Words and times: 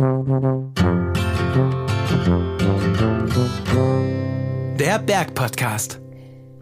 Der 0.00 0.08
Bergpodcast. 4.98 6.00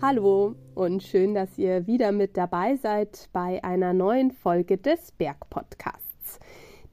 Hallo 0.03 0.57
und 0.75 1.05
schön, 1.05 1.35
dass 1.35 1.57
ihr 1.57 1.87
wieder 1.87 2.11
mit 2.11 2.37
dabei 2.37 2.75
seid 2.83 3.29
bei 3.33 3.63
einer 3.63 3.93
neuen 3.93 4.33
Folge 4.33 4.77
des 4.77 5.13
Bergpodcasts. 5.13 6.41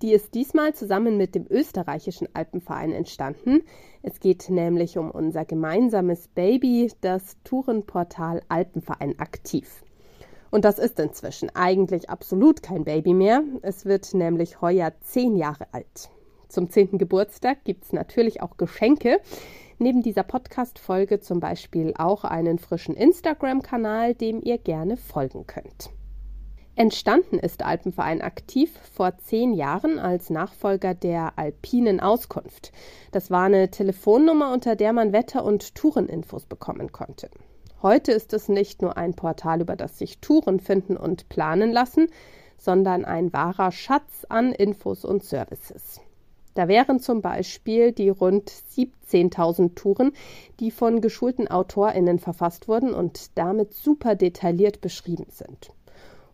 Die 0.04 0.12
ist 0.12 0.36
diesmal 0.36 0.76
zusammen 0.76 1.18
mit 1.18 1.34
dem 1.34 1.48
österreichischen 1.50 2.28
Alpenverein 2.36 2.92
entstanden. 2.92 3.64
Es 4.04 4.20
geht 4.20 4.48
nämlich 4.52 5.00
um 5.00 5.10
unser 5.10 5.46
gemeinsames 5.46 6.28
Baby, 6.28 6.92
das 7.02 7.38
Tourenportal 7.44 8.44
Alpenverein 8.50 9.18
aktiv. 9.18 9.82
Und 10.52 10.64
das 10.64 10.78
ist 10.78 11.00
inzwischen 11.00 11.50
eigentlich 11.56 12.12
absolut 12.12 12.62
kein 12.62 12.84
Baby 12.84 13.16
mehr. 13.16 13.42
Es 13.64 13.86
wird 13.86 14.14
nämlich 14.14 14.62
heuer 14.62 14.94
zehn 15.02 15.38
Jahre 15.38 15.66
alt. 15.72 16.12
Zum 16.48 16.70
zehnten 16.70 16.98
Geburtstag 16.98 17.64
gibt 17.64 17.86
es 17.86 17.94
natürlich 17.94 18.42
auch 18.42 18.58
Geschenke. 18.58 19.20
Neben 19.78 20.02
dieser 20.02 20.24
Podcast-Folge 20.24 21.20
zum 21.20 21.40
Beispiel 21.40 21.94
auch 21.98 22.24
einen 22.24 22.60
frischen 22.60 22.96
Instagram-Kanal, 22.96 24.16
dem 24.16 24.42
ihr 24.42 24.58
gerne 24.58 24.96
folgen 24.96 25.46
könnt. 25.48 25.90
Entstanden 26.78 27.40
ist 27.40 27.64
Alpenverein 27.64 28.22
aktiv 28.22 28.70
vor 28.94 29.18
zehn 29.18 29.54
Jahren 29.54 29.98
als 29.98 30.30
Nachfolger 30.30 30.94
der 30.94 31.38
Alpinen 31.38 32.02
Auskunft. 32.02 32.74
Das 33.12 33.32
war 33.32 33.44
eine 33.46 33.72
Telefonnummer, 33.72 34.52
unter 34.52 34.76
der 34.76 34.92
man 34.92 35.14
Wetter- 35.14 35.46
und 35.46 35.76
Toureninfos 35.76 36.46
bekommen 36.46 36.92
konnte. 36.92 37.30
Heute 37.82 38.12
ist 38.12 38.34
es 38.34 38.50
nicht 38.50 38.82
nur 38.82 38.98
ein 38.98 39.14
Portal, 39.14 39.62
über 39.62 39.78
das 39.78 39.98
sich 39.98 40.20
Touren 40.20 40.60
finden 40.60 40.98
und 40.98 41.30
planen 41.30 41.72
lassen, 41.72 42.08
sondern 42.58 43.06
ein 43.06 43.32
wahrer 43.32 43.72
Schatz 43.72 44.26
an 44.28 44.52
Infos 44.52 45.06
und 45.06 45.24
Services. 45.24 46.02
Da 46.56 46.70
wären 46.70 47.00
zum 47.00 47.22
Beispiel 47.22 47.92
die 47.92 48.10
rund 48.10 48.50
17.000 48.50 49.76
Touren, 49.76 50.14
die 50.60 50.72
von 50.72 51.02
geschulten 51.02 51.50
AutorInnen 51.50 52.18
verfasst 52.18 52.68
wurden 52.68 52.94
und 52.94 53.38
damit 53.38 53.74
super 53.74 54.16
detailliert 54.16 54.82
beschrieben 54.82 55.28
sind. 55.30 55.72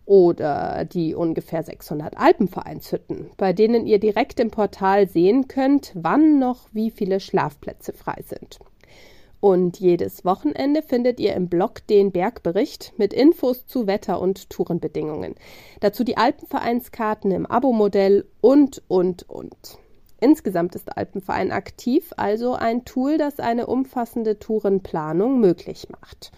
Oder 0.05 0.85
die 0.85 1.15
ungefähr 1.15 1.63
600 1.63 2.17
Alpenvereinshütten, 2.17 3.31
bei 3.37 3.51
denen 3.51 3.87
ihr 3.87 3.99
direkt 3.99 4.39
im 4.39 4.51
Portal 4.51 5.07
sehen 5.07 5.47
könnt, 5.47 5.91
wann 5.95 6.37
noch 6.37 6.67
wie 6.71 6.91
viele 6.91 7.19
Schlafplätze 7.19 7.93
frei 7.93 8.23
sind. 8.25 8.59
Und 9.39 9.79
jedes 9.79 10.23
Wochenende 10.23 10.83
findet 10.83 11.19
ihr 11.19 11.33
im 11.33 11.49
Blog 11.49 11.87
den 11.87 12.11
Bergbericht 12.11 12.93
mit 12.97 13.11
Infos 13.11 13.65
zu 13.65 13.87
Wetter- 13.87 14.21
und 14.21 14.51
Tourenbedingungen. 14.51 15.33
Dazu 15.79 16.03
die 16.03 16.17
Alpenvereinskarten 16.17 17.31
im 17.31 17.47
Abo-Modell 17.47 18.25
und, 18.39 18.83
und, 18.87 19.27
und. 19.27 19.79
Insgesamt 20.21 20.75
ist 20.75 20.95
Alpenverein 20.95 21.51
aktiv, 21.51 22.13
also 22.15 22.53
ein 22.53 22.85
Tool, 22.85 23.17
das 23.17 23.39
eine 23.39 23.65
umfassende 23.65 24.37
Tourenplanung 24.37 25.39
möglich 25.39 25.87
macht. 25.89 26.31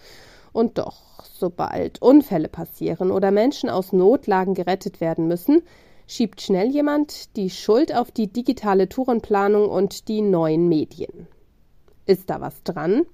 Und 0.54 0.78
doch, 0.78 1.26
sobald 1.26 2.02
Unfälle 2.02 2.48
passieren 2.48 3.12
oder 3.12 3.30
Menschen 3.32 3.70
aus 3.70 3.92
Notlagen 3.92 4.54
gerettet 4.54 5.02
werden 5.02 5.28
müssen, 5.28 5.64
schiebt 6.08 6.40
schnell 6.42 6.70
jemand 6.70 7.36
die 7.36 7.50
Schuld 7.50 7.94
auf 7.94 8.10
die 8.10 8.32
digitale 8.32 8.88
Tourenplanung 8.88 9.70
und 9.70 10.08
die 10.08 10.22
neuen 10.22 10.70
Medien. 10.70 11.28
Ist 12.06 12.30
da 12.30 12.40
was 12.40 12.64
dran? 12.64 13.06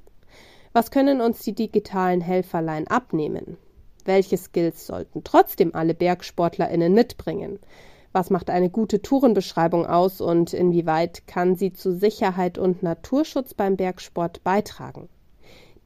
Was 0.71 0.91
können 0.91 1.19
uns 1.19 1.39
die 1.39 1.53
digitalen 1.53 2.21
Helferlein 2.21 2.87
abnehmen? 2.87 3.57
Welche 4.05 4.37
Skills 4.37 4.85
sollten 4.85 5.23
trotzdem 5.23 5.73
alle 5.73 5.95
BergsportlerInnen 5.95 6.93
mitbringen? 6.93 7.59
Was 8.11 8.31
macht 8.31 8.49
eine 8.49 8.69
gute 8.69 9.01
Tourenbeschreibung 9.01 9.85
aus 9.85 10.19
und 10.19 10.53
inwieweit 10.53 11.27
kann 11.27 11.55
sie 11.55 11.73
zu 11.73 11.93
Sicherheit 11.93 12.57
und 12.57 12.81
Naturschutz 12.81 13.53
beim 13.53 13.77
Bergsport 13.77 14.43
beitragen? 14.43 15.09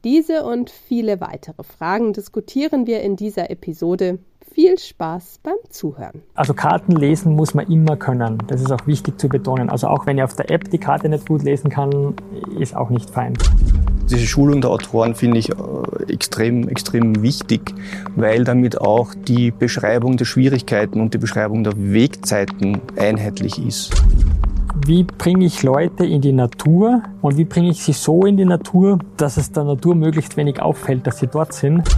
Diese 0.04 0.44
und 0.44 0.68
viele 0.68 1.22
weitere 1.22 1.62
Fragen 1.62 2.12
diskutieren 2.12 2.86
wir 2.86 3.00
in 3.00 3.16
dieser 3.16 3.50
Episode. 3.50 4.18
Viel 4.52 4.78
Spaß 4.78 5.40
beim 5.42 5.56
Zuhören. 5.70 6.20
Also 6.34 6.52
Karten 6.52 6.92
lesen 6.92 7.34
muss 7.34 7.54
man 7.54 7.66
immer 7.68 7.96
können. 7.96 8.36
Das 8.46 8.60
ist 8.60 8.70
auch 8.70 8.86
wichtig 8.86 9.18
zu 9.18 9.30
betonen. 9.30 9.70
Also 9.70 9.88
auch 9.88 10.04
wenn 10.04 10.18
ich 10.18 10.22
auf 10.22 10.36
der 10.36 10.50
App 10.50 10.70
die 10.70 10.76
Karte 10.76 11.08
nicht 11.08 11.26
gut 11.26 11.42
lesen 11.42 11.70
kann, 11.70 12.14
ist 12.58 12.76
auch 12.76 12.90
nicht 12.90 13.08
fein. 13.08 13.32
Diese 14.10 14.26
Schulung 14.26 14.60
der 14.60 14.70
Autoren 14.70 15.14
finde 15.14 15.38
ich 15.38 15.48
äh, 15.48 15.54
extrem, 16.12 16.68
extrem 16.68 17.22
wichtig, 17.22 17.74
weil 18.14 18.44
damit 18.44 18.78
auch 18.78 19.14
die 19.14 19.50
Beschreibung 19.52 20.18
der 20.18 20.26
Schwierigkeiten 20.26 21.00
und 21.00 21.14
die 21.14 21.18
Beschreibung 21.18 21.64
der 21.64 21.72
Wegzeiten 21.76 22.82
einheitlich 22.98 23.58
ist. 23.58 23.90
Wie 24.76 25.04
bringe 25.04 25.46
ich 25.46 25.62
Leute 25.62 26.04
in 26.04 26.20
die 26.20 26.32
Natur 26.32 27.04
und 27.22 27.36
wie 27.36 27.44
bringe 27.44 27.70
ich 27.70 27.84
sie 27.84 27.92
so 27.92 28.26
in 28.26 28.36
die 28.36 28.44
Natur, 28.44 28.98
dass 29.16 29.36
es 29.36 29.52
der 29.52 29.62
Natur 29.62 29.94
möglichst 29.94 30.36
wenig 30.36 30.60
auffällt, 30.60 31.06
dass 31.06 31.20
sie 31.20 31.28
dort 31.28 31.52
sind? 31.52 31.88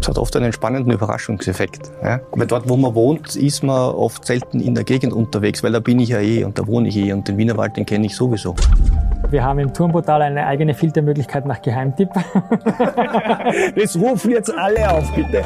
Es 0.00 0.08
hat 0.08 0.18
oft 0.18 0.34
einen 0.34 0.52
spannenden 0.52 0.92
Überraschungseffekt. 0.92 1.92
Ja? 2.02 2.20
Weil 2.32 2.48
dort, 2.48 2.68
wo 2.68 2.76
man 2.76 2.96
wohnt, 2.96 3.36
ist 3.36 3.62
man 3.62 3.94
oft 3.94 4.26
selten 4.26 4.58
in 4.58 4.74
der 4.74 4.82
Gegend 4.82 5.12
unterwegs, 5.12 5.62
weil 5.62 5.70
da 5.70 5.78
bin 5.78 6.00
ich 6.00 6.08
ja 6.08 6.18
eh 6.18 6.42
und 6.42 6.58
da 6.58 6.66
wohne 6.66 6.88
ich 6.88 6.96
eh 6.96 7.12
und 7.12 7.28
den 7.28 7.38
Wienerwald, 7.38 7.76
den 7.76 7.86
kenne 7.86 8.06
ich 8.06 8.16
sowieso. 8.16 8.56
Wir 9.30 9.44
haben 9.44 9.60
im 9.60 9.72
Turmportal 9.72 10.22
eine 10.22 10.44
eigene 10.44 10.74
Filtermöglichkeit 10.74 11.46
nach 11.46 11.62
Geheimtipp. 11.62 12.10
das 13.76 13.96
rufen 13.96 14.32
jetzt 14.32 14.52
alle 14.52 14.90
auf, 14.90 15.12
bitte. 15.14 15.44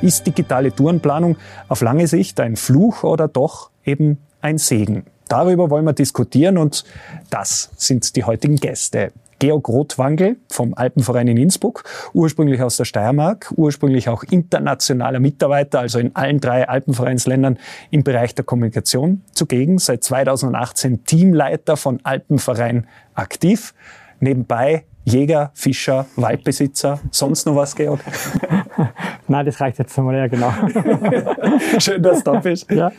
Ist 0.00 0.24
digitale 0.24 0.72
Tourenplanung 0.72 1.36
auf 1.68 1.80
lange 1.80 2.06
Sicht 2.06 2.38
ein 2.38 2.54
Fluch 2.54 3.02
oder 3.02 3.26
doch 3.26 3.70
eben 3.88 4.18
ein 4.40 4.58
Segen? 4.58 5.04
Darüber 5.28 5.70
wollen 5.70 5.84
wir 5.84 5.92
diskutieren 5.92 6.58
und 6.58 6.84
das 7.30 7.70
sind 7.76 8.16
die 8.16 8.24
heutigen 8.24 8.56
Gäste. 8.56 9.12
Georg 9.38 9.68
Rothwangel 9.68 10.36
vom 10.48 10.74
Alpenverein 10.74 11.28
in 11.28 11.36
Innsbruck, 11.36 11.84
ursprünglich 12.12 12.60
aus 12.60 12.76
der 12.76 12.84
Steiermark, 12.84 13.52
ursprünglich 13.56 14.08
auch 14.08 14.24
internationaler 14.24 15.20
Mitarbeiter, 15.20 15.78
also 15.80 16.00
in 16.00 16.16
allen 16.16 16.40
drei 16.40 16.68
Alpenvereinsländern 16.68 17.58
im 17.90 18.02
Bereich 18.02 18.34
der 18.34 18.44
Kommunikation 18.44 19.22
zugegen, 19.32 19.78
seit 19.78 20.02
2018 20.02 21.04
Teamleiter 21.04 21.76
von 21.76 22.00
Alpenverein 22.02 22.88
aktiv, 23.14 23.74
nebenbei 24.18 24.84
Jäger, 25.04 25.52
Fischer, 25.54 26.06
Waldbesitzer, 26.16 27.00
sonst 27.12 27.46
noch 27.46 27.56
was, 27.56 27.74
Georg? 27.76 28.00
Nein, 29.28 29.46
das 29.46 29.60
reicht 29.60 29.78
jetzt 29.78 29.96
einmal, 29.98 30.16
ja 30.16 30.26
genau. 30.26 30.52
Schön, 31.78 32.02
dass 32.02 32.24
du 32.24 32.32
da 32.32 32.40
bist. 32.40 32.70
Ja. 32.70 32.92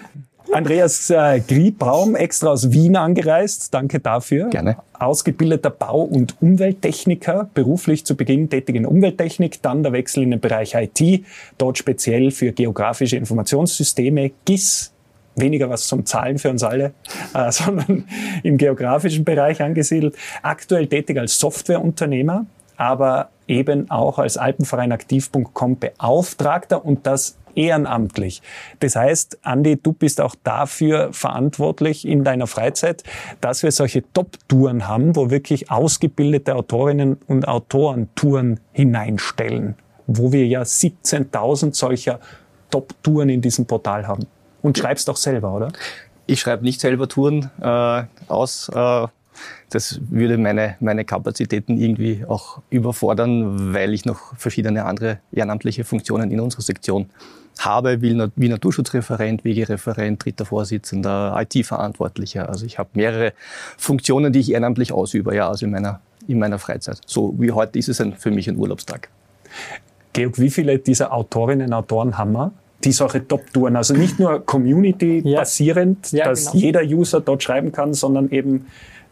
Andreas 0.51 1.09
äh, 1.09 1.41
Griebaum, 1.41 2.15
extra 2.15 2.49
aus 2.49 2.71
Wien 2.71 2.95
angereist. 2.95 3.73
Danke 3.73 3.99
dafür. 3.99 4.49
Gerne. 4.49 4.77
Ausgebildeter 4.93 5.69
Bau- 5.69 6.01
und 6.01 6.41
Umwelttechniker, 6.41 7.49
beruflich 7.53 8.05
zu 8.05 8.17
Beginn 8.17 8.49
tätig 8.49 8.75
in 8.75 8.85
Umwelttechnik, 8.85 9.61
dann 9.61 9.83
der 9.83 9.93
Wechsel 9.93 10.23
in 10.23 10.31
den 10.31 10.39
Bereich 10.39 10.73
IT, 10.75 11.23
dort 11.57 11.77
speziell 11.77 12.31
für 12.31 12.51
geografische 12.51 13.15
Informationssysteme, 13.15 14.31
GIS, 14.45 14.91
weniger 15.35 15.69
was 15.69 15.87
zum 15.87 16.05
Zahlen 16.05 16.39
für 16.39 16.49
uns 16.49 16.63
alle, 16.63 16.93
äh, 17.33 17.51
sondern 17.51 18.05
im 18.43 18.57
geografischen 18.57 19.23
Bereich 19.23 19.61
angesiedelt. 19.61 20.15
Aktuell 20.41 20.87
tätig 20.87 21.17
als 21.17 21.39
Softwareunternehmer, 21.39 22.45
aber 22.75 23.29
eben 23.47 23.89
auch 23.89 24.19
als 24.19 24.37
Alpenvereinaktiv.com 24.37 25.79
Beauftragter 25.79 26.85
und 26.85 27.05
das 27.05 27.37
ehrenamtlich. 27.55 28.41
Das 28.79 28.95
heißt, 28.95 29.39
Andi, 29.43 29.77
du 29.81 29.93
bist 29.93 30.21
auch 30.21 30.35
dafür 30.43 31.09
verantwortlich 31.11 32.07
in 32.07 32.23
deiner 32.23 32.47
Freizeit, 32.47 33.03
dass 33.41 33.63
wir 33.63 33.71
solche 33.71 34.03
Top-Touren 34.13 34.87
haben, 34.87 35.15
wo 35.15 35.29
wirklich 35.29 35.71
ausgebildete 35.71 36.55
Autorinnen 36.55 37.17
und 37.27 37.47
Autoren 37.47 38.09
Touren 38.15 38.59
hineinstellen, 38.71 39.75
wo 40.07 40.31
wir 40.31 40.45
ja 40.47 40.61
17.000 40.61 41.75
solcher 41.75 42.19
Top-Touren 42.71 43.29
in 43.29 43.41
diesem 43.41 43.65
Portal 43.65 44.07
haben. 44.07 44.25
Und 44.61 44.77
schreibst 44.77 45.09
auch 45.09 45.17
selber, 45.17 45.53
oder? 45.53 45.71
Ich 46.25 46.41
schreibe 46.41 46.63
nicht 46.63 46.79
selber 46.81 47.07
Touren 47.07 47.49
äh, 47.61 48.03
aus. 48.27 48.69
Äh 48.73 49.07
das 49.69 49.99
würde 50.09 50.37
meine, 50.37 50.75
meine 50.79 51.05
Kapazitäten 51.05 51.77
irgendwie 51.77 52.25
auch 52.27 52.61
überfordern, 52.69 53.73
weil 53.73 53.93
ich 53.93 54.05
noch 54.05 54.35
verschiedene 54.37 54.85
andere 54.85 55.19
ehrenamtliche 55.31 55.83
Funktionen 55.83 56.31
in 56.31 56.39
unserer 56.39 56.61
Sektion 56.61 57.09
habe, 57.59 58.01
wie 58.01 58.47
Naturschutzreferent, 58.49 59.43
Wegereferent, 59.43 60.23
dritter 60.23 60.45
Vorsitzender, 60.45 61.35
IT-Verantwortlicher. 61.39 62.47
Also 62.47 62.65
ich 62.65 62.79
habe 62.79 62.89
mehrere 62.93 63.33
Funktionen, 63.77 64.31
die 64.31 64.39
ich 64.39 64.51
ehrenamtlich 64.51 64.93
ausübe, 64.93 65.35
ja, 65.35 65.49
also 65.49 65.65
in 65.65 65.71
meiner, 65.71 65.99
in 66.27 66.39
meiner 66.39 66.57
Freizeit. 66.57 67.01
So 67.05 67.35
wie 67.37 67.51
heute 67.51 67.77
ist 67.77 67.89
es 67.89 67.99
ein, 67.99 68.13
für 68.13 68.31
mich 68.31 68.49
ein 68.49 68.57
Urlaubstag. 68.57 69.09
Georg, 70.13 70.39
wie 70.39 70.49
viele 70.49 70.79
dieser 70.79 71.13
Autorinnen 71.13 71.67
und 71.67 71.73
Autoren 71.73 72.17
haben 72.17 72.31
wir? 72.33 72.51
die 72.83 72.91
solche 72.91 73.27
Top-Touren, 73.27 73.75
also 73.75 73.93
nicht 73.93 74.19
nur 74.19 74.45
community-basierend, 74.45 76.11
ja. 76.11 76.19
ja, 76.19 76.25
dass 76.29 76.51
genau. 76.51 76.63
jeder 76.63 76.81
User 76.81 77.19
dort 77.19 77.43
schreiben 77.43 77.71
kann, 77.71 77.93
sondern 77.93 78.29
eben 78.29 78.67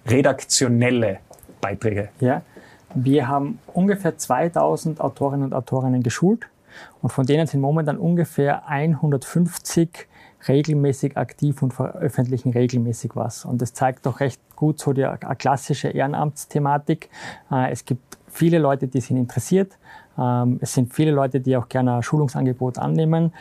redaktionelle 0.08 1.20
Beiträge. 1.62 2.10
Ja, 2.20 2.42
wir 2.96 3.28
haben 3.28 3.60
ungefähr 3.74 4.18
2000 4.18 5.02
Autorinnen 5.02 5.46
und 5.48 5.54
Autorinnen 5.54 6.04
geschult 6.04 6.48
und 7.02 7.12
von 7.12 7.26
denen 7.26 7.48
sind 7.48 7.62
momentan 7.62 7.98
ungefähr 7.98 8.68
150 8.68 10.08
regelmäßig 10.48 11.18
aktiv 11.18 11.62
und 11.62 11.74
veröffentlichen 11.74 12.52
regelmäßig 12.52 13.12
was. 13.16 13.46
Und 13.46 13.62
das 13.62 13.74
zeigt 13.74 14.06
doch 14.06 14.20
recht 14.20 14.40
gut 14.56 14.80
so 14.80 14.94
die 14.94 15.08
klassische 15.38 15.90
Ehrenamtsthematik. 15.90 17.10
Äh, 17.52 17.72
es 17.72 17.86
gibt 17.86 18.18
viele 18.28 18.60
Leute, 18.60 18.88
die 18.88 19.02
sind 19.02 19.18
interessiert. 19.18 19.78
Ähm, 20.18 20.60
es 20.62 20.74
sind 20.74 20.94
viele 20.94 21.12
Leute, 21.12 21.40
die 21.40 21.58
auch 21.58 21.68
gerne 21.68 21.96
ein 21.96 22.04
Schulungsangebot 22.04 22.78
annehmen. 22.78 23.34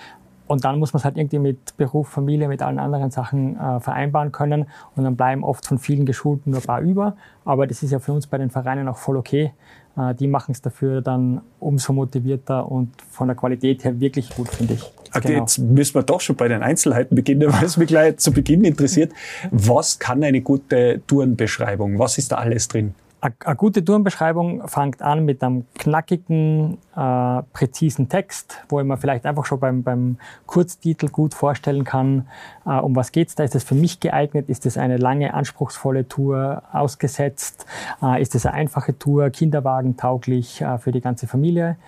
Und 0.47 0.65
dann 0.65 0.79
muss 0.79 0.93
man 0.93 0.99
es 0.99 1.05
halt 1.05 1.17
irgendwie 1.17 1.39
mit 1.39 1.77
Beruf, 1.77 2.09
Familie, 2.09 2.49
mit 2.49 2.63
allen 2.63 2.79
anderen 2.79 3.11
Sachen 3.11 3.59
äh, 3.59 3.81
vereinbaren 3.81 4.33
können. 4.33 4.67
Und 4.95 5.05
dann 5.05 5.17
bleiben 5.17 5.45
oft 5.45 5.67
von 5.67 5.79
vielen 5.79 6.07
Geschulten 6.07 6.53
nur 6.53 6.61
ein 6.61 6.67
paar 6.67 6.81
über. 6.81 7.17
Aber 7.45 7.67
das 7.67 7.83
ist 7.83 7.91
ja 7.91 7.99
für 7.99 8.13
uns 8.13 8.27
bei 8.27 8.39
den 8.39 8.51
Vereinen 8.51 8.89
auch 8.89 8.97
voll 8.97 9.17
okay. 9.17 9.53
Äh, 9.97 10.15
die 10.15 10.29
machen 10.29 10.53
es 10.53 10.63
dafür 10.63 11.01
dann 11.01 11.41
umso 11.59 11.93
motivierter 11.93 12.71
und 12.71 12.91
von 13.11 13.29
der 13.29 13.37
Qualität 13.37 13.85
her 13.85 13.99
wirklich 13.99 14.31
gut, 14.31 14.49
finde 14.49 14.75
ich. 14.75 14.85
Okay, 15.15 15.29
genau. 15.29 15.41
jetzt 15.41 15.59
müssen 15.59 15.95
wir 15.95 16.03
doch 16.03 16.21
schon 16.21 16.37
bei 16.37 16.49
den 16.49 16.63
Einzelheiten 16.63 17.15
beginnen, 17.15 17.53
weil 17.53 17.65
es 17.65 17.77
mich 17.77 17.89
gleich 17.89 18.19
zu 18.19 18.33
Beginn 18.33 18.65
interessiert. 18.65 19.13
Was 19.51 19.99
kann 19.99 20.23
eine 20.23 20.41
gute 20.43 21.01
Tourenbeschreibung? 21.07 21.99
Was 21.99 22.19
ist 22.19 22.33
da 22.33 22.37
alles 22.37 22.69
drin? 22.69 22.95
Eine 23.21 23.57
gute 23.57 23.83
Tourenbeschreibung 23.83 24.69
fängt 24.69 25.01
an 25.01 25.25
mit 25.25 25.43
einem 25.43 25.65
knackigen, 25.79 26.79
äh, 26.95 27.43
präzisen 27.53 28.11
Text, 28.11 28.63
wo 28.69 28.79
ich 28.79 28.87
mir 28.87 28.99
vielleicht 28.99 29.25
einfach 29.25 29.47
schon 29.47 29.59
beim, 29.59 29.83
beim 29.83 30.19
Kurztitel 30.47 31.09
gut 31.09 31.33
vorstellen 31.33 31.85
kann, 31.85 32.29
äh, 32.67 32.79
um 32.79 32.95
was 32.95 33.13
geht's 33.13 33.35
da. 33.35 33.43
Ist 33.43 33.55
das 33.55 33.65
für 33.65 33.75
mich 33.75 34.01
geeignet? 34.01 34.51
Ist 34.51 34.67
das 34.67 34.77
eine 34.77 34.99
lange, 34.99 35.33
anspruchsvolle 35.33 36.07
Tour 36.07 36.63
ausgesetzt? 36.73 37.65
Äh, 38.03 38.21
ist 38.21 38.35
das 38.35 38.45
eine 38.45 38.55
einfache 38.55 38.99
Tour, 38.99 39.31
Kinderwagen 39.31 39.97
tauglich 39.97 40.61
äh, 40.61 40.79
für 40.79 40.93
die 40.93 41.01
ganze 41.01 41.27
Familie? 41.27 41.79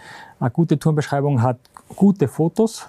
Eine 0.40 0.50
gute 0.50 0.78
Tourenbeschreibung 0.78 1.42
hat 1.42 1.58
gute 1.94 2.26
Fotos, 2.26 2.88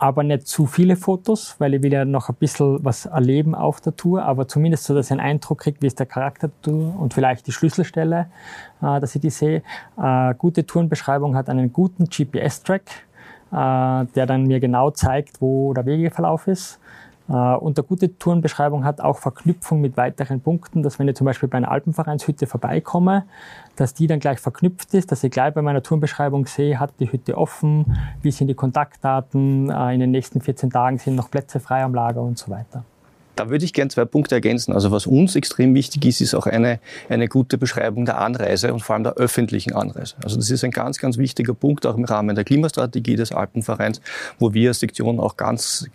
aber 0.00 0.22
nicht 0.22 0.48
zu 0.48 0.64
viele 0.64 0.96
Fotos, 0.96 1.56
weil 1.58 1.74
ich 1.74 1.82
will 1.82 1.92
ja 1.92 2.06
noch 2.06 2.30
ein 2.30 2.34
bisschen 2.34 2.82
was 2.82 3.04
erleben 3.04 3.54
auf 3.54 3.82
der 3.82 3.94
Tour, 3.94 4.22
aber 4.22 4.48
zumindest 4.48 4.84
so, 4.84 4.94
dass 4.94 5.06
ich 5.06 5.12
einen 5.12 5.20
Eindruck 5.20 5.58
kriege, 5.58 5.82
wie 5.82 5.86
ist 5.86 5.98
der 5.98 6.06
Charakter 6.06 6.48
der 6.48 6.62
Tour 6.62 6.98
und 6.98 7.12
vielleicht 7.12 7.46
die 7.46 7.52
Schlüsselstelle, 7.52 8.26
äh, 8.80 8.98
dass 8.98 9.14
ich 9.14 9.20
die 9.20 9.30
sehe. 9.30 9.62
Äh, 9.98 10.34
gute 10.38 10.64
Tourenbeschreibung 10.64 11.36
hat 11.36 11.50
einen 11.50 11.70
guten 11.70 12.06
GPS-Track, 12.06 12.82
äh, 13.52 14.06
der 14.14 14.26
dann 14.26 14.44
mir 14.44 14.58
genau 14.58 14.90
zeigt, 14.90 15.42
wo 15.42 15.74
der 15.74 15.84
Wegeverlauf 15.84 16.46
ist. 16.46 16.79
Äh, 17.30 17.34
und 17.34 17.78
eine 17.78 17.86
gute 17.86 18.18
Tourenbeschreibung 18.18 18.84
hat 18.84 19.00
auch 19.00 19.18
Verknüpfung 19.18 19.80
mit 19.80 19.96
weiteren 19.96 20.40
Punkten, 20.40 20.82
dass 20.82 20.98
wenn 20.98 21.08
ich 21.08 21.16
zum 21.16 21.24
Beispiel 21.24 21.48
bei 21.48 21.58
einer 21.58 21.70
Alpenvereinshütte 21.70 22.46
vorbeikomme, 22.46 23.24
dass 23.76 23.94
die 23.94 24.06
dann 24.06 24.20
gleich 24.20 24.40
verknüpft 24.40 24.92
ist, 24.94 25.12
dass 25.12 25.22
ich 25.22 25.30
gleich 25.30 25.54
bei 25.54 25.62
meiner 25.62 25.82
Tourenbeschreibung 25.82 26.46
sehe, 26.46 26.80
hat 26.80 26.92
die 26.98 27.10
Hütte 27.10 27.38
offen, 27.38 27.96
wie 28.20 28.32
sind 28.32 28.48
die 28.48 28.54
Kontaktdaten, 28.54 29.70
äh, 29.70 29.94
in 29.94 30.00
den 30.00 30.10
nächsten 30.10 30.40
14 30.40 30.70
Tagen 30.70 30.98
sind 30.98 31.14
noch 31.14 31.30
Plätze 31.30 31.60
frei 31.60 31.84
am 31.84 31.94
Lager 31.94 32.20
und 32.20 32.36
so 32.36 32.50
weiter. 32.50 32.84
Da 33.40 33.48
würde 33.48 33.64
ich 33.64 33.72
gerne 33.72 33.88
zwei 33.88 34.04
Punkte 34.04 34.34
ergänzen. 34.34 34.74
Also 34.74 34.90
was 34.90 35.06
uns 35.06 35.34
extrem 35.34 35.74
wichtig 35.74 36.04
ist, 36.04 36.20
ist 36.20 36.34
auch 36.34 36.44
eine, 36.44 36.78
eine 37.08 37.26
gute 37.26 37.56
Beschreibung 37.56 38.04
der 38.04 38.20
Anreise 38.20 38.70
und 38.70 38.80
vor 38.80 38.92
allem 38.92 39.04
der 39.04 39.14
öffentlichen 39.14 39.72
Anreise. 39.72 40.14
Also 40.22 40.36
das 40.36 40.50
ist 40.50 40.62
ein 40.62 40.72
ganz, 40.72 40.98
ganz 40.98 41.16
wichtiger 41.16 41.54
Punkt 41.54 41.86
auch 41.86 41.96
im 41.96 42.04
Rahmen 42.04 42.36
der 42.36 42.44
Klimastrategie 42.44 43.16
des 43.16 43.32
Alpenvereins, 43.32 44.02
wo 44.38 44.52
wir 44.52 44.68
als 44.68 44.80
Sektion 44.80 45.18
auch 45.18 45.38
ganz, 45.38 45.88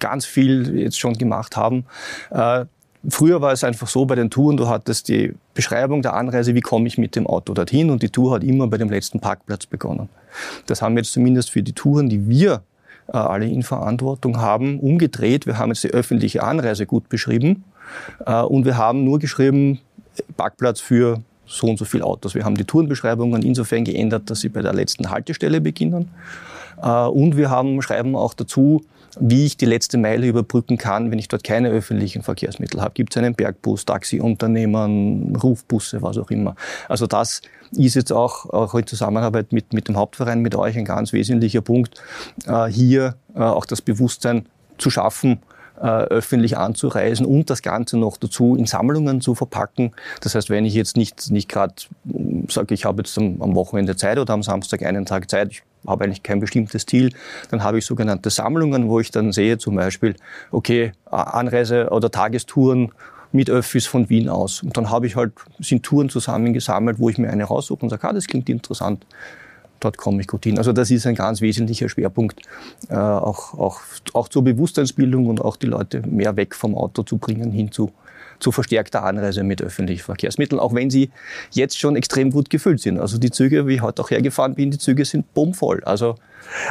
ganz 0.00 0.26
viel 0.26 0.76
jetzt 0.76 0.98
schon 0.98 1.14
gemacht 1.14 1.56
haben. 1.56 1.84
Äh, 2.30 2.64
Früher 3.08 3.40
war 3.40 3.52
es 3.52 3.62
einfach 3.62 3.86
so 3.86 4.06
bei 4.06 4.16
den 4.16 4.28
Touren, 4.28 4.56
du 4.56 4.66
hattest 4.66 5.06
die 5.06 5.32
Beschreibung 5.54 6.02
der 6.02 6.14
Anreise, 6.14 6.56
wie 6.56 6.60
komme 6.60 6.88
ich 6.88 6.98
mit 6.98 7.14
dem 7.14 7.28
Auto 7.28 7.54
dorthin 7.54 7.90
und 7.90 8.02
die 8.02 8.08
Tour 8.08 8.34
hat 8.34 8.42
immer 8.42 8.66
bei 8.66 8.76
dem 8.76 8.90
letzten 8.90 9.20
Parkplatz 9.20 9.66
begonnen. 9.66 10.08
Das 10.66 10.82
haben 10.82 10.96
wir 10.96 11.02
jetzt 11.02 11.12
zumindest 11.12 11.50
für 11.50 11.62
die 11.62 11.72
Touren, 11.72 12.08
die 12.08 12.28
wir 12.28 12.64
alle 13.16 13.46
in 13.46 13.62
Verantwortung 13.62 14.38
haben, 14.38 14.80
umgedreht. 14.80 15.46
Wir 15.46 15.58
haben 15.58 15.70
jetzt 15.70 15.84
die 15.84 15.90
öffentliche 15.90 16.42
Anreise 16.42 16.86
gut 16.86 17.08
beschrieben 17.08 17.64
äh, 18.26 18.42
und 18.42 18.64
wir 18.64 18.76
haben 18.76 19.04
nur 19.04 19.18
geschrieben, 19.18 19.80
Parkplatz 20.36 20.80
für 20.80 21.20
so 21.46 21.66
und 21.66 21.78
so 21.78 21.84
viele 21.84 22.04
Autos. 22.04 22.34
Wir 22.34 22.44
haben 22.44 22.56
die 22.56 22.64
Tourenbeschreibungen 22.64 23.42
insofern 23.42 23.84
geändert, 23.84 24.28
dass 24.30 24.40
sie 24.40 24.48
bei 24.48 24.62
der 24.62 24.74
letzten 24.74 25.10
Haltestelle 25.10 25.60
beginnen. 25.60 26.10
Äh, 26.82 27.06
und 27.06 27.36
wir 27.36 27.50
haben, 27.50 27.80
schreiben 27.82 28.14
auch 28.14 28.34
dazu, 28.34 28.82
wie 29.20 29.46
ich 29.46 29.56
die 29.56 29.66
letzte 29.66 29.98
Meile 29.98 30.26
überbrücken 30.26 30.78
kann, 30.78 31.10
wenn 31.10 31.18
ich 31.18 31.28
dort 31.28 31.44
keine 31.44 31.68
öffentlichen 31.70 32.22
Verkehrsmittel 32.22 32.80
habe. 32.80 32.92
Gibt 32.94 33.14
es 33.14 33.18
einen 33.18 33.34
Bergbus, 33.34 33.84
Taxiunternehmen, 33.84 35.36
Rufbusse, 35.36 36.02
was 36.02 36.18
auch 36.18 36.30
immer. 36.30 36.54
Also 36.88 37.06
das 37.06 37.42
ist 37.72 37.94
jetzt 37.94 38.12
auch, 38.12 38.48
auch 38.50 38.74
in 38.74 38.86
Zusammenarbeit 38.86 39.52
mit, 39.52 39.72
mit 39.72 39.88
dem 39.88 39.96
Hauptverein, 39.96 40.40
mit 40.40 40.54
euch 40.54 40.76
ein 40.76 40.84
ganz 40.84 41.12
wesentlicher 41.12 41.60
Punkt, 41.60 42.02
äh, 42.46 42.66
hier 42.66 43.16
äh, 43.34 43.40
auch 43.40 43.66
das 43.66 43.82
Bewusstsein 43.82 44.46
zu 44.78 44.90
schaffen, 44.90 45.40
äh, 45.80 45.86
öffentlich 45.86 46.56
anzureisen 46.56 47.24
und 47.24 47.50
das 47.50 47.62
Ganze 47.62 47.98
noch 47.98 48.16
dazu 48.16 48.56
in 48.56 48.66
Sammlungen 48.66 49.20
zu 49.20 49.34
verpacken. 49.34 49.92
Das 50.22 50.34
heißt, 50.34 50.50
wenn 50.50 50.64
ich 50.64 50.74
jetzt 50.74 50.96
nicht, 50.96 51.30
nicht 51.30 51.48
gerade 51.48 51.74
sage, 52.48 52.74
ich 52.74 52.84
habe 52.84 53.02
jetzt 53.02 53.16
am, 53.18 53.54
Wochenende 53.54 53.96
Zeit 53.96 54.18
oder 54.18 54.34
am 54.34 54.42
Samstag 54.42 54.82
einen 54.82 55.06
Tag 55.06 55.30
Zeit, 55.30 55.52
ich 55.52 55.62
habe 55.86 56.04
eigentlich 56.04 56.22
kein 56.22 56.40
bestimmtes 56.40 56.86
Ziel, 56.86 57.12
dann 57.50 57.62
habe 57.62 57.78
ich 57.78 57.86
sogenannte 57.86 58.30
Sammlungen, 58.30 58.88
wo 58.88 59.00
ich 59.00 59.10
dann 59.10 59.32
sehe 59.32 59.58
zum 59.58 59.76
Beispiel, 59.76 60.16
okay, 60.50 60.92
Anreise- 61.06 61.90
oder 61.90 62.10
Tagestouren 62.10 62.92
mit 63.32 63.50
Öffis 63.50 63.86
von 63.86 64.08
Wien 64.08 64.28
aus. 64.28 64.62
Und 64.62 64.76
dann 64.76 64.90
habe 64.90 65.06
ich 65.06 65.16
halt, 65.16 65.32
sind 65.58 65.82
Touren 65.82 66.08
zusammengesammelt, 66.08 66.98
wo 66.98 67.10
ich 67.10 67.18
mir 67.18 67.30
eine 67.30 67.44
raussuche 67.44 67.82
und 67.82 67.90
sage, 67.90 68.08
ah, 68.08 68.12
das 68.12 68.26
klingt 68.26 68.48
interessant 68.48 69.04
dort 69.80 69.96
komme 69.96 70.20
ich 70.20 70.26
gut 70.26 70.44
hin. 70.44 70.58
Also 70.58 70.72
das 70.72 70.90
ist 70.90 71.06
ein 71.06 71.14
ganz 71.14 71.40
wesentlicher 71.40 71.88
Schwerpunkt, 71.88 72.40
äh, 72.88 72.94
auch, 72.96 73.54
auch, 73.54 73.80
auch 74.12 74.28
zur 74.28 74.42
Bewusstseinsbildung 74.44 75.26
und 75.26 75.40
auch 75.40 75.56
die 75.56 75.66
Leute 75.66 76.02
mehr 76.06 76.36
weg 76.36 76.54
vom 76.54 76.74
Auto 76.74 77.02
zu 77.02 77.18
bringen 77.18 77.52
hin 77.52 77.70
zu, 78.38 78.52
verstärkter 78.52 79.04
Anreise 79.04 79.42
mit 79.42 79.62
öffentlichen 79.62 80.02
Verkehrsmitteln, 80.02 80.60
auch 80.60 80.74
wenn 80.74 80.90
sie 80.90 81.10
jetzt 81.50 81.78
schon 81.78 81.96
extrem 81.96 82.30
gut 82.30 82.50
gefüllt 82.50 82.80
sind. 82.80 82.98
Also 82.98 83.18
die 83.18 83.30
Züge, 83.30 83.66
wie 83.66 83.76
ich 83.76 83.82
heute 83.82 84.02
auch 84.02 84.10
hergefahren 84.10 84.54
bin, 84.54 84.70
die 84.70 84.78
Züge 84.78 85.04
sind 85.04 85.32
bummvoll. 85.34 85.82
Also 85.84 86.14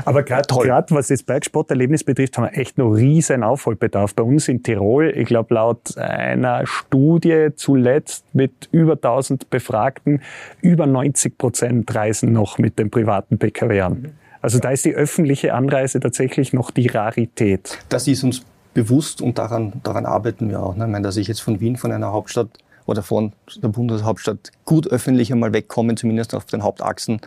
aber 0.06 0.24
gerade 0.24 0.48
was 0.90 1.08
das 1.08 1.24
Bergsporterlebnis 1.24 2.04
betrifft, 2.04 2.38
haben 2.38 2.46
wir 2.46 2.58
echt 2.58 2.78
noch 2.78 2.92
riesen 2.92 3.44
Aufholbedarf. 3.44 4.16
Bei 4.16 4.24
uns 4.24 4.48
in 4.48 4.64
Tirol, 4.64 5.14
ich 5.16 5.28
glaube 5.28 5.54
laut 5.54 5.98
einer 5.98 6.66
Studie 6.66 7.50
zuletzt 7.56 8.26
mit 8.34 8.70
über 8.72 8.94
1000 8.94 9.50
Befragten, 9.50 10.22
über 10.62 10.86
90 10.86 11.38
Prozent 11.38 11.94
reisen 11.94 12.32
noch 12.32 12.58
mit 12.58 12.80
dem 12.80 12.90
privaten 12.90 13.38
PKW 13.38 13.82
an. 13.82 14.14
Also 14.42 14.60
da 14.60 14.70
ist 14.70 14.86
die 14.86 14.94
öffentliche 14.94 15.54
Anreise 15.54 16.00
tatsächlich 16.00 16.54
noch 16.54 16.72
die 16.72 16.88
Rarität. 16.88 17.80
Das 17.90 18.08
ist 18.08 18.24
uns 18.24 18.44
bewusst 18.78 19.24
und 19.24 19.40
daran, 19.40 19.74
daran 19.82 20.06
arbeiten 20.06 20.50
wir 20.50 20.62
auch. 20.62 20.76
Ne? 20.76 20.86
Ich 20.86 20.92
meine, 20.92 21.04
dass 21.04 21.18
ich 21.18 21.28
jetzt 21.28 21.40
von 21.40 21.60
Wien, 21.60 21.78
von 21.78 21.92
einer 21.92 22.12
Hauptstadt 22.12 22.50
oder 22.86 23.02
von 23.02 23.34
der 23.56 23.70
Bundeshauptstadt 23.70 24.52
gut 24.66 24.86
öffentlich 24.86 25.34
einmal 25.34 25.52
wegkommen, 25.52 25.98
zumindest 25.98 26.36
auf 26.36 26.46
den 26.46 26.62
Hauptachsen. 26.62 27.20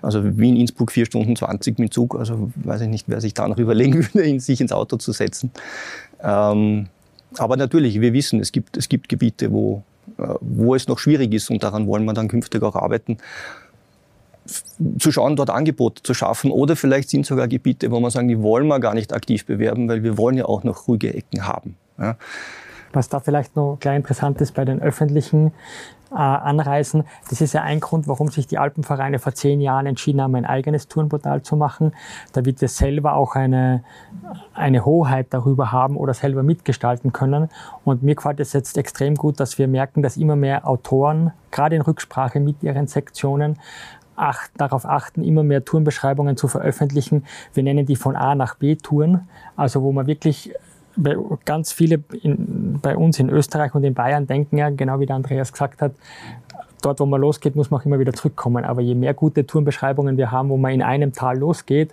Also 0.00 0.38
Wien, 0.38 0.54
Innsbruck, 0.54 0.92
vier 0.92 1.04
Stunden 1.04 1.34
20 1.34 1.80
mit 1.80 1.92
Zug. 1.92 2.14
Also 2.14 2.52
weiß 2.54 2.82
ich 2.82 2.88
nicht, 2.88 3.08
wer 3.08 3.20
sich 3.20 3.34
da 3.34 3.48
noch 3.48 3.58
überlegen 3.66 4.06
würde, 4.14 4.38
sich 4.38 4.60
ins 4.60 4.70
Auto 4.70 4.96
zu 4.96 5.10
setzen. 5.10 5.50
Ähm, 6.22 6.86
aber 7.36 7.56
natürlich, 7.56 8.00
wir 8.00 8.12
wissen, 8.12 8.38
es 8.38 8.52
gibt, 8.52 8.76
es 8.76 8.88
gibt 8.88 9.08
Gebiete, 9.08 9.50
wo, 9.50 9.82
äh, 10.18 10.34
wo 10.40 10.76
es 10.76 10.86
noch 10.86 11.00
schwierig 11.00 11.34
ist 11.34 11.50
und 11.50 11.64
daran 11.64 11.88
wollen 11.88 12.04
wir 12.04 12.12
dann 12.12 12.28
künftig 12.28 12.62
auch 12.62 12.76
arbeiten 12.76 13.18
zu 14.98 15.12
schauen, 15.12 15.36
dort 15.36 15.50
Angebote 15.50 16.02
zu 16.02 16.14
schaffen. 16.14 16.50
Oder 16.50 16.76
vielleicht 16.76 17.10
sind 17.10 17.26
sogar 17.26 17.48
Gebiete, 17.48 17.90
wo 17.90 18.00
man 18.00 18.10
sagen, 18.10 18.28
die 18.28 18.42
wollen 18.42 18.66
wir 18.66 18.80
gar 18.80 18.94
nicht 18.94 19.12
aktiv 19.12 19.46
bewerben, 19.46 19.88
weil 19.88 20.02
wir 20.02 20.18
wollen 20.18 20.36
ja 20.36 20.46
auch 20.46 20.64
noch 20.64 20.88
ruhige 20.88 21.14
Ecken 21.14 21.46
haben. 21.46 21.76
Ja. 21.98 22.16
Was 22.92 23.08
da 23.08 23.20
vielleicht 23.20 23.56
noch 23.56 23.78
gleich 23.80 23.96
interessant 23.96 24.40
ist 24.40 24.52
bei 24.52 24.64
den 24.64 24.82
öffentlichen 24.82 25.52
äh, 26.10 26.16
Anreisen, 26.16 27.04
das 27.30 27.40
ist 27.40 27.54
ja 27.54 27.62
ein 27.62 27.80
Grund, 27.80 28.06
warum 28.06 28.28
sich 28.28 28.46
die 28.46 28.58
Alpenvereine 28.58 29.18
vor 29.18 29.32
zehn 29.32 29.62
Jahren 29.62 29.86
entschieden 29.86 30.20
haben, 30.20 30.34
ein 30.34 30.44
eigenes 30.44 30.88
Tourenportal 30.88 31.42
zu 31.42 31.56
machen. 31.56 31.92
Da 32.34 32.44
wird 32.44 32.60
wir 32.60 32.68
selber 32.68 33.14
auch 33.14 33.34
eine, 33.34 33.82
eine 34.52 34.84
Hoheit 34.84 35.28
darüber 35.30 35.72
haben 35.72 35.96
oder 35.96 36.12
selber 36.12 36.42
mitgestalten 36.42 37.14
können. 37.14 37.48
Und 37.84 38.02
mir 38.02 38.14
gefällt 38.14 38.40
es 38.40 38.52
jetzt 38.52 38.76
extrem 38.76 39.14
gut, 39.14 39.40
dass 39.40 39.56
wir 39.56 39.68
merken, 39.68 40.02
dass 40.02 40.18
immer 40.18 40.36
mehr 40.36 40.68
Autoren, 40.68 41.32
gerade 41.50 41.76
in 41.76 41.82
Rücksprache 41.82 42.40
mit 42.40 42.62
ihren 42.62 42.88
Sektionen, 42.88 43.58
acht, 44.16 44.50
darauf 44.56 44.86
achten, 44.86 45.24
immer 45.24 45.42
mehr 45.42 45.64
Tourenbeschreibungen 45.64 46.36
zu 46.36 46.48
veröffentlichen. 46.48 47.24
Wir 47.54 47.62
nennen 47.62 47.86
die 47.86 47.96
von 47.96 48.16
A 48.16 48.34
nach 48.34 48.56
B 48.56 48.76
Touren, 48.76 49.28
also 49.56 49.82
wo 49.82 49.92
man 49.92 50.06
wirklich 50.06 50.52
ganz 51.44 51.72
viele 51.72 52.02
in, 52.22 52.78
bei 52.82 52.96
uns 52.96 53.18
in 53.18 53.30
Österreich 53.30 53.74
und 53.74 53.82
in 53.84 53.94
Bayern 53.94 54.26
denken 54.26 54.58
ja, 54.58 54.70
genau 54.70 55.00
wie 55.00 55.06
der 55.06 55.16
Andreas 55.16 55.52
gesagt 55.52 55.80
hat, 55.80 55.92
dort, 56.84 57.00
wo 57.00 57.06
man 57.06 57.20
losgeht, 57.20 57.56
muss 57.56 57.70
man 57.70 57.80
auch 57.80 57.86
immer 57.86 57.98
wieder 57.98 58.12
zurückkommen. 58.12 58.64
Aber 58.64 58.80
je 58.80 58.94
mehr 58.94 59.14
gute 59.14 59.46
Tourenbeschreibungen 59.46 60.16
wir 60.16 60.30
haben, 60.30 60.48
wo 60.48 60.56
man 60.56 60.72
in 60.72 60.82
einem 60.82 61.12
Tal 61.12 61.38
losgeht, 61.38 61.92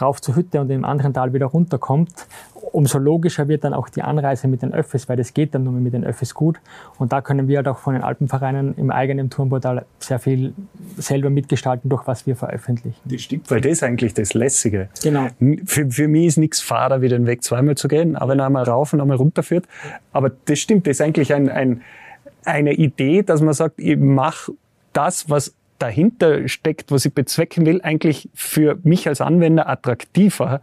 rauf 0.00 0.20
zur 0.20 0.36
Hütte 0.36 0.60
und 0.60 0.70
im 0.70 0.84
anderen 0.84 1.12
Tal 1.12 1.32
wieder 1.32 1.46
runterkommt, 1.46 2.26
umso 2.72 2.98
logischer 2.98 3.48
wird 3.48 3.64
dann 3.64 3.74
auch 3.74 3.88
die 3.88 4.02
Anreise 4.02 4.48
mit 4.48 4.62
den 4.62 4.72
Öffis, 4.72 5.08
weil 5.08 5.16
das 5.16 5.34
geht 5.34 5.54
dann 5.54 5.64
nur 5.64 5.72
mit 5.72 5.92
den 5.92 6.04
Öffis 6.04 6.34
gut. 6.34 6.58
Und 6.98 7.12
da 7.12 7.20
können 7.20 7.48
wir 7.48 7.58
halt 7.58 7.68
auch 7.68 7.78
von 7.78 7.94
den 7.94 8.02
Alpenvereinen 8.02 8.74
im 8.76 8.90
eigenen 8.90 9.30
Tourenportal 9.30 9.84
sehr 9.98 10.18
viel 10.18 10.54
selber 10.96 11.30
mitgestalten, 11.30 11.88
durch 11.88 12.06
was 12.06 12.26
wir 12.26 12.36
veröffentlichen. 12.36 12.98
Das 13.04 13.22
stimmt, 13.22 13.50
weil 13.50 13.60
das 13.60 13.72
ist 13.72 13.82
eigentlich 13.82 14.14
das 14.14 14.34
Lässige. 14.34 14.88
Genau. 15.02 15.28
Für, 15.64 15.90
für 15.90 16.08
mich 16.08 16.26
ist 16.26 16.36
nichts 16.38 16.60
fader, 16.60 17.00
wie 17.00 17.08
den 17.08 17.26
Weg 17.26 17.42
zweimal 17.42 17.76
zu 17.76 17.88
gehen, 17.88 18.16
aber 18.16 18.32
wenn 18.32 18.40
er 18.40 18.46
einmal 18.46 18.64
rauf 18.64 18.92
und 18.92 19.00
einmal 19.00 19.16
runter 19.16 19.42
führt. 19.42 19.66
Aber 20.12 20.30
das 20.44 20.58
stimmt, 20.58 20.86
das 20.86 20.92
ist 20.92 21.00
eigentlich 21.00 21.32
ein, 21.34 21.48
ein, 21.48 21.82
eine 22.44 22.72
Idee, 22.74 23.22
dass 23.22 23.40
man 23.40 23.54
sagt, 23.54 23.78
ich 23.78 23.96
mache 23.96 24.52
das, 24.92 25.28
was 25.30 25.54
dahinter 25.78 26.48
steckt, 26.48 26.90
was 26.90 27.04
ich 27.04 27.14
bezwecken 27.14 27.64
will, 27.66 27.80
eigentlich 27.82 28.28
für 28.34 28.78
mich 28.82 29.06
als 29.06 29.20
Anwender 29.20 29.68
attraktiver. 29.68 30.60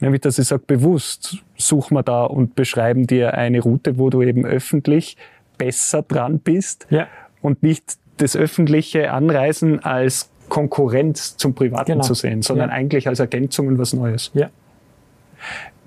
Nämlich, 0.00 0.20
dass 0.20 0.38
ich 0.38 0.46
sage, 0.48 0.62
bewusst 0.66 1.38
suchen 1.56 1.96
wir 1.96 2.02
da 2.02 2.24
und 2.24 2.54
beschreiben 2.54 3.06
dir 3.06 3.34
eine 3.34 3.60
Route, 3.60 3.98
wo 3.98 4.10
du 4.10 4.22
eben 4.22 4.44
öffentlich 4.44 5.16
besser 5.58 6.02
dran 6.02 6.38
bist 6.38 6.86
Ja. 6.90 7.06
und 7.40 7.62
nicht 7.62 7.96
das 8.18 8.36
öffentliche 8.36 9.10
Anreisen 9.12 9.82
als 9.82 10.30
Konkurrenz 10.48 11.36
zum 11.36 11.54
Privaten 11.54 11.92
Genau. 11.92 12.04
zu 12.04 12.14
sehen, 12.14 12.42
sondern 12.42 12.70
Ja. 12.70 12.74
eigentlich 12.76 13.08
als 13.08 13.20
Ergänzung 13.20 13.68
und 13.68 13.78
was 13.78 13.92
Neues. 13.94 14.30
Ja. 14.34 14.50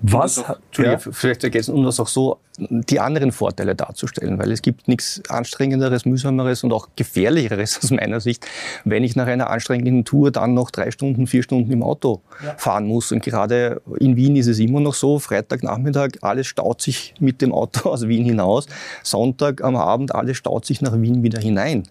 Was? 0.02 0.36
Das 0.36 0.44
auch, 0.44 0.56
Entschuldige, 0.56 1.12
vielleicht 1.12 1.40
zu 1.40 1.46
ergänzen, 1.46 1.74
um 1.74 1.84
das 1.84 2.00
auch 2.00 2.08
so 2.08 2.38
die 2.58 3.00
anderen 3.00 3.32
Vorteile 3.32 3.74
darzustellen, 3.74 4.38
weil 4.38 4.50
es 4.50 4.62
gibt 4.62 4.88
nichts 4.88 5.22
anstrengenderes, 5.28 6.06
mühsameres 6.06 6.64
und 6.64 6.72
auch 6.72 6.88
gefährlicheres 6.96 7.78
aus 7.82 7.90
meiner 7.90 8.20
Sicht, 8.20 8.46
wenn 8.84 9.04
ich 9.04 9.16
nach 9.16 9.26
einer 9.26 9.50
anstrengenden 9.50 10.04
Tour 10.04 10.30
dann 10.30 10.54
noch 10.54 10.70
drei 10.70 10.90
Stunden, 10.90 11.26
vier 11.26 11.42
Stunden 11.42 11.70
im 11.70 11.82
Auto 11.82 12.22
fahren 12.56 12.86
muss. 12.86 13.12
Und 13.12 13.22
gerade 13.22 13.82
in 13.98 14.16
Wien 14.16 14.36
ist 14.36 14.46
es 14.46 14.58
immer 14.58 14.80
noch 14.80 14.94
so, 14.94 15.18
Freitagnachmittag, 15.18 16.10
alles 16.22 16.46
staut 16.46 16.80
sich 16.80 17.14
mit 17.20 17.42
dem 17.42 17.52
Auto 17.52 17.90
aus 17.90 18.08
Wien 18.08 18.24
hinaus. 18.24 18.66
Sonntag 19.02 19.62
am 19.62 19.76
Abend, 19.76 20.14
alles 20.14 20.36
staut 20.36 20.64
sich 20.64 20.80
nach 20.80 20.98
Wien 21.00 21.22
wieder 21.22 21.40
hinein. 21.40 21.84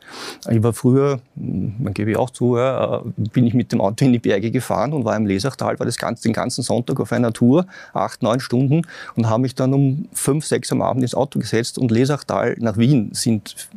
Ich 0.50 0.64
war 0.64 0.74
früher, 0.74 1.20
man 1.36 1.94
gebe 1.94 2.12
ich 2.12 2.18
auch 2.18 2.30
zu, 2.30 2.58
ja, 2.58 2.98
äh, 2.98 3.02
bin 3.34 3.46
ich 3.46 3.54
mit 3.54 3.72
dem 3.72 3.82
Auto 3.82 4.06
in 4.06 4.14
die 4.14 4.20
Berge 4.20 4.52
gefahren 4.52 4.94
und 4.94 5.06
war 5.06 5.16
im 5.16 5.26
Lesachtal, 5.26 5.78
war 5.80 5.86
das 5.86 5.98
ganze, 5.98 6.24
den 6.24 6.34
ganzen 6.34 6.64
Sonntag 6.64 7.00
auf 7.00 7.12
einer 7.12 7.34
Tour, 7.34 7.66
acht, 7.96 8.24
neun 8.24 8.40
Stunden 8.40 8.82
und 9.16 9.30
habe 9.30 9.42
mich 9.42 9.56
dann 9.56 9.74
um 9.74 10.08
fünf, 10.14 10.46
sechs 10.46 10.72
am 10.72 10.82
Abend 10.82 11.04
ins 11.04 11.16
Auto 11.16 11.40
gesetzt 11.40 11.78
und 11.78 11.92
Lesachtal 11.92 12.56
nach 12.60 12.78
Wien 12.78 13.10
sind 13.14 13.70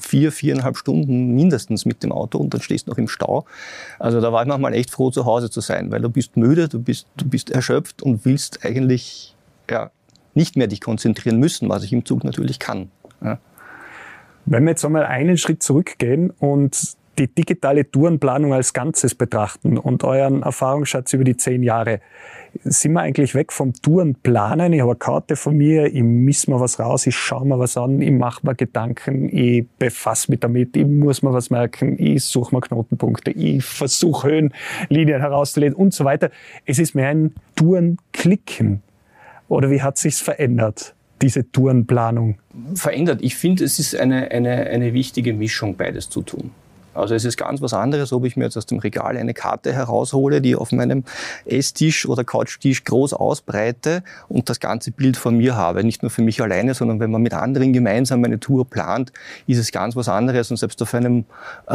vier, 0.00 0.32
viereinhalb 0.32 0.76
Stunden 0.76 1.34
mindestens 1.34 1.84
mit 1.84 2.02
dem 2.02 2.12
Auto 2.12 2.38
und 2.38 2.54
dann 2.54 2.60
stehst 2.60 2.86
du 2.86 2.90
noch 2.90 2.98
im 2.98 3.08
Stau. 3.08 3.44
Also 3.98 4.20
da 4.20 4.32
war 4.32 4.42
ich 4.42 4.48
manchmal 4.48 4.74
echt 4.74 4.90
froh, 4.90 5.10
zu 5.10 5.24
Hause 5.24 5.50
zu 5.50 5.60
sein, 5.60 5.90
weil 5.90 6.00
du 6.00 6.10
bist 6.10 6.36
müde, 6.36 6.68
du 6.68 6.80
bist, 6.80 7.06
du 7.16 7.28
bist 7.28 7.50
erschöpft 7.50 8.02
und 8.02 8.24
willst 8.24 8.64
eigentlich 8.64 9.34
ja, 9.70 9.90
nicht 10.34 10.56
mehr 10.56 10.66
dich 10.66 10.80
konzentrieren 10.80 11.38
müssen, 11.38 11.68
was 11.68 11.84
ich 11.84 11.92
im 11.92 12.04
Zug 12.04 12.24
natürlich 12.24 12.58
kann. 12.58 12.90
Ja. 13.22 13.38
Wenn 14.46 14.64
wir 14.64 14.70
jetzt 14.70 14.84
einmal 14.84 15.04
einen 15.04 15.36
Schritt 15.36 15.62
zurückgehen 15.62 16.30
und 16.30 16.96
die 17.18 17.28
digitale 17.32 17.90
Tourenplanung 17.90 18.54
als 18.54 18.72
Ganzes 18.72 19.14
betrachten 19.14 19.76
und 19.76 20.04
euren 20.04 20.42
Erfahrungsschatz 20.42 21.12
über 21.12 21.24
die 21.24 21.36
zehn 21.36 21.62
Jahre, 21.62 22.00
sind 22.64 22.92
wir 22.92 23.00
eigentlich 23.00 23.34
weg 23.34 23.52
vom 23.52 23.72
Tourenplanen? 23.72 24.72
Ich 24.72 24.80
habe 24.80 24.90
eine 24.90 24.98
Karte 24.98 25.36
von 25.36 25.56
mir, 25.56 25.86
ich 25.86 26.02
miss 26.02 26.46
mir 26.46 26.60
was 26.60 26.78
raus, 26.78 27.06
ich 27.06 27.16
schaue 27.16 27.46
mir 27.46 27.58
was 27.58 27.76
an, 27.76 28.00
ich 28.00 28.10
mache 28.10 28.46
mir 28.46 28.54
Gedanken, 28.54 29.34
ich 29.34 29.66
befasse 29.78 30.30
mich 30.30 30.40
damit, 30.40 30.76
ich 30.76 30.86
muss 30.86 31.22
mir 31.22 31.32
was 31.32 31.50
merken, 31.50 31.96
ich 31.98 32.24
suche 32.24 32.54
mir 32.54 32.60
Knotenpunkte, 32.60 33.30
ich 33.30 33.64
versuche 33.64 34.28
Höhenlinien 34.28 35.20
herauszulesen 35.20 35.76
und 35.76 35.94
so 35.94 36.04
weiter. 36.04 36.30
Es 36.66 36.78
ist 36.78 36.94
mehr 36.94 37.08
ein 37.08 37.34
Tourenklicken. 37.56 38.82
Oder 39.48 39.70
wie 39.70 39.82
hat 39.82 39.98
sich's 39.98 40.20
verändert, 40.20 40.94
diese 41.20 41.50
Tourenplanung? 41.50 42.38
verändert. 42.74 43.20
Ich 43.22 43.36
finde, 43.36 43.64
es 43.64 43.78
ist 43.78 43.96
eine, 43.96 44.30
eine, 44.30 44.66
eine 44.66 44.92
wichtige 44.92 45.32
Mischung, 45.32 45.76
beides 45.76 46.08
zu 46.08 46.22
tun. 46.22 46.50
Also 47.00 47.14
es 47.14 47.24
ist 47.24 47.36
ganz 47.36 47.60
was 47.60 47.72
anderes, 47.72 48.12
ob 48.12 48.24
ich 48.24 48.36
mir 48.36 48.44
jetzt 48.44 48.56
aus 48.56 48.66
dem 48.66 48.78
Regal 48.78 49.16
eine 49.16 49.34
Karte 49.34 49.72
heraushole, 49.72 50.40
die 50.40 50.54
auf 50.54 50.72
meinem 50.72 51.04
Esstisch 51.44 52.06
oder 52.06 52.24
Couchtisch 52.24 52.84
groß 52.84 53.14
ausbreite 53.14 54.02
und 54.28 54.48
das 54.48 54.60
ganze 54.60 54.90
Bild 54.90 55.16
von 55.16 55.36
mir 55.36 55.56
habe. 55.56 55.84
Nicht 55.84 56.02
nur 56.02 56.10
für 56.10 56.22
mich 56.22 56.40
alleine, 56.42 56.74
sondern 56.74 57.00
wenn 57.00 57.10
man 57.10 57.22
mit 57.22 57.34
anderen 57.34 57.72
gemeinsam 57.72 58.24
eine 58.24 58.40
Tour 58.40 58.68
plant, 58.68 59.12
ist 59.46 59.58
es 59.58 59.72
ganz 59.72 59.96
was 59.96 60.08
anderes. 60.08 60.50
Und 60.50 60.56
selbst 60.56 60.80
auf 60.82 60.94
einem 60.94 61.24
äh, 61.66 61.74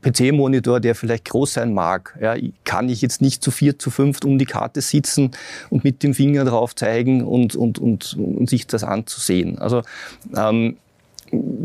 PC-Monitor, 0.00 0.80
der 0.80 0.94
vielleicht 0.94 1.26
groß 1.26 1.54
sein 1.54 1.74
mag, 1.74 2.18
ja, 2.20 2.34
kann 2.64 2.88
ich 2.88 3.02
jetzt 3.02 3.20
nicht 3.20 3.42
zu 3.42 3.50
vier, 3.50 3.78
zu 3.78 3.90
fünft 3.90 4.24
um 4.24 4.38
die 4.38 4.46
Karte 4.46 4.80
sitzen 4.80 5.30
und 5.70 5.84
mit 5.84 6.02
dem 6.02 6.14
Finger 6.14 6.44
drauf 6.44 6.74
zeigen 6.74 7.22
und, 7.22 7.54
und, 7.54 7.78
und, 7.78 8.16
und 8.16 8.48
sich 8.48 8.66
das 8.66 8.84
anzusehen. 8.84 9.58
Also 9.58 9.82
ähm, 10.36 10.76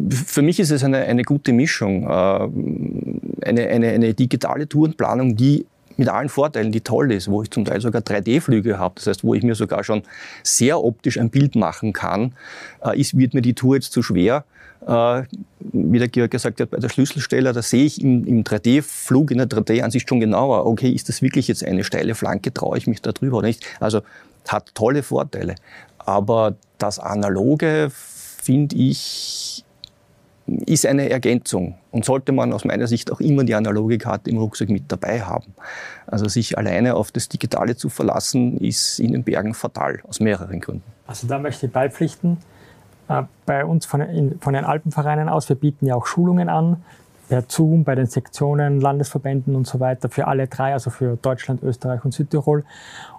für 0.10 0.42
mich 0.42 0.60
ist 0.60 0.72
es 0.72 0.84
eine, 0.84 1.00
eine 1.00 1.24
gute 1.24 1.54
Mischung. 1.54 2.04
Äh, 2.04 2.08
eine, 3.48 3.68
eine, 3.68 3.88
eine 3.90 4.14
digitale 4.14 4.68
Tourenplanung, 4.68 5.36
die 5.36 5.66
mit 5.98 6.10
allen 6.10 6.30
Vorteilen, 6.30 6.72
die 6.72 6.82
toll 6.82 7.12
ist, 7.12 7.30
wo 7.30 7.42
ich 7.42 7.50
zum 7.50 7.66
Teil 7.66 7.82
sogar 7.82 8.02
3D-Flüge 8.02 8.78
habe, 8.78 8.96
das 8.96 9.08
heißt, 9.08 9.24
wo 9.24 9.34
ich 9.34 9.44
mir 9.44 9.56
sogar 9.56 9.84
schon 9.84 10.04
sehr 10.44 10.84
optisch 10.84 11.20
ein 11.20 11.32
Bild 11.32 11.56
machen 11.56 11.92
kann, 11.92 12.34
äh, 12.86 13.00
ist, 13.00 13.18
wird 13.18 13.34
mir 13.34 13.42
die 13.42 13.56
Tour 13.56 13.76
jetzt 13.76 13.92
zu 13.92 14.04
schwer. 14.04 14.46
Äh, 14.86 15.24
wie 15.60 15.98
der 15.98 16.08
Georg 16.08 16.30
gesagt 16.30 16.62
hat, 16.62 16.70
bei 16.70 16.78
der 16.78 16.90
Schlüsselsteller, 16.90 17.52
da 17.52 17.62
sehe 17.64 17.84
ich 17.84 18.02
im, 18.02 18.26
im 18.26 18.44
3D-Flug, 18.44 19.32
in 19.32 19.40
der 19.40 19.48
3D-Ansicht 19.48 20.08
schon 20.08 20.20
genauer, 20.20 20.66
okay, 20.68 20.92
ist 20.92 21.10
das 21.10 21.22
wirklich 21.22 21.48
jetzt 21.48 21.64
eine 21.66 21.84
steile 21.84 22.14
Flanke, 22.14 22.54
traue 22.54 22.78
ich 22.78 22.86
mich 22.86 23.02
da 23.02 23.12
drüber 23.12 23.38
oder 23.38 23.48
nicht? 23.48 23.66
Also 23.80 24.02
hat 24.48 24.74
tolle 24.76 25.04
Vorteile. 25.04 25.56
Aber 25.98 26.56
das 26.78 27.00
Analoge, 27.00 27.92
finde 28.48 28.78
ich, 28.78 29.66
ist 30.66 30.86
eine 30.86 31.10
Ergänzung 31.10 31.76
und 31.92 32.06
sollte 32.06 32.32
man 32.32 32.54
aus 32.54 32.64
meiner 32.64 32.88
Sicht 32.88 33.12
auch 33.12 33.20
immer 33.20 33.44
die 33.44 33.54
analoge 33.56 33.98
Karte 33.98 34.30
im 34.30 34.38
Rucksack 34.38 34.70
mit 34.70 34.84
dabei 34.88 35.20
haben. 35.22 35.54
Also 36.06 36.30
sich 36.30 36.58
alleine 36.58 36.96
auf 36.96 37.12
das 37.12 37.28
Digitale 37.28 37.76
zu 37.76 37.90
verlassen, 37.90 38.58
ist 38.60 39.02
in 39.02 39.12
den 39.12 39.24
Bergen 39.24 39.54
fatal, 39.54 40.00
aus 40.08 40.22
mehreren 40.22 40.62
Gründen. 40.62 40.84
Also 41.08 41.28
da 41.28 41.40
möchte 41.40 41.66
ich 41.66 41.74
beipflichten. 41.74 42.38
Äh, 43.10 43.24
Bei 43.46 43.66
uns 43.66 43.86
von, 43.86 44.00
in, 44.00 44.40
von 44.40 44.54
den 44.54 44.64
Alpenvereinen 44.64 45.28
aus, 45.28 45.50
wir 45.50 45.58
bieten 45.58 45.86
ja 45.86 45.96
auch 45.96 46.06
Schulungen 46.06 46.48
an, 46.48 46.78
per 47.28 47.44
Zoom, 47.50 47.84
bei 47.84 47.96
den 47.96 48.06
Sektionen, 48.06 48.80
Landesverbänden 48.80 49.58
und 49.58 49.68
so 49.68 49.82
weiter, 49.82 50.08
für 50.08 50.28
alle 50.28 50.48
drei, 50.48 50.72
also 50.72 50.90
für 50.90 51.18
Deutschland, 51.18 51.62
Österreich 51.64 52.06
und 52.06 52.14
Südtirol. 52.14 52.64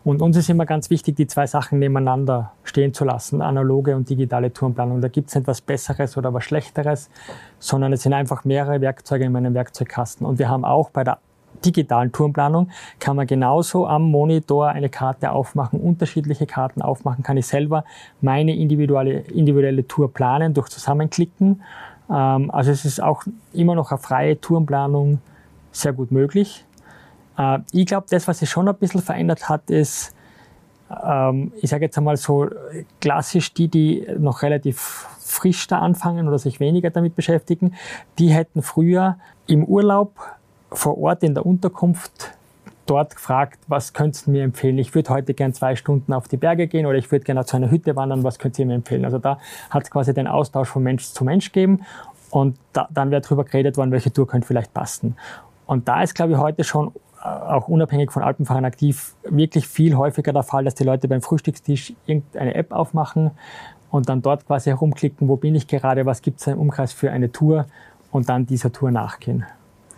Und 0.04 0.22
uns 0.22 0.36
ist 0.36 0.48
immer 0.48 0.66
ganz 0.66 0.90
wichtig, 0.90 1.16
die 1.16 1.26
zwei 1.26 1.46
Sachen 1.46 1.78
nebeneinander 1.78 2.52
stehen 2.64 2.94
zu 2.94 3.04
lassen, 3.04 3.42
analoge 3.42 3.96
und 3.96 4.08
digitale 4.08 4.52
Tourenplanung. 4.52 5.00
Da 5.00 5.08
gibt 5.08 5.28
es 5.28 5.34
nicht 5.34 5.46
was 5.46 5.60
Besseres 5.60 6.16
oder 6.16 6.32
was 6.32 6.44
Schlechteres, 6.44 7.10
sondern 7.58 7.92
es 7.92 8.02
sind 8.02 8.12
einfach 8.12 8.44
mehrere 8.44 8.80
Werkzeuge 8.80 9.24
in 9.24 9.32
meinem 9.32 9.54
Werkzeugkasten. 9.54 10.26
Und 10.26 10.38
wir 10.38 10.48
haben 10.48 10.64
auch 10.64 10.90
bei 10.90 11.04
der 11.04 11.18
digitalen 11.64 12.12
Tourenplanung 12.12 12.70
kann 13.00 13.16
man 13.16 13.26
genauso 13.26 13.86
am 13.86 14.10
Monitor 14.10 14.68
eine 14.68 14.88
Karte 14.88 15.32
aufmachen, 15.32 15.80
unterschiedliche 15.80 16.46
Karten 16.46 16.82
aufmachen, 16.82 17.24
kann 17.24 17.36
ich 17.36 17.46
selber 17.46 17.84
meine 18.20 18.54
individuelle, 18.54 19.20
individuelle 19.20 19.86
Tour 19.86 20.12
planen 20.12 20.54
durch 20.54 20.68
Zusammenklicken. 20.68 21.62
Ähm, 22.10 22.50
also 22.50 22.70
es 22.70 22.84
ist 22.84 23.02
auch 23.02 23.24
immer 23.52 23.74
noch 23.74 23.90
eine 23.90 23.98
freie 23.98 24.40
Tourenplanung 24.40 25.20
sehr 25.72 25.92
gut 25.92 26.10
möglich. 26.10 26.64
Äh, 27.38 27.60
ich 27.72 27.86
glaube, 27.86 28.06
das, 28.10 28.28
was 28.28 28.40
sich 28.40 28.50
schon 28.50 28.68
ein 28.68 28.74
bisschen 28.76 29.00
verändert 29.00 29.48
hat, 29.48 29.70
ist, 29.70 30.14
ähm, 31.04 31.52
ich 31.60 31.70
sage 31.70 31.84
jetzt 31.84 31.96
einmal 31.96 32.16
so 32.16 32.48
klassisch 33.00 33.54
die, 33.54 33.68
die 33.68 34.06
noch 34.18 34.42
relativ 34.42 35.06
frisch 35.20 35.66
da 35.66 35.78
anfangen 35.78 36.26
oder 36.26 36.38
sich 36.38 36.60
weniger 36.60 36.90
damit 36.90 37.14
beschäftigen, 37.14 37.74
die 38.18 38.28
hätten 38.28 38.62
früher 38.62 39.16
im 39.46 39.64
Urlaub 39.64 40.18
vor 40.70 40.98
Ort 40.98 41.22
in 41.22 41.34
der 41.34 41.46
Unterkunft 41.46 42.32
dort 42.86 43.16
gefragt, 43.16 43.58
was 43.68 43.92
könntest 43.92 44.26
du 44.26 44.30
mir 44.30 44.42
empfehlen? 44.42 44.78
Ich 44.78 44.94
würde 44.94 45.10
heute 45.10 45.34
gern 45.34 45.52
zwei 45.52 45.76
Stunden 45.76 46.12
auf 46.14 46.26
die 46.26 46.38
Berge 46.38 46.66
gehen 46.66 46.86
oder 46.86 46.96
ich 46.96 47.10
würde 47.12 47.24
gerne 47.24 47.44
zu 47.44 47.56
einer 47.56 47.70
Hütte 47.70 47.94
wandern, 47.96 48.24
was 48.24 48.38
könnt 48.38 48.58
ihr 48.58 48.64
mir 48.64 48.74
empfehlen? 48.74 49.04
Also 49.04 49.18
da 49.18 49.38
hat 49.70 49.82
es 49.82 49.90
quasi 49.90 50.14
den 50.14 50.26
Austausch 50.26 50.68
von 50.68 50.82
Mensch 50.82 51.04
zu 51.04 51.24
Mensch 51.24 51.52
gegeben 51.52 51.84
und 52.30 52.56
da, 52.72 52.88
dann 52.90 53.10
wird 53.10 53.26
darüber 53.26 53.44
geredet 53.44 53.76
worden, 53.76 53.90
welche 53.90 54.12
Tour 54.12 54.26
könnte 54.26 54.46
vielleicht 54.46 54.72
passen. 54.72 55.16
Und 55.66 55.86
da 55.86 56.02
ist, 56.02 56.14
glaube 56.14 56.32
ich, 56.32 56.38
heute 56.38 56.64
schon 56.64 56.88
äh, 56.88 56.90
auch 57.22 57.68
unabhängig 57.68 58.12
von 58.12 58.22
Alpenfahrern 58.22 58.64
aktiv 58.64 59.14
wirklich 59.24 59.66
viel 59.66 59.96
häufiger 59.96 60.32
der 60.32 60.42
Fall, 60.42 60.64
dass 60.64 60.74
die 60.74 60.84
Leute 60.84 61.08
beim 61.08 61.22
Frühstückstisch 61.22 61.94
irgendeine 62.06 62.54
App 62.54 62.72
aufmachen 62.72 63.32
und 63.90 64.08
dann 64.08 64.22
dort 64.22 64.46
quasi 64.46 64.70
herumklicken, 64.70 65.28
wo 65.28 65.36
bin 65.36 65.54
ich 65.54 65.66
gerade, 65.66 66.06
was 66.06 66.22
gibt 66.22 66.40
es 66.40 66.46
im 66.46 66.58
Umkreis 66.58 66.92
für 66.92 67.10
eine 67.10 67.32
Tour 67.32 67.66
und 68.10 68.28
dann 68.28 68.46
dieser 68.46 68.72
Tour 68.72 68.90
nachgehen. 68.90 69.44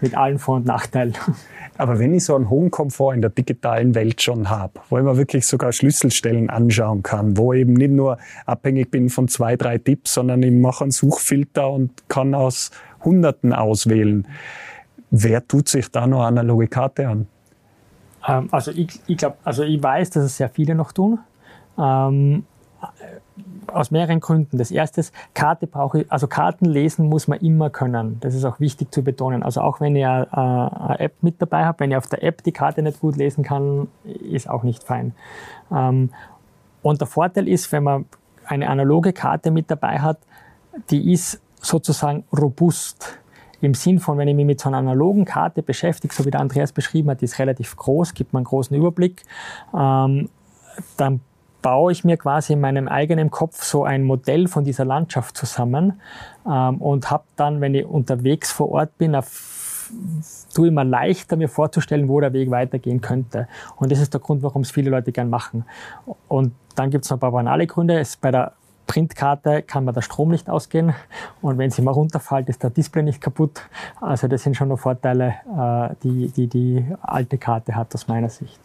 Mit 0.01 0.17
allen 0.17 0.39
Vor- 0.39 0.57
und 0.57 0.67
Nachteilen. 0.67 1.15
Aber 1.77 1.99
wenn 1.99 2.15
ich 2.15 2.25
so 2.25 2.35
einen 2.35 2.49
hohen 2.49 2.71
Komfort 2.71 3.15
in 3.15 3.21
der 3.21 3.31
digitalen 3.31 3.95
Welt 3.95 4.23
schon 4.23 4.49
habe, 4.49 4.81
wo 4.89 4.97
ich 4.97 5.05
mir 5.05 5.17
wirklich 5.19 5.47
sogar 5.47 5.73
Schlüsselstellen 5.73 6.49
anschauen 6.49 7.03
kann, 7.03 7.37
wo 7.37 7.53
ich 7.53 7.61
eben 7.61 7.75
nicht 7.75 7.91
nur 7.91 8.17
abhängig 8.47 8.91
bin 8.91 9.11
von 9.11 9.29
zwei, 9.29 9.57
drei 9.57 9.77
Tipps, 9.77 10.15
sondern 10.15 10.43
ich 10.43 10.53
mache 10.53 10.85
einen 10.85 10.91
Suchfilter 10.91 11.71
und 11.71 12.09
kann 12.09 12.35
aus 12.35 12.71
Hunderten 13.05 13.53
auswählen. 13.53 14.27
Wer 15.11 15.47
tut 15.47 15.69
sich 15.69 15.91
da 15.91 16.07
noch 16.07 16.23
analoge 16.23 16.69
Karte 16.69 17.09
an? 17.09 17.27
Ähm, 18.27 18.49
also 18.51 18.71
ich, 18.71 19.01
ich 19.07 19.17
glaube, 19.17 19.37
also 19.45 19.63
ich 19.63 19.83
weiß, 19.83 20.11
dass 20.11 20.25
es 20.25 20.37
sehr 20.37 20.49
viele 20.49 20.75
noch 20.75 20.93
tun. 20.93 21.19
Ähm, 21.79 22.45
aus 23.67 23.91
mehreren 23.91 24.21
Gründen. 24.21 24.59
Das 24.59 24.71
erste 24.71 25.01
ist, 25.01 25.15
Karte 25.35 25.67
brauche 25.67 26.03
ich, 26.03 26.13
also 26.13 26.27
Karten 26.27 26.65
lesen 26.65 27.07
muss 27.07 27.29
man 27.29 27.39
immer 27.41 27.71
können. 27.71 28.19
Das 28.21 28.35
ist 28.35 28.45
auch 28.45 28.61
wichtig 28.61 28.93
zu 28.93 29.03
betonen. 29.03 29.43
Also 29.43 29.61
auch 29.61 29.81
wenn 29.81 29.97
ihr 29.97 30.29
äh, 30.33 30.37
eine 30.37 30.99
App 30.99 31.23
mit 31.23 31.41
dabei 31.41 31.65
habt, 31.67 31.81
wenn 31.81 31.91
ihr 31.91 31.99
auf 31.99 32.09
der 32.09 32.23
App 32.23 32.43
die 32.43 32.53
Karte 32.53 32.83
nicht 32.83 33.01
gut 33.01 33.17
lesen 33.17 33.45
kann, 33.45 33.89
ist 34.05 34.49
auch 34.49 34.63
nicht 34.63 34.85
fein. 34.85 35.15
Ähm, 35.73 36.11
und 36.83 37.01
der 37.01 37.09
Vorteil 37.09 37.49
ist, 37.49 37.71
wenn 37.73 37.85
man 37.85 38.07
eine 38.47 38.69
analoge 38.69 39.13
Karte 39.13 39.51
mit 39.51 39.71
dabei 39.71 40.01
hat, 40.01 40.19
die 40.91 41.13
ist 41.13 41.41
sozusagen 41.61 42.25
robust. 42.37 43.19
Im 43.61 43.75
Sinn 43.75 43.99
von, 43.99 44.19
wenn 44.19 44.29
ich 44.29 44.35
mich 44.35 44.47
mit 44.47 44.61
so 44.61 44.69
einer 44.69 44.79
analogen 44.79 45.25
Karte 45.25 45.63
beschäftige, 45.63 46.15
so 46.15 46.25
wie 46.25 46.31
der 46.31 46.41
Andreas 46.41 46.73
beschrieben 46.73 47.11
hat, 47.11 47.21
die 47.21 47.27
ist 47.27 47.39
relativ 47.39 47.77
groß, 47.77 48.15
gibt 48.15 48.33
mir 48.33 48.39
einen 48.39 48.45
großen 48.45 48.77
Überblick, 48.77 49.23
ähm, 49.75 50.29
dann 50.97 51.21
baue 51.63 51.93
ich 51.93 52.05
mir 52.05 52.17
quasi 52.17 52.55
in 52.55 52.61
meinem 52.61 52.89
eigenen 52.89 53.31
Kopf 53.31 53.63
so 53.63 53.85
ein 53.85 54.05
Modell 54.05 54.49
von 54.49 54.65
dieser 54.65 54.85
Landschaft 54.85 55.37
zusammen 55.37 56.01
ähm, 56.47 56.79
und 56.79 57.11
habe 57.11 57.25
dann, 57.37 57.61
wenn 57.61 57.75
ich 57.75 57.85
unterwegs 57.85 58.51
vor 58.51 58.71
Ort 58.71 58.97
bin, 58.99 59.17
tue 60.55 60.69
ich 60.69 60.73
mir 60.73 60.85
leichter, 60.85 61.37
mir 61.37 61.49
vorzustellen, 61.49 62.09
wo 62.09 62.21
der 62.21 62.33
Weg 62.33 62.51
weitergehen 62.51 63.01
könnte. 63.01 63.49
Und 63.77 63.93
das 63.93 64.01
ist 64.01 64.15
der 64.15 64.21
Grund, 64.21 64.43
warum 64.43 64.63
es 64.63 64.71
viele 64.71 64.91
Leute 64.91 65.13
gern 65.13 65.31
machen. 65.31 65.65
Und 66.29 66.55
dann 66.77 66.91
gibt 66.91 67.05
es 67.05 67.11
noch 67.11 67.17
ein 67.17 67.21
paar 67.21 67.33
banale 67.33 67.67
Gründe. 67.67 67.99
Es, 67.99 68.17
bei 68.17 68.31
der 68.31 68.53
Printkarte 68.91 69.63
kann 69.63 69.85
man 69.85 69.95
der 69.95 70.03
Strom 70.03 70.33
nicht 70.33 70.51
ausgehen 70.51 70.95
und 71.43 71.59
wenn 71.59 71.71
sie 71.71 71.81
mal 71.81 71.93
runterfällt, 71.93 72.49
ist 72.49 72.65
der 72.65 72.71
Display 72.71 73.05
nicht 73.05 73.21
kaputt. 73.21 73.63
Also 74.01 74.27
das 74.27 74.43
sind 74.43 74.57
schon 74.57 74.67
noch 74.67 74.81
Vorteile, 74.81 75.37
äh, 75.57 75.95
die, 76.03 76.27
die 76.27 76.49
die 76.49 76.85
alte 77.01 77.39
Karte 77.39 77.77
hat 77.77 77.95
aus 77.95 78.09
meiner 78.09 78.29
Sicht. 78.29 78.59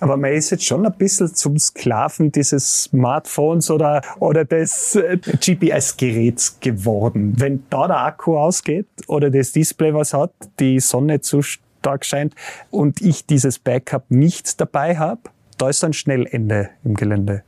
Aber 0.00 0.16
man 0.16 0.32
ist 0.32 0.48
jetzt 0.48 0.64
schon 0.64 0.86
ein 0.86 0.94
bisschen 0.94 1.34
zum 1.34 1.58
Sklaven 1.58 2.32
dieses 2.32 2.84
Smartphones 2.84 3.70
oder, 3.70 4.00
oder 4.18 4.46
des 4.46 4.94
äh, 4.94 5.18
GPS-Geräts 5.18 6.58
geworden. 6.60 7.34
Wenn 7.36 7.64
da 7.68 7.86
der 7.86 7.98
Akku 7.98 8.38
ausgeht 8.38 8.86
oder 9.08 9.30
das 9.30 9.52
Display 9.52 9.92
was 9.92 10.14
hat, 10.14 10.32
die 10.58 10.80
Sonne 10.80 11.20
zu 11.20 11.42
stark 11.42 12.06
scheint 12.06 12.34
und 12.70 13.02
ich 13.02 13.26
dieses 13.26 13.58
Backup 13.58 14.04
nicht 14.08 14.58
dabei 14.58 14.96
habe, 14.96 15.20
da 15.58 15.68
ist 15.68 15.82
dann 15.82 15.92
schnell 15.92 16.26
Ende 16.26 16.70
im 16.82 16.94
Gelände. 16.94 17.42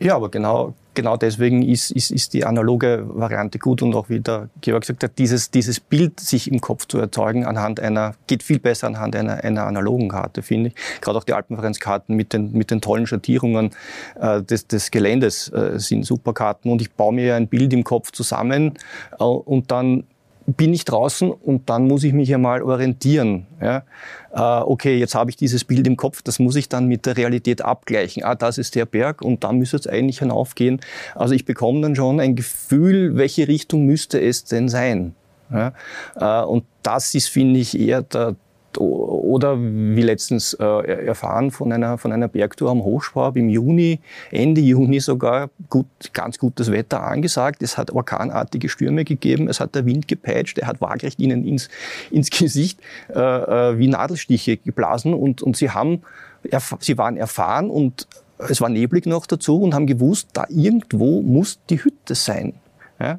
Ja, 0.00 0.16
aber 0.16 0.28
genau, 0.28 0.74
genau 0.94 1.16
deswegen 1.16 1.62
ist, 1.62 1.90
ist, 1.90 2.10
ist 2.10 2.34
die 2.34 2.44
analoge 2.44 3.04
Variante 3.06 3.58
gut 3.58 3.82
und 3.82 3.94
auch 3.94 4.08
wie 4.08 4.20
der 4.20 4.48
Georg 4.60 4.82
gesagt 4.82 5.04
hat, 5.04 5.18
dieses, 5.18 5.50
dieses 5.50 5.80
Bild 5.80 6.20
sich 6.20 6.50
im 6.50 6.60
Kopf 6.60 6.86
zu 6.86 6.98
erzeugen 6.98 7.44
anhand 7.44 7.80
einer, 7.80 8.14
geht 8.26 8.42
viel 8.42 8.58
besser 8.58 8.86
anhand 8.86 9.16
einer, 9.16 9.44
einer 9.44 9.66
analogen 9.66 10.08
Karte, 10.08 10.42
finde 10.42 10.68
ich. 10.68 11.00
Gerade 11.00 11.18
auch 11.18 11.24
die 11.24 11.32
Alpenvereinskarten 11.32 12.14
mit 12.14 12.32
den, 12.32 12.52
mit 12.52 12.70
den 12.70 12.80
tollen 12.80 13.06
Schattierungen 13.06 13.70
äh, 14.20 14.42
des, 14.42 14.66
des 14.66 14.90
Geländes 14.90 15.48
äh, 15.50 15.78
sind 15.78 16.04
super 16.04 16.32
Karten 16.32 16.70
und 16.70 16.80
ich 16.80 16.92
baue 16.92 17.14
mir 17.14 17.34
ein 17.34 17.48
Bild 17.48 17.72
im 17.72 17.84
Kopf 17.84 18.12
zusammen 18.12 18.74
äh, 19.18 19.24
und 19.24 19.70
dann 19.70 20.04
bin 20.46 20.74
ich 20.74 20.84
draußen 20.84 21.30
und 21.30 21.70
dann 21.70 21.86
muss 21.86 22.04
ich 22.04 22.12
mich 22.12 22.28
ja 22.28 22.38
mal 22.38 22.62
orientieren. 22.62 23.46
Ja? 23.60 23.84
Äh, 24.32 24.62
okay, 24.64 24.98
jetzt 24.98 25.14
habe 25.14 25.30
ich 25.30 25.36
dieses 25.36 25.64
Bild 25.64 25.86
im 25.86 25.96
Kopf, 25.96 26.22
das 26.22 26.38
muss 26.38 26.56
ich 26.56 26.68
dann 26.68 26.86
mit 26.86 27.06
der 27.06 27.16
Realität 27.16 27.62
abgleichen. 27.62 28.24
Ah, 28.24 28.34
das 28.34 28.58
ist 28.58 28.74
der 28.74 28.86
Berg 28.86 29.22
und 29.22 29.44
da 29.44 29.52
müsste 29.52 29.76
es 29.76 29.86
eigentlich 29.86 30.18
hinaufgehen. 30.18 30.80
Also 31.14 31.34
ich 31.34 31.44
bekomme 31.44 31.80
dann 31.80 31.96
schon 31.96 32.20
ein 32.20 32.36
Gefühl, 32.36 33.16
welche 33.16 33.48
Richtung 33.48 33.86
müsste 33.86 34.20
es 34.20 34.44
denn 34.44 34.68
sein. 34.68 35.14
Ja? 35.50 35.72
Äh, 36.16 36.44
und 36.44 36.64
das 36.82 37.14
ist, 37.14 37.28
finde 37.28 37.60
ich, 37.60 37.78
eher 37.78 38.02
der, 38.02 38.36
oder 38.78 39.58
wie 39.58 40.02
letztens 40.02 40.54
äh, 40.54 40.64
erfahren 41.06 41.50
von 41.50 41.72
einer, 41.72 41.98
von 41.98 42.12
einer 42.12 42.28
Bergtour 42.28 42.70
am 42.70 42.82
Hochschwab 42.82 43.36
im 43.36 43.48
Juni, 43.48 44.00
Ende 44.30 44.60
Juni 44.60 45.00
sogar, 45.00 45.50
gut, 45.68 45.86
ganz 46.12 46.38
gutes 46.38 46.70
Wetter 46.70 47.02
angesagt. 47.02 47.62
Es 47.62 47.78
hat 47.78 47.90
orkanartige 47.90 48.68
Stürme 48.68 49.04
gegeben, 49.04 49.48
es 49.48 49.60
hat 49.60 49.74
der 49.74 49.86
Wind 49.86 50.08
gepeitscht, 50.08 50.58
er 50.58 50.66
hat 50.66 50.80
waagrecht 50.80 51.18
ihnen 51.20 51.46
ins, 51.46 51.68
ins 52.10 52.30
Gesicht 52.38 52.80
äh, 53.14 53.18
äh 53.18 53.78
wie 53.78 53.88
Nadelstiche 53.88 54.56
geblasen 54.56 55.14
und, 55.14 55.42
und 55.42 55.56
sie 55.56 55.70
haben, 55.70 56.02
sie 56.80 56.98
waren 56.98 57.16
erfahren 57.16 57.70
und 57.70 58.06
es 58.38 58.60
war 58.60 58.68
neblig 58.68 59.06
noch 59.06 59.26
dazu 59.26 59.60
und 59.60 59.74
haben 59.74 59.86
gewusst, 59.86 60.28
da 60.32 60.46
irgendwo 60.48 61.22
muss 61.22 61.60
die 61.70 61.82
Hütte 61.82 62.14
sein. 62.14 62.54
Ja? 63.00 63.18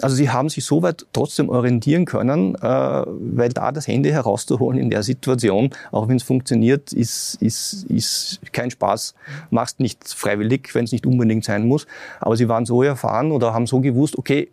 Also 0.00 0.16
sie 0.16 0.30
haben 0.30 0.48
sich 0.48 0.64
so 0.64 0.82
weit 0.82 1.06
trotzdem 1.12 1.48
orientieren 1.48 2.04
können, 2.04 2.54
äh, 2.54 2.58
weil 2.60 3.48
da 3.50 3.72
das 3.72 3.88
Handy 3.88 4.10
herauszuholen 4.10 4.78
in 4.78 4.90
der 4.90 5.02
Situation, 5.02 5.70
auch 5.90 6.08
wenn 6.08 6.16
es 6.16 6.22
funktioniert, 6.22 6.92
ist, 6.92 7.36
ist, 7.40 7.84
ist 7.88 8.40
kein 8.52 8.70
Spaß. 8.70 9.14
Machst 9.50 9.80
nicht 9.80 10.08
freiwillig, 10.08 10.74
wenn 10.74 10.84
es 10.84 10.92
nicht 10.92 11.06
unbedingt 11.06 11.44
sein 11.44 11.66
muss. 11.66 11.86
Aber 12.20 12.36
sie 12.36 12.48
waren 12.48 12.66
so 12.66 12.82
erfahren 12.82 13.32
oder 13.32 13.52
haben 13.54 13.66
so 13.66 13.80
gewusst, 13.80 14.16
okay, 14.16 14.50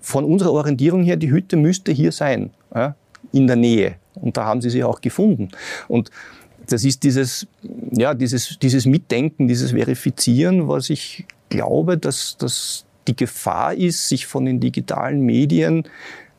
von 0.00 0.24
unserer 0.24 0.52
Orientierung 0.52 1.02
her, 1.02 1.16
die 1.16 1.30
Hütte 1.30 1.56
müsste 1.56 1.90
hier 1.90 2.12
sein, 2.12 2.50
ja, 2.74 2.94
in 3.32 3.46
der 3.46 3.56
Nähe. 3.56 3.96
Und 4.14 4.36
da 4.36 4.44
haben 4.44 4.60
sie 4.60 4.70
sie 4.70 4.84
auch 4.84 5.00
gefunden. 5.00 5.48
Und 5.88 6.10
das 6.66 6.84
ist 6.84 7.02
dieses, 7.02 7.46
ja, 7.90 8.14
dieses, 8.14 8.58
dieses 8.60 8.86
Mitdenken, 8.86 9.48
dieses 9.48 9.72
Verifizieren, 9.72 10.68
was 10.68 10.90
ich 10.90 11.26
glaube, 11.48 11.98
dass, 11.98 12.36
dass 12.36 12.84
die 13.08 13.16
Gefahr 13.16 13.74
ist, 13.74 14.08
sich 14.08 14.26
von 14.26 14.44
den 14.44 14.60
digitalen 14.60 15.20
Medien 15.20 15.84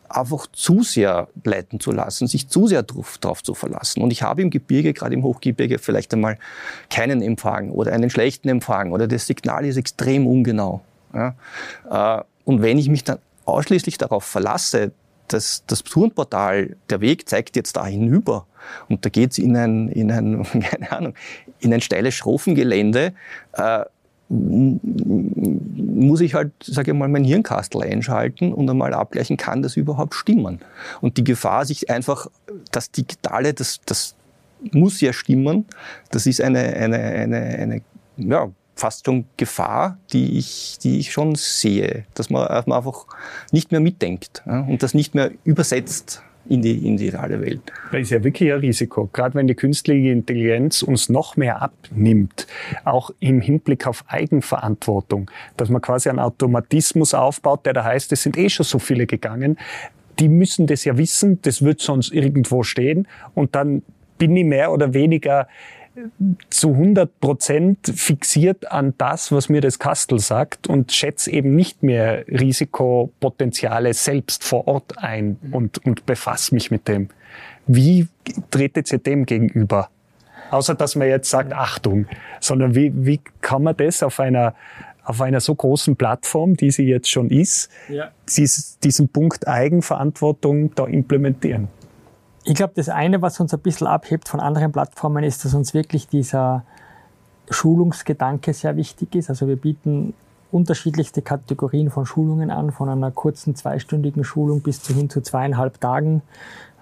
einfach 0.09 0.47
zu 0.51 0.83
sehr 0.83 1.27
leiten 1.43 1.79
zu 1.79 1.91
lassen, 1.91 2.27
sich 2.27 2.47
zu 2.47 2.67
sehr 2.67 2.83
drauf, 2.83 3.43
zu 3.43 3.53
verlassen. 3.53 4.01
Und 4.01 4.11
ich 4.11 4.21
habe 4.21 4.41
im 4.41 4.49
Gebirge, 4.49 4.93
gerade 4.93 5.13
im 5.13 5.23
Hochgebirge, 5.23 5.79
vielleicht 5.79 6.13
einmal 6.13 6.37
keinen 6.89 7.21
Empfang 7.21 7.71
oder 7.71 7.93
einen 7.93 8.09
schlechten 8.09 8.49
Empfang 8.49 8.91
oder 8.91 9.07
das 9.07 9.27
Signal 9.27 9.65
ist 9.65 9.77
extrem 9.77 10.27
ungenau. 10.27 10.81
Ja. 11.13 11.35
Äh, 11.89 12.23
und 12.45 12.61
wenn 12.61 12.77
ich 12.77 12.89
mich 12.89 13.03
dann 13.03 13.17
ausschließlich 13.45 13.97
darauf 13.97 14.23
verlasse, 14.23 14.91
dass 15.27 15.63
das 15.65 15.83
Tourenportal, 15.83 16.75
der 16.89 17.01
Weg 17.01 17.27
zeigt 17.27 17.55
jetzt 17.55 17.77
da 17.77 17.85
hinüber 17.85 18.45
und 18.89 19.05
da 19.05 19.09
geht's 19.09 19.37
in 19.37 19.57
ein, 19.57 19.89
in 19.89 20.11
ein, 20.11 20.43
keine 20.61 20.91
Ahnung, 20.91 21.13
in 21.59 21.73
ein 21.73 21.81
steiles 21.81 22.13
Schrofengelände, 22.13 23.13
äh, 23.53 23.85
muss 24.27 26.21
ich 26.21 26.33
halt, 26.33 26.51
sage 26.63 26.91
ich 26.91 26.97
mal, 26.97 27.07
mein 27.07 27.23
Hirnkastel 27.23 27.83
einschalten 27.83 28.53
und 28.53 28.69
einmal 28.69 28.93
abgleichen, 28.93 29.37
kann 29.37 29.61
das 29.61 29.77
überhaupt 29.77 30.15
stimmen? 30.15 30.59
Und 31.01 31.17
die 31.17 31.23
Gefahr, 31.23 31.65
sich 31.65 31.89
einfach 31.91 32.27
das 32.71 32.89
Digitale, 32.91 33.53
das, 33.53 33.81
das 33.85 34.15
muss 34.71 34.99
ja 35.01 35.13
stimmen, 35.13 35.65
das 36.09 36.25
ist 36.25 36.41
eine, 36.41 36.59
eine, 36.59 36.97
eine, 36.97 37.37
eine 37.37 37.81
ja, 38.17 38.49
fast 38.75 39.05
schon 39.05 39.25
Gefahr, 39.37 39.97
die 40.11 40.37
ich, 40.37 40.77
die 40.81 40.99
ich 40.99 41.11
schon 41.11 41.35
sehe, 41.35 42.05
dass 42.13 42.29
man, 42.29 42.47
man 42.65 42.77
einfach 42.77 43.05
nicht 43.51 43.71
mehr 43.71 43.79
mitdenkt 43.79 44.43
ja, 44.45 44.61
und 44.61 44.83
das 44.83 44.93
nicht 44.93 45.15
mehr 45.15 45.31
übersetzt 45.43 46.23
in 46.47 46.61
die, 46.61 46.87
in 46.87 46.97
die 46.97 47.09
reale 47.09 47.41
Welt. 47.41 47.61
Das 47.91 48.01
ist 48.01 48.09
ja 48.11 48.23
wirklich 48.23 48.51
ein 48.51 48.59
Risiko, 48.59 49.09
gerade 49.11 49.35
wenn 49.35 49.47
die 49.47 49.55
künstliche 49.55 50.09
Intelligenz 50.09 50.83
uns 50.83 51.09
noch 51.09 51.37
mehr 51.37 51.61
abnimmt, 51.61 52.47
auch 52.83 53.11
im 53.19 53.41
Hinblick 53.41 53.87
auf 53.87 54.03
Eigenverantwortung, 54.07 55.31
dass 55.57 55.69
man 55.69 55.81
quasi 55.81 56.09
einen 56.09 56.19
Automatismus 56.19 57.13
aufbaut, 57.13 57.65
der 57.65 57.73
da 57.73 57.83
heißt, 57.83 58.11
es 58.11 58.23
sind 58.23 58.37
eh 58.37 58.49
schon 58.49 58.65
so 58.65 58.79
viele 58.79 59.05
gegangen, 59.05 59.57
die 60.19 60.29
müssen 60.29 60.67
das 60.67 60.85
ja 60.85 60.97
wissen, 60.97 61.41
das 61.41 61.61
wird 61.61 61.81
sonst 61.81 62.13
irgendwo 62.13 62.63
stehen. 62.63 63.07
Und 63.33 63.55
dann 63.55 63.83
bin 64.17 64.35
ich 64.35 64.45
mehr 64.45 64.71
oder 64.71 64.93
weniger 64.93 65.47
zu 66.49 66.69
100 66.71 67.19
Prozent 67.19 67.91
fixiert 67.95 68.71
an 68.71 68.93
das, 68.97 69.31
was 69.31 69.49
mir 69.49 69.61
das 69.61 69.79
Kastel 69.79 70.19
sagt 70.19 70.67
und 70.67 70.91
schätze 70.91 71.31
eben 71.31 71.55
nicht 71.55 71.83
mehr 71.83 72.27
Risikopotenziale 72.27 73.93
selbst 73.93 74.43
vor 74.43 74.67
Ort 74.67 74.97
ein 74.97 75.37
und, 75.51 75.85
und 75.85 76.05
befasse 76.05 76.53
mich 76.53 76.71
mit 76.71 76.87
dem. 76.87 77.09
Wie 77.67 78.07
tretet 78.51 78.91
ihr 78.91 78.99
dem 78.99 79.25
gegenüber? 79.25 79.89
Außer, 80.51 80.75
dass 80.75 80.95
man 80.95 81.07
jetzt 81.07 81.29
sagt, 81.29 81.53
Achtung, 81.53 82.05
sondern 82.39 82.75
wie, 82.75 82.91
wie 82.93 83.19
kann 83.41 83.63
man 83.63 83.75
das 83.75 84.03
auf 84.03 84.19
einer, 84.19 84.53
auf 85.03 85.21
einer 85.21 85.39
so 85.39 85.55
großen 85.55 85.95
Plattform, 85.95 86.55
die 86.55 86.71
sie 86.71 86.83
jetzt 86.83 87.09
schon 87.09 87.29
ist, 87.29 87.71
ja. 87.89 88.11
dies, 88.35 88.77
diesen 88.79 89.09
Punkt 89.09 89.47
Eigenverantwortung 89.47 90.73
da 90.75 90.85
implementieren? 90.85 91.67
Ich 92.47 92.53
glaube, 92.53 92.73
das 92.75 92.89
eine, 92.89 93.23
was 93.23 93.39
uns 93.39 93.55
ein 93.55 93.59
bisschen 93.59 93.87
abhebt 93.87 94.29
von 94.29 94.39
anderen 94.39 94.71
Plattformen, 94.71 95.23
ist, 95.23 95.43
dass 95.43 95.55
uns 95.55 95.73
wirklich 95.73 96.07
dieser 96.07 96.63
Schulungsgedanke 97.49 98.53
sehr 98.53 98.75
wichtig 98.75 99.15
ist. 99.15 99.31
Also 99.31 99.47
wir 99.47 99.55
bieten 99.55 100.13
unterschiedlichste 100.51 101.23
Kategorien 101.23 101.89
von 101.89 102.05
Schulungen 102.05 102.51
an, 102.51 102.71
von 102.71 102.87
einer 102.87 103.09
kurzen 103.09 103.55
zweistündigen 103.55 104.23
Schulung 104.23 104.61
bis 104.61 104.83
zu 104.83 104.93
hin 104.93 105.09
zu 105.09 105.21
zweieinhalb 105.21 105.81
Tagen, 105.81 106.21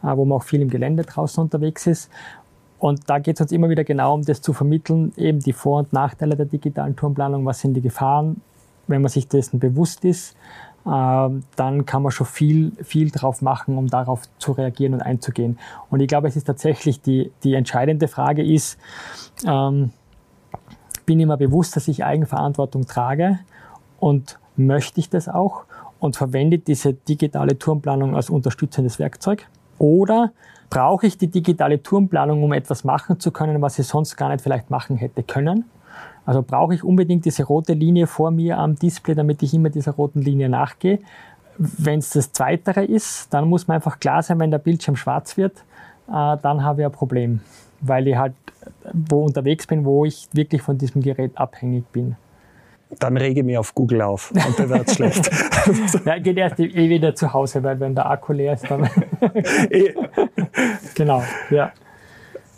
äh, 0.03 0.07
wo 0.17 0.25
man 0.25 0.39
auch 0.39 0.43
viel 0.43 0.61
im 0.61 0.69
Gelände 0.69 1.03
draußen 1.03 1.41
unterwegs 1.41 1.87
ist. 1.87 2.09
Und 2.77 3.09
da 3.09 3.19
geht 3.19 3.37
es 3.37 3.41
uns 3.41 3.53
immer 3.53 3.69
wieder 3.69 3.85
genau 3.85 4.15
um 4.15 4.25
das 4.25 4.41
zu 4.41 4.51
vermitteln, 4.51 5.13
eben 5.15 5.39
die 5.39 5.53
Vor- 5.53 5.79
und 5.79 5.93
Nachteile 5.93 6.35
der 6.35 6.45
digitalen 6.45 6.97
Tourenplanung, 6.97 7.45
was 7.45 7.61
sind 7.61 7.73
die 7.73 7.81
Gefahren, 7.81 8.41
wenn 8.87 9.01
man 9.01 9.09
sich 9.09 9.29
dessen 9.29 9.59
bewusst 9.59 10.03
ist 10.03 10.35
dann 10.85 11.85
kann 11.85 12.03
man 12.03 12.11
schon 12.11 12.27
viel, 12.27 12.73
viel 12.83 13.09
drauf 13.09 13.41
machen, 13.41 13.77
um 13.77 13.87
darauf 13.87 14.23
zu 14.37 14.51
reagieren 14.51 14.93
und 14.93 15.01
einzugehen. 15.01 15.57
Und 15.89 16.01
ich 16.01 16.07
glaube, 16.07 16.27
es 16.27 16.35
ist 16.35 16.45
tatsächlich 16.45 17.01
die, 17.01 17.31
die 17.43 17.53
entscheidende 17.53 18.07
Frage 18.07 18.43
ist, 18.43 18.77
ähm, 19.45 19.91
bin 21.05 21.19
ich 21.19 21.25
mir 21.25 21.37
bewusst, 21.37 21.75
dass 21.75 21.87
ich 21.87 22.03
Eigenverantwortung 22.03 22.85
trage 22.85 23.39
und 23.99 24.39
möchte 24.55 24.99
ich 24.99 25.09
das 25.09 25.29
auch 25.29 25.63
und 25.99 26.17
verwende 26.17 26.59
diese 26.59 26.93
digitale 26.93 27.57
Tourenplanung 27.57 28.15
als 28.15 28.29
unterstützendes 28.29 28.99
Werkzeug? 28.99 29.47
Oder 29.79 30.31
brauche 30.69 31.07
ich 31.07 31.17
die 31.17 31.27
digitale 31.27 31.81
Tourenplanung, 31.81 32.43
um 32.43 32.51
etwas 32.51 32.83
machen 32.83 33.19
zu 33.19 33.31
können, 33.31 33.61
was 33.61 33.79
ich 33.79 33.87
sonst 33.87 34.17
gar 34.17 34.29
nicht 34.29 34.41
vielleicht 34.41 34.69
machen 34.69 34.97
hätte 34.97 35.23
können? 35.23 35.65
Also 36.25 36.41
brauche 36.41 36.73
ich 36.73 36.83
unbedingt 36.83 37.25
diese 37.25 37.43
rote 37.43 37.73
Linie 37.73 38.07
vor 38.07 38.31
mir 38.31 38.57
am 38.57 38.75
Display, 38.75 39.15
damit 39.15 39.43
ich 39.43 39.53
immer 39.53 39.69
dieser 39.69 39.91
roten 39.91 40.21
Linie 40.21 40.49
nachgehe. 40.49 40.99
Wenn 41.57 41.99
es 41.99 42.11
das 42.11 42.31
Zweitere 42.31 42.83
ist, 42.83 43.33
dann 43.33 43.47
muss 43.47 43.67
man 43.67 43.75
einfach 43.75 43.99
klar 43.99 44.23
sein, 44.23 44.39
wenn 44.39 44.51
der 44.51 44.57
Bildschirm 44.57 44.95
schwarz 44.95 45.37
wird, 45.37 45.57
äh, 46.07 46.37
dann 46.41 46.63
habe 46.63 46.81
ich 46.81 46.85
ein 46.85 46.91
Problem, 46.91 47.41
weil 47.81 48.07
ich 48.07 48.15
halt 48.15 48.33
wo 48.93 49.25
unterwegs 49.25 49.67
bin, 49.67 49.85
wo 49.85 50.05
ich 50.05 50.27
wirklich 50.33 50.61
von 50.61 50.77
diesem 50.77 51.01
Gerät 51.01 51.37
abhängig 51.37 51.85
bin. 51.91 52.15
Dann 52.99 53.17
rege 53.17 53.39
ich 53.39 53.45
mich 53.45 53.57
auf 53.57 53.73
Google 53.73 54.03
auf 54.03 54.31
und 54.31 54.59
dann 54.59 54.69
wird 54.69 54.87
es 54.87 54.95
schlecht. 54.95 55.29
Ja, 56.05 56.19
geht 56.19 56.37
erst 56.37 56.59
eh 56.59 56.89
wieder 56.89 57.15
zu 57.15 57.33
Hause, 57.33 57.63
weil 57.63 57.79
wenn 57.79 57.95
der 57.95 58.09
Akku 58.09 58.33
leer 58.33 58.53
ist, 58.53 58.69
dann. 58.69 58.83
Genau, 60.95 61.23
ja. 61.49 61.71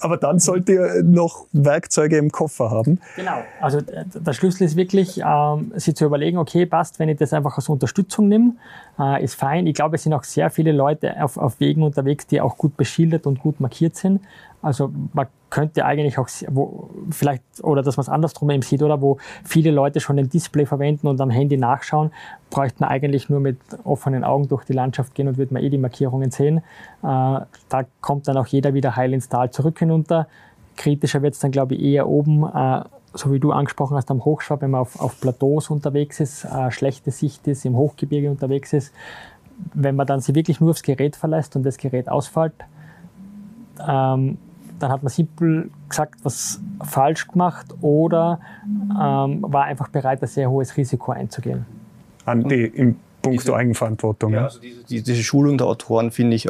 Aber 0.06 0.18
dann 0.18 0.38
sollt 0.38 0.70
ihr 0.70 1.02
noch 1.02 1.48
Werkzeuge 1.52 2.18
im 2.18 2.32
Koffer 2.32 2.70
haben. 2.70 3.00
Genau. 3.16 3.38
Also 3.60 3.82
der 3.82 4.34
Schlüssel 4.34 4.66
ist 4.66 4.76
wirklich, 4.76 5.20
ähm, 5.26 5.72
sich 5.78 5.96
zu 5.96 6.06
überlegen, 6.06 6.38
okay, 6.38 6.68
passt, 6.68 7.00
wenn 7.00 7.10
ich 7.10 7.18
das 7.18 7.34
einfach 7.34 7.58
als 7.58 7.70
Unterstützung 7.70 8.28
nehme, 8.28 8.54
äh, 9.00 9.24
ist 9.24 9.34
fein. 9.34 9.66
Ich 9.66 9.74
glaube, 9.74 9.96
es 9.96 10.04
sind 10.04 10.14
auch 10.14 10.24
sehr 10.24 10.52
viele 10.52 10.74
Leute 10.74 11.20
auf, 11.24 11.38
auf 11.38 11.60
Wegen 11.60 11.82
unterwegs, 11.82 12.28
die 12.28 12.40
auch 12.40 12.56
gut 12.56 12.78
beschildert 12.78 13.26
und 13.26 13.40
gut 13.40 13.60
markiert 13.60 13.96
sind. 13.96 14.22
Also 14.62 14.92
man 15.14 15.28
könnte 15.50 15.86
eigentlich 15.86 16.18
auch, 16.18 16.28
wo, 16.50 16.90
vielleicht, 17.12 17.44
oder 17.62 17.82
dass 17.82 17.98
man 17.98 18.02
es 18.02 18.10
andersrum 18.10 18.50
eben 18.50 18.62
sieht, 18.62 18.84
oder 18.84 19.00
wo 19.00 19.18
viele 19.44 19.72
Leute 19.72 20.00
schon 20.00 20.18
den 20.18 20.28
Display 20.28 20.66
verwenden 20.66 21.08
und 21.08 21.22
am 21.22 21.30
Handy 21.30 21.56
nachschauen, 21.56 22.12
bräuchte 22.50 22.82
man 22.82 22.90
eigentlich 22.90 23.30
nur 23.30 23.40
mit 23.40 23.58
offenen 23.84 24.24
Augen 24.24 24.48
durch 24.48 24.66
die 24.66 24.74
Landschaft 24.74 25.16
gehen 25.16 25.28
und 25.28 25.38
würde 25.38 25.54
man 25.54 25.64
eh 25.64 25.70
die 25.70 25.78
Markierungen 25.78 26.32
sehen. 26.32 26.58
Äh, 26.58 26.62
da 27.04 27.84
kommt 28.02 28.28
dann 28.28 28.38
auch 28.38 28.48
jeder 28.48 28.74
wieder 28.74 28.96
heil 28.96 29.14
ins 29.14 29.30
Tal 29.30 29.52
zurück 29.52 29.80
hinunter. 29.80 30.28
Kritischer 30.76 31.22
wird 31.22 31.36
es 31.36 31.40
dann, 31.40 31.52
glaube 31.52 31.76
ich, 31.76 31.82
eher 31.82 32.08
oben, 32.08 32.44
äh, 32.44 32.84
so 33.14 33.32
wie 33.32 33.40
du 33.40 33.52
angesprochen 33.52 33.96
hast, 33.96 34.12
am 34.12 34.26
Hochschwab, 34.26 34.62
wenn 34.62 34.72
man 34.72 34.82
auf, 34.82 35.00
auf 35.00 35.22
Plateaus 35.22 35.70
unterwegs 35.70 36.20
ist, 36.20 36.44
äh, 36.44 36.70
schlechte 36.72 37.12
Sicht 37.12 37.48
ist, 37.48 37.66
im 37.66 37.78
Hochgebirge 37.78 38.30
unterwegs 38.30 38.74
ist. 38.74 38.94
Wenn 39.74 39.96
man 39.96 40.06
dann 40.06 40.20
sich 40.20 40.36
wirklich 40.36 40.60
nur 40.60 40.72
aufs 40.72 40.84
Gerät 40.84 41.16
verlässt 41.16 41.56
und 41.56 41.64
das 41.64 41.78
Gerät 41.78 42.10
ausfällt, 42.10 42.54
ähm, 43.88 44.38
dann 44.80 44.92
hat 44.92 45.04
man 45.04 45.10
simpel 45.10 45.70
gesagt, 45.90 46.16
was 46.24 46.60
falsch 46.84 47.28
gemacht 47.28 47.68
oder 47.82 48.40
ähm, 48.92 49.44
war 49.48 49.66
einfach 49.66 49.90
bereit, 49.90 50.22
ein 50.22 50.28
sehr 50.28 50.50
hohes 50.50 50.76
Risiko 50.78 51.12
einzugehen. 51.12 51.66
An 52.26 52.48
die, 52.48 52.66
Im 52.66 52.98
Punkt 53.26 53.48
der 53.48 53.56
Eigenverantwortung. 53.56 54.34
Ja, 54.34 54.44
also 54.44 54.60
diese, 54.60 55.04
diese, 55.04 55.24
Schulung 55.24 55.58
der 55.58 55.68
Autoren 55.68 56.12
finde 56.12 56.36
ich 56.36 56.48
äh, 56.48 56.50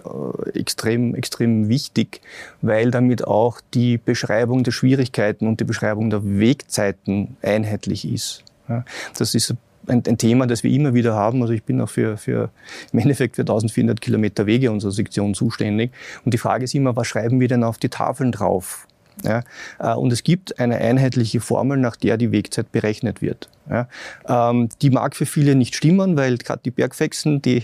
extrem, 0.54 1.16
extrem 1.16 1.70
wichtig, 1.70 2.22
weil 2.62 2.92
damit 2.92 3.26
auch 3.26 3.62
die 3.74 3.98
Beschreibung 3.98 4.64
der 4.64 4.72
Schwierigkeiten 4.72 5.48
und 5.48 5.60
die 5.60 5.64
Beschreibung 5.64 6.10
der 6.10 6.24
Wegzeiten 6.24 7.38
einheitlich 7.42 8.12
ist. 8.12 8.44
Ja, 8.68 8.84
das 9.18 9.36
ist 9.36 9.52
ein, 9.52 9.58
ein, 9.88 10.17
Thema, 10.17 10.48
das 10.48 10.63
wir 10.63 10.71
immer 10.71 10.93
wieder 10.93 11.13
haben. 11.13 11.41
Also 11.41 11.54
ich 11.54 11.63
bin 11.63 11.82
auch 11.82 11.89
für, 11.89 12.17
für 12.17 12.50
im 12.91 13.00
Endeffekt 13.00 13.36
für 13.36 13.43
1400 13.43 14.02
Kilometer 14.02 14.45
Wege 14.45 14.71
unserer 14.71 14.91
Sektion 14.91 15.34
zuständig. 15.34 15.91
Und 16.24 16.34
die 16.34 16.38
Frage 16.38 16.63
ist 16.63 16.76
immer, 16.76 16.95
was 16.95 17.08
schreiben 17.08 17.39
wir 17.39 17.48
denn 17.48 17.63
auf 17.63 17.78
die 17.78 17.89
Tafeln 17.89 18.32
drauf? 18.32 18.88
Ja, 19.24 19.43
äh, 19.80 19.93
und 19.93 20.12
es 20.12 20.24
gibt 20.24 20.60
eine 20.60 20.76
einheitliche 20.76 21.39
Formel, 21.39 21.78
nach 21.78 21.95
der 21.95 22.17
die 22.17 22.32
Wegzeit 22.32 22.71
berechnet 22.71 23.21
wird. 23.21 23.50
Ja, 23.69 23.88
ähm, 24.28 24.69
die 24.82 24.89
mag 24.89 25.15
für 25.15 25.26
viele 25.26 25.56
nicht 25.56 25.76
stimmen, 25.76 26.17
weil 26.17 26.38
gerade 26.38 26.62
die 26.63 26.71
Bergfexen, 26.71 27.41
die 27.41 27.63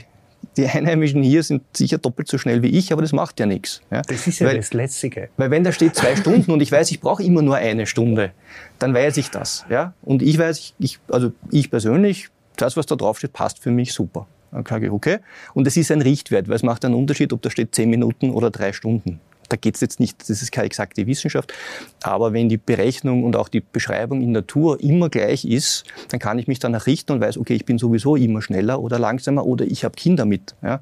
die 0.58 0.68
Einheimischen 0.68 1.24
hier 1.24 1.44
sind 1.44 1.64
sicher 1.76 1.98
doppelt 1.98 2.28
so 2.28 2.38
schnell 2.38 2.62
wie 2.62 2.70
ich, 2.70 2.92
aber 2.92 3.02
das 3.02 3.14
macht 3.14 3.40
ja 3.40 3.46
nichts. 3.46 3.82
Ja? 3.92 4.02
Das 4.02 4.28
ist 4.28 4.40
ja 4.40 4.48
weil, 4.48 4.58
das 4.58 4.74
Lässige. 4.74 5.30
Weil 5.38 5.52
wenn 5.52 5.64
da 5.64 5.72
steht 5.72 5.96
zwei 5.96 6.16
Stunden 6.16 6.52
und 6.52 6.62
ich 6.62 6.72
weiß, 6.72 6.92
ich 6.92 7.00
brauche 7.00 7.24
immer 7.24 7.42
nur 7.42 7.56
eine 7.56 7.86
Stunde, 7.86 8.32
dann 8.80 8.94
weiß 8.94 9.18
ich 9.18 9.30
das. 9.30 9.66
Ja? 9.70 9.94
Und 10.02 10.22
ich 10.22 10.38
weiß, 10.38 10.74
ich, 10.80 11.00
also 11.10 11.32
ich 11.52 11.70
persönlich, 11.70 12.30
das, 12.58 12.76
was 12.78 12.86
da 12.86 12.96
drauf 12.96 13.18
steht, 13.18 13.34
passt 13.34 13.60
für 13.60 13.72
mich 13.72 13.94
super. 13.94 14.28
Dann 14.52 14.66
sage 14.66 14.88
ich, 14.88 14.92
okay. 14.92 15.20
Und 15.54 15.66
es 15.68 15.78
ist 15.78 15.92
ein 15.92 16.02
Richtwert, 16.02 16.50
weil 16.50 16.56
es 16.56 16.64
macht 16.64 16.84
einen 16.84 16.96
Unterschied, 16.96 17.32
ob 17.32 17.42
da 17.42 17.50
steht 17.50 17.74
zehn 17.74 17.90
Minuten 17.90 18.32
oder 18.32 18.52
drei 18.52 18.74
Stunden 18.74 19.22
da 19.52 19.58
geht 19.58 19.76
es 19.76 19.82
jetzt 19.82 20.00
nicht, 20.00 20.30
das 20.30 20.42
ist 20.42 20.52
keine 20.52 20.68
exakte 20.68 21.06
Wissenschaft, 21.08 21.54
aber 22.02 22.34
wenn 22.34 22.48
die 22.48 22.58
Berechnung 22.58 23.24
und 23.24 23.36
auch 23.36 23.50
die 23.50 23.60
Beschreibung 23.62 24.22
in 24.22 24.32
Natur 24.32 24.80
immer 24.82 25.10
gleich 25.10 25.44
ist, 25.46 25.84
dann 26.10 26.20
kann 26.20 26.40
ich 26.40 26.48
mich 26.48 26.60
danach 26.60 26.88
richten 26.88 27.12
und 27.14 27.22
weiß, 27.22 27.38
okay, 27.38 27.56
ich 27.56 27.66
bin 27.66 27.78
sowieso 27.78 28.16
immer 28.16 28.42
schneller 28.42 28.80
oder 28.80 28.98
langsamer 28.98 29.46
oder 29.46 29.66
ich 29.66 29.84
habe 29.84 29.96
Kinder 29.96 30.26
mit. 30.26 30.56
Ja. 30.62 30.82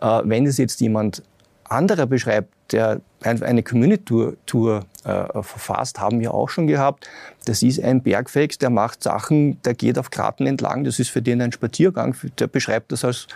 Äh, 0.00 0.22
wenn 0.24 0.46
es 0.46 0.58
jetzt 0.58 0.80
jemand 0.80 1.22
anderer 1.64 2.06
beschreibt, 2.06 2.52
der 2.72 3.00
eine 3.20 3.62
Community-Tour 3.62 4.84
äh, 5.04 5.42
verfasst, 5.42 6.00
haben 6.00 6.20
wir 6.20 6.34
auch 6.34 6.48
schon 6.48 6.66
gehabt. 6.66 7.08
Das 7.44 7.62
ist 7.62 7.82
ein 7.82 8.02
Bergfex, 8.02 8.58
der 8.58 8.70
macht 8.70 9.02
Sachen, 9.02 9.60
der 9.62 9.74
geht 9.74 9.98
auf 9.98 10.10
Kraten 10.10 10.46
entlang, 10.46 10.84
das 10.84 10.98
ist 10.98 11.10
für 11.10 11.22
den 11.22 11.40
ein 11.40 11.52
Spaziergang, 11.52 12.16
der 12.38 12.46
beschreibt 12.46 12.92
das 12.92 13.04
als 13.04 13.26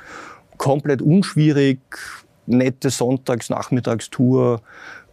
komplett 0.58 1.02
unschwierig, 1.02 1.80
nette 2.46 2.90
Sonntags-Nachmittagstour, 2.90 4.60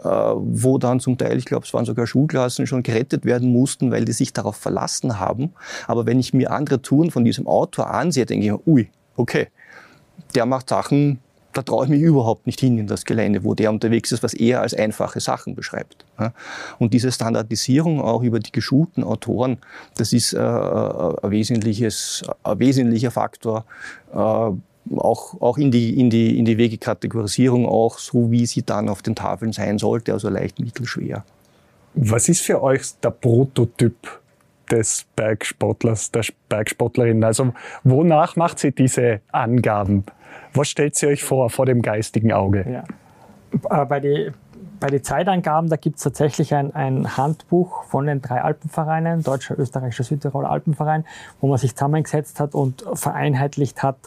äh, 0.04 0.08
wo 0.08 0.78
dann 0.78 1.00
zum 1.00 1.18
Teil, 1.18 1.38
ich 1.38 1.46
glaube, 1.46 1.65
es 1.65 1.74
waren 1.74 1.86
sogar 1.86 2.08
Schulklassen, 2.08 2.68
schon 2.68 2.84
gerettet 2.84 3.26
werden 3.26 3.52
mussten, 3.52 3.92
weil 3.92 4.06
die 4.06 4.13
sich 4.13 4.34
darauf 4.34 4.56
verlassen 4.56 5.20
haben. 5.20 5.54
Aber 5.88 6.06
wenn 6.06 6.20
ich 6.20 6.34
mir 6.34 6.52
andere 6.52 6.82
Touren 6.82 7.12
von 7.12 7.26
diesem 7.26 7.48
Autor 7.48 7.92
ansehe, 7.92 8.26
denke 8.26 8.46
ich 8.46 8.68
ui, 8.68 8.89
okay, 9.15 9.48
der 10.36 10.46
macht 10.46 10.70
Sachen, 10.70 11.20
da 11.54 11.63
traue 11.63 11.86
ich 11.86 11.89
mich 11.89 12.02
überhaupt 12.02 12.46
nicht 12.46 12.60
hin 12.60 12.78
in 12.78 12.88
das 12.88 13.06
Gelände, 13.06 13.44
wo 13.44 13.56
der 13.56 13.72
unterwegs 13.72 14.12
ist, 14.12 14.22
was 14.22 14.34
eher 14.34 14.62
als 14.62 14.74
einfache 14.74 15.20
Sachen 15.20 15.56
beschreibt. 15.56 16.06
Und 16.78 16.94
diese 16.94 17.12
Standardisierung 17.12 18.02
auch 18.02 18.22
über 18.22 18.39
die 18.39 18.52
geschulten 18.52 19.04
Autoren, 19.04 19.58
das 19.98 20.13
ist 20.13 20.34
äh, 20.34 20.38
ein, 20.39 21.32
wesentliches, 21.32 22.24
ein 22.44 22.60
wesentlicher 22.60 23.12
Faktor, 23.12 23.65
äh, 24.13 24.52
auch, 24.96 25.39
auch 25.42 25.58
in, 25.58 25.72
die, 25.72 26.00
in, 26.00 26.10
die, 26.10 26.38
in 26.38 26.46
die 26.46 26.58
Wegekategorisierung 26.58 27.68
auch 27.68 28.00
so, 28.00 28.32
wie 28.32 28.46
sie 28.46 28.63
dann 28.63 28.89
auf 28.89 29.02
den 29.02 29.15
Tafeln 29.15 29.52
sein 29.52 29.78
sollte, 29.78 30.13
also 30.13 30.30
leicht, 30.30 30.60
mittelschwer. 30.60 31.24
Was 31.94 32.30
ist 32.30 32.42
für 32.42 32.62
euch 32.62 32.82
der 33.04 33.12
Prototyp 33.12 34.20
des 34.70 35.06
Bergsportlers, 35.15 36.12
der 36.12 36.24
Bergsportlerin? 36.48 37.24
Also 37.24 37.54
wonach 37.84 38.36
macht 38.36 38.60
sie 38.60 38.72
diese 38.72 39.22
Angaben? 39.32 40.04
Was 40.54 40.70
stellt 40.70 40.96
sie 40.96 41.08
euch 41.08 41.24
vor, 41.24 41.50
vor 41.50 41.65
dem 41.65 41.82
geistigen 41.82 42.32
Auge? 42.32 42.65
Ja. 42.70 43.82
Äh, 43.82 43.86
bei 43.86 44.00
den 44.00 44.34
bei 44.80 44.88
den 44.88 45.04
Zeitangaben, 45.04 45.70
da 45.70 45.76
gibt 45.76 45.98
es 45.98 46.04
tatsächlich 46.04 46.54
ein, 46.54 46.74
ein, 46.74 47.18
Handbuch 47.18 47.84
von 47.84 48.06
den 48.06 48.22
drei 48.22 48.42
Alpenvereinen, 48.42 49.24
Deutscher, 49.24 49.58
Österreichischer, 49.60 50.04
Südtiroler 50.04 50.50
Alpenverein, 50.50 51.06
wo 51.42 51.48
man 51.48 51.58
sich 51.58 51.76
zusammengesetzt 51.76 52.39
hat 52.39 52.56
und 52.56 52.86
vereinheitlicht 52.94 53.84
hat, 53.84 53.98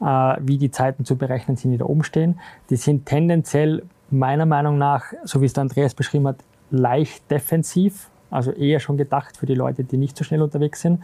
äh, 0.00 0.04
wie 0.40 0.58
die 0.58 0.70
Zeiten 0.70 1.04
zu 1.04 1.16
berechnen 1.16 1.56
sind, 1.56 1.72
die 1.72 1.78
da 1.78 1.84
oben 1.84 2.04
stehen. 2.04 2.40
Die 2.70 2.76
sind 2.76 3.06
tendenziell 3.06 3.82
meiner 4.10 4.46
Meinung 4.46 4.78
nach, 4.78 5.12
so 5.24 5.40
wie 5.40 5.46
es 5.46 5.52
der 5.52 5.62
Andreas 5.62 5.94
beschrieben 5.94 6.28
hat, 6.28 6.36
leicht 6.70 7.30
defensiv, 7.30 8.10
also 8.30 8.52
eher 8.52 8.80
schon 8.80 8.96
gedacht 8.96 9.36
für 9.36 9.46
die 9.46 9.54
Leute, 9.54 9.84
die 9.84 9.96
nicht 9.96 10.16
so 10.16 10.24
schnell 10.24 10.42
unterwegs 10.42 10.80
sind. 10.80 11.00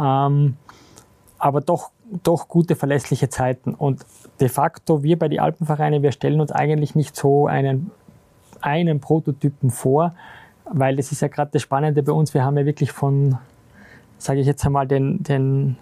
Ähm, 0.00 0.56
aber 1.38 1.60
doch, 1.60 1.90
doch 2.22 2.48
gute, 2.48 2.76
verlässliche 2.76 3.28
Zeiten. 3.28 3.74
Und 3.74 4.04
de 4.40 4.48
facto, 4.48 5.02
wir 5.02 5.18
bei 5.18 5.28
den 5.28 5.40
Alpenvereinen, 5.40 6.02
wir 6.02 6.12
stellen 6.12 6.40
uns 6.40 6.52
eigentlich 6.52 6.94
nicht 6.94 7.16
so 7.16 7.46
einen 7.46 7.90
einen 8.62 9.00
Prototypen 9.00 9.70
vor, 9.70 10.14
weil 10.64 10.96
das 10.96 11.12
ist 11.12 11.22
ja 11.22 11.28
gerade 11.28 11.50
das 11.52 11.62
Spannende 11.62 12.02
bei 12.02 12.12
uns. 12.12 12.34
Wir 12.34 12.44
haben 12.44 12.56
ja 12.56 12.64
wirklich 12.64 12.92
von, 12.92 13.38
sage 14.18 14.40
ich 14.40 14.46
jetzt 14.46 14.64
einmal, 14.64 14.86
den, 14.86 15.22
den 15.22 15.76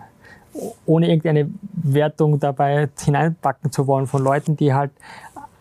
ohne 0.87 1.09
irgendeine 1.09 1.51
Wertung 1.73 2.41
dabei 2.41 2.89
hineinpacken 2.99 3.71
zu 3.71 3.87
wollen, 3.87 4.07
von 4.07 4.23
Leuten, 4.23 4.57
die 4.57 4.75
halt 4.75 4.91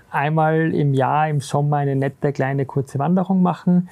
einmal 0.10 0.74
im 0.74 0.94
Jahr 0.94 1.30
im 1.30 1.42
Sommer 1.42 1.78
eine 1.78 1.96
nette 1.96 2.32
kleine 2.32 2.66
kurze 2.66 2.98
Wanderung 3.00 3.42
machen, 3.42 3.90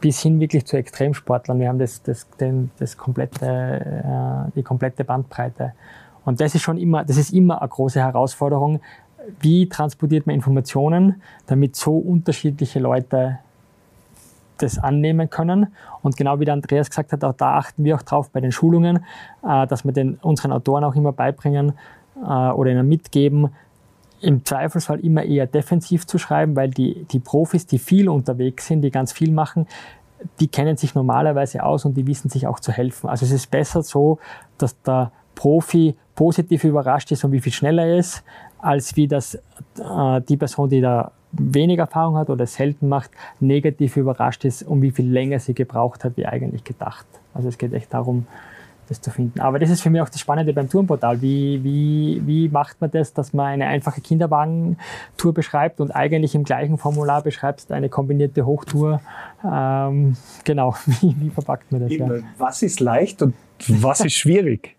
bis 0.00 0.20
hin 0.20 0.38
wirklich 0.38 0.66
zu 0.66 0.76
Extremsportlern. 0.76 1.58
Wir 1.58 1.68
haben 1.68 1.78
das, 1.78 2.02
das, 2.02 2.28
den, 2.38 2.70
das 2.78 2.96
komplette, 2.96 3.46
äh, 3.46 4.50
die 4.54 4.62
komplette 4.62 5.04
Bandbreite. 5.04 5.72
Und 6.24 6.40
das 6.40 6.54
ist 6.54 6.62
schon 6.62 6.76
immer, 6.76 7.04
das 7.04 7.16
ist 7.16 7.32
immer 7.32 7.62
eine 7.62 7.68
große 7.68 8.00
Herausforderung, 8.00 8.80
wie 9.40 9.68
transportiert 9.68 10.26
man 10.26 10.34
Informationen, 10.34 11.22
damit 11.46 11.76
so 11.76 11.96
unterschiedliche 11.96 12.78
Leute 12.78 13.38
das 14.58 14.78
annehmen 14.78 15.30
können. 15.30 15.68
Und 16.02 16.16
genau 16.16 16.40
wie 16.40 16.44
der 16.44 16.54
Andreas 16.54 16.90
gesagt 16.90 17.12
hat, 17.12 17.22
auch 17.24 17.34
da 17.34 17.58
achten 17.58 17.84
wir 17.84 17.96
auch 17.96 18.02
drauf 18.02 18.30
bei 18.30 18.40
den 18.40 18.52
Schulungen, 18.52 19.04
äh, 19.46 19.66
dass 19.66 19.84
wir 19.84 19.92
den, 19.92 20.14
unseren 20.16 20.52
Autoren 20.52 20.84
auch 20.84 20.96
immer 20.96 21.12
beibringen, 21.12 21.74
äh, 22.16 22.50
oder 22.50 22.70
ihnen 22.70 22.88
mitgeben, 22.88 23.50
im 24.20 24.44
Zweifelsfall 24.44 25.00
immer 25.00 25.22
eher 25.22 25.46
defensiv 25.46 26.06
zu 26.06 26.18
schreiben, 26.18 26.56
weil 26.56 26.70
die, 26.70 27.04
die 27.04 27.20
Profis, 27.20 27.66
die 27.66 27.78
viel 27.78 28.08
unterwegs 28.08 28.66
sind, 28.66 28.82
die 28.82 28.90
ganz 28.90 29.12
viel 29.12 29.30
machen, 29.30 29.68
die 30.40 30.48
kennen 30.48 30.76
sich 30.76 30.96
normalerweise 30.96 31.62
aus 31.62 31.84
und 31.84 31.94
die 31.94 32.06
wissen 32.06 32.28
sich 32.28 32.48
auch 32.48 32.58
zu 32.58 32.72
helfen. 32.72 33.08
Also 33.08 33.24
es 33.24 33.30
ist 33.30 33.48
besser 33.50 33.84
so, 33.84 34.18
dass 34.58 34.80
der 34.82 35.12
Profi 35.36 35.94
positiv 36.16 36.64
überrascht 36.64 37.12
ist 37.12 37.22
und 37.22 37.30
wie 37.30 37.40
viel 37.40 37.52
schneller 37.52 37.86
er 37.86 37.98
ist, 37.98 38.24
als 38.58 38.96
wie 38.96 39.08
das 39.08 39.34
äh, 39.34 40.20
die 40.28 40.36
Person, 40.36 40.68
die 40.68 40.80
da 40.80 41.12
wenig 41.32 41.78
Erfahrung 41.78 42.16
hat 42.16 42.30
oder 42.30 42.46
selten 42.46 42.88
macht, 42.88 43.10
negativ 43.40 43.96
überrascht 43.96 44.44
ist 44.44 44.62
und 44.62 44.82
wie 44.82 44.90
viel 44.90 45.10
länger 45.10 45.38
sie 45.38 45.54
gebraucht 45.54 46.04
hat, 46.04 46.16
wie 46.16 46.26
eigentlich 46.26 46.64
gedacht. 46.64 47.06
Also 47.34 47.48
es 47.48 47.58
geht 47.58 47.72
echt 47.74 47.92
darum, 47.92 48.26
das 48.88 49.00
zu 49.00 49.10
finden. 49.10 49.40
Aber 49.40 49.58
das 49.58 49.70
ist 49.70 49.82
für 49.82 49.90
mich 49.90 50.00
auch 50.00 50.08
das 50.08 50.20
Spannende 50.20 50.52
beim 50.52 50.68
Tourenportal. 50.68 51.20
Wie, 51.20 51.62
wie, 51.62 52.22
wie 52.24 52.48
macht 52.48 52.80
man 52.80 52.90
das, 52.90 53.12
dass 53.12 53.32
man 53.32 53.46
eine 53.46 53.66
einfache 53.66 54.00
Kinderwagentour 54.00 55.34
beschreibt 55.34 55.80
und 55.80 55.90
eigentlich 55.90 56.34
im 56.34 56.44
gleichen 56.44 56.78
Formular 56.78 57.22
beschreibst 57.22 57.70
eine 57.70 57.88
kombinierte 57.88 58.46
Hochtour? 58.46 59.00
Ähm, 59.44 60.16
genau, 60.44 60.74
wie, 60.86 61.14
wie 61.20 61.30
verpackt 61.30 61.70
man 61.70 61.82
das? 61.82 61.92
Ja? 61.92 62.08
Was 62.38 62.62
ist 62.62 62.80
leicht 62.80 63.22
und 63.22 63.34
was 63.68 64.00
ist 64.00 64.14
schwierig? 64.14 64.77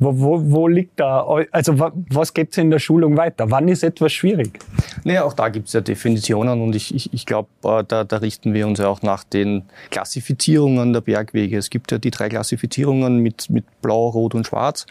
Wo, 0.00 0.18
wo, 0.18 0.50
wo 0.50 0.68
liegt 0.68 1.00
da, 1.00 1.26
also 1.50 1.78
was 1.78 2.32
geht 2.32 2.56
in 2.56 2.70
der 2.70 2.78
Schulung 2.78 3.16
weiter? 3.16 3.50
Wann 3.50 3.66
ist 3.68 3.82
etwas 3.82 4.12
schwierig? 4.12 4.58
Naja, 5.04 5.24
auch 5.24 5.32
da 5.32 5.48
gibt 5.48 5.66
es 5.66 5.72
ja 5.72 5.80
Definitionen 5.80 6.62
und 6.62 6.76
ich, 6.76 6.94
ich, 6.94 7.12
ich 7.12 7.26
glaube, 7.26 7.48
äh, 7.64 7.82
da, 7.86 8.04
da 8.04 8.18
richten 8.18 8.54
wir 8.54 8.66
uns 8.66 8.78
ja 8.78 8.88
auch 8.88 9.02
nach 9.02 9.24
den 9.24 9.64
Klassifizierungen 9.90 10.92
der 10.92 11.00
Bergwege. 11.00 11.58
Es 11.58 11.70
gibt 11.70 11.90
ja 11.90 11.98
die 11.98 12.10
drei 12.10 12.28
Klassifizierungen 12.28 13.18
mit, 13.18 13.50
mit 13.50 13.64
Blau, 13.82 14.08
Rot 14.08 14.34
und 14.34 14.46
Schwarz 14.46 14.86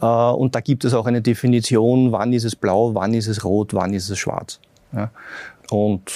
äh, 0.00 0.06
und 0.06 0.54
da 0.54 0.60
gibt 0.60 0.84
es 0.84 0.94
auch 0.94 1.06
eine 1.06 1.20
Definition, 1.20 2.12
wann 2.12 2.32
ist 2.32 2.44
es 2.44 2.54
blau, 2.54 2.94
wann 2.94 3.12
ist 3.14 3.26
es 3.26 3.44
rot, 3.44 3.74
wann 3.74 3.92
ist 3.92 4.08
es 4.08 4.18
schwarz. 4.18 4.60
Und 5.70 6.12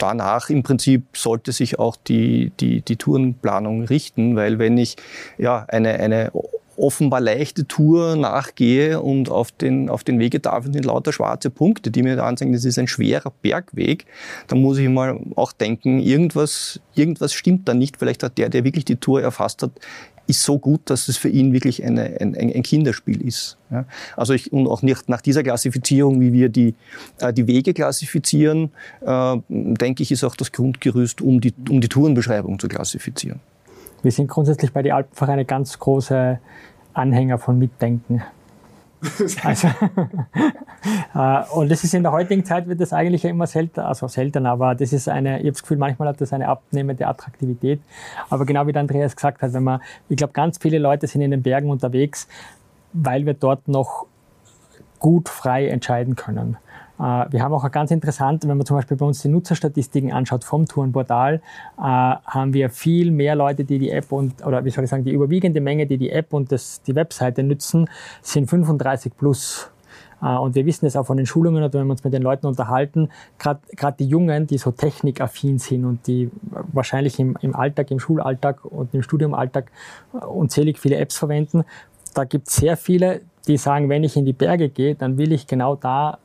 danach 0.00 0.50
im 0.50 0.62
Prinzip 0.62 1.16
sollte 1.16 1.52
sich 1.52 1.78
auch 1.78 1.96
die, 1.96 2.52
die, 2.60 2.82
die 2.82 2.96
Tourenplanung 2.96 3.84
richten, 3.84 4.36
weil 4.36 4.58
wenn 4.58 4.78
ich 4.78 4.96
ja, 5.38 5.64
eine, 5.68 5.94
eine 5.94 6.32
offenbar 6.80 7.20
leichte 7.20 7.66
Tour 7.66 8.16
nachgehe 8.16 9.00
und 9.00 9.28
auf 9.28 9.52
den, 9.52 9.88
auf 9.88 10.04
den 10.04 10.18
Wegetafeln 10.18 10.72
sind 10.72 10.84
lauter 10.84 11.12
schwarze 11.12 11.50
Punkte, 11.50 11.90
die 11.90 12.02
mir 12.02 12.16
da 12.16 12.26
anzeigen, 12.26 12.52
das 12.52 12.64
ist 12.64 12.78
ein 12.78 12.88
schwerer 12.88 13.32
Bergweg, 13.42 14.06
dann 14.46 14.60
muss 14.60 14.78
ich 14.78 14.88
mal 14.88 15.20
auch 15.36 15.52
denken, 15.52 16.00
irgendwas, 16.00 16.80
irgendwas 16.94 17.32
stimmt 17.32 17.68
da 17.68 17.74
nicht. 17.74 17.98
Vielleicht 17.98 18.22
hat 18.22 18.38
der, 18.38 18.48
der 18.48 18.64
wirklich 18.64 18.84
die 18.84 18.96
Tour 18.96 19.22
erfasst 19.22 19.62
hat, 19.62 19.72
ist 20.26 20.44
so 20.44 20.58
gut, 20.58 20.82
dass 20.84 21.08
es 21.08 21.16
für 21.16 21.28
ihn 21.28 21.52
wirklich 21.52 21.84
eine, 21.84 22.16
ein, 22.20 22.34
ein 22.34 22.62
Kinderspiel 22.62 23.20
ist. 23.20 23.58
Ja. 23.70 23.84
Also 24.16 24.32
ich, 24.32 24.52
und 24.52 24.68
auch 24.68 24.82
nicht 24.82 25.08
nach 25.08 25.20
dieser 25.20 25.42
Klassifizierung, 25.42 26.20
wie 26.20 26.32
wir 26.32 26.48
die, 26.48 26.74
äh, 27.18 27.32
die 27.32 27.46
Wege 27.46 27.74
klassifizieren, 27.74 28.70
äh, 29.04 29.36
denke 29.48 30.02
ich, 30.02 30.12
ist 30.12 30.24
auch 30.24 30.36
das 30.36 30.52
Grundgerüst, 30.52 31.20
um 31.20 31.40
die, 31.40 31.52
um 31.68 31.80
die 31.80 31.88
Tourenbeschreibung 31.88 32.58
zu 32.58 32.68
klassifizieren. 32.68 33.40
Wir 34.02 34.12
sind 34.12 34.28
grundsätzlich 34.28 34.72
bei 34.72 34.82
den 34.82 34.92
Alpenvereinen 34.92 35.46
ganz 35.46 35.78
große 35.78 36.38
Anhänger 36.94 37.38
von 37.38 37.58
Mitdenken. 37.58 38.22
also, 39.44 39.68
äh, 41.14 41.42
und 41.54 41.70
das 41.70 41.84
ist 41.84 41.94
in 41.94 42.02
der 42.02 42.12
heutigen 42.12 42.44
Zeit 42.44 42.68
wird 42.68 42.80
das 42.80 42.92
eigentlich 42.92 43.24
immer 43.24 43.46
selten, 43.46 43.80
also 43.80 44.08
selten, 44.08 44.44
aber 44.44 44.74
das 44.74 44.92
ist 44.92 45.08
eine, 45.08 45.38
ich 45.38 45.44
habe 45.44 45.52
das 45.52 45.62
Gefühl, 45.62 45.78
manchmal 45.78 46.08
hat 46.08 46.20
das 46.20 46.32
eine 46.32 46.48
abnehmende 46.48 47.06
Attraktivität. 47.06 47.80
Aber 48.28 48.44
genau 48.44 48.66
wie 48.66 48.72
der 48.72 48.80
Andreas 48.80 49.16
gesagt 49.16 49.40
hat, 49.40 49.52
wenn 49.54 49.64
man, 49.64 49.80
ich 50.08 50.16
glaube, 50.16 50.34
ganz 50.34 50.58
viele 50.58 50.78
Leute 50.78 51.06
sind 51.06 51.22
in 51.22 51.30
den 51.30 51.42
Bergen 51.42 51.70
unterwegs, 51.70 52.28
weil 52.92 53.24
wir 53.24 53.34
dort 53.34 53.68
noch 53.68 54.06
gut 54.98 55.28
frei 55.28 55.68
entscheiden 55.68 56.14
können. 56.14 56.58
Äh, 57.00 57.32
wir 57.32 57.42
haben 57.42 57.54
auch 57.54 57.68
ganz 57.70 57.90
interessant, 57.90 58.46
wenn 58.46 58.56
man 58.56 58.66
zum 58.66 58.76
Beispiel 58.76 58.96
bei 58.96 59.06
uns 59.06 59.22
die 59.22 59.28
Nutzerstatistiken 59.28 60.12
anschaut 60.12 60.44
vom 60.44 60.66
Tourenportal, 60.66 61.40
äh, 61.78 61.80
haben 61.80 62.52
wir 62.52 62.68
viel 62.68 63.10
mehr 63.10 63.34
Leute, 63.34 63.64
die 63.64 63.78
die 63.78 63.90
App 63.90 64.12
und, 64.12 64.44
oder 64.44 64.64
wie 64.64 64.70
soll 64.70 64.84
ich 64.84 64.90
sagen, 64.90 65.04
die 65.04 65.12
überwiegende 65.12 65.60
Menge, 65.60 65.86
die 65.86 65.96
die 65.96 66.10
App 66.10 66.32
und 66.34 66.52
das, 66.52 66.82
die 66.82 66.94
Webseite 66.94 67.42
nutzen, 67.42 67.88
sind 68.20 68.50
35 68.50 69.16
plus. 69.16 69.70
Äh, 70.22 70.36
und 70.36 70.54
wir 70.54 70.66
wissen 70.66 70.84
es 70.84 70.94
auch 70.94 71.06
von 71.06 71.16
den 71.16 71.24
Schulungen 71.24 71.62
oder 71.62 71.72
wenn 71.78 71.86
wir 71.86 71.92
uns 71.92 72.04
mit 72.04 72.12
den 72.12 72.22
Leuten 72.22 72.46
unterhalten, 72.46 73.08
gerade 73.38 73.96
die 73.98 74.06
Jungen, 74.06 74.46
die 74.46 74.58
so 74.58 74.70
technikaffin 74.70 75.58
sind 75.58 75.86
und 75.86 76.06
die 76.06 76.30
wahrscheinlich 76.72 77.18
im, 77.18 77.38
im 77.40 77.56
Alltag, 77.56 77.90
im 77.90 77.98
Schulalltag 77.98 78.64
und 78.66 78.92
im 78.94 79.02
Studiumalltag 79.02 79.70
unzählig 80.12 80.78
viele 80.78 80.96
Apps 80.96 81.16
verwenden, 81.16 81.64
da 82.12 82.24
gibt 82.24 82.48
es 82.48 82.56
sehr 82.56 82.76
viele, 82.76 83.22
die 83.46 83.56
sagen, 83.56 83.88
wenn 83.88 84.04
ich 84.04 84.16
in 84.16 84.26
die 84.26 84.32
Berge 84.32 84.68
gehe, 84.68 84.94
dann 84.96 85.16
will 85.16 85.32
ich 85.32 85.46
genau 85.46 85.76
da 85.76 86.18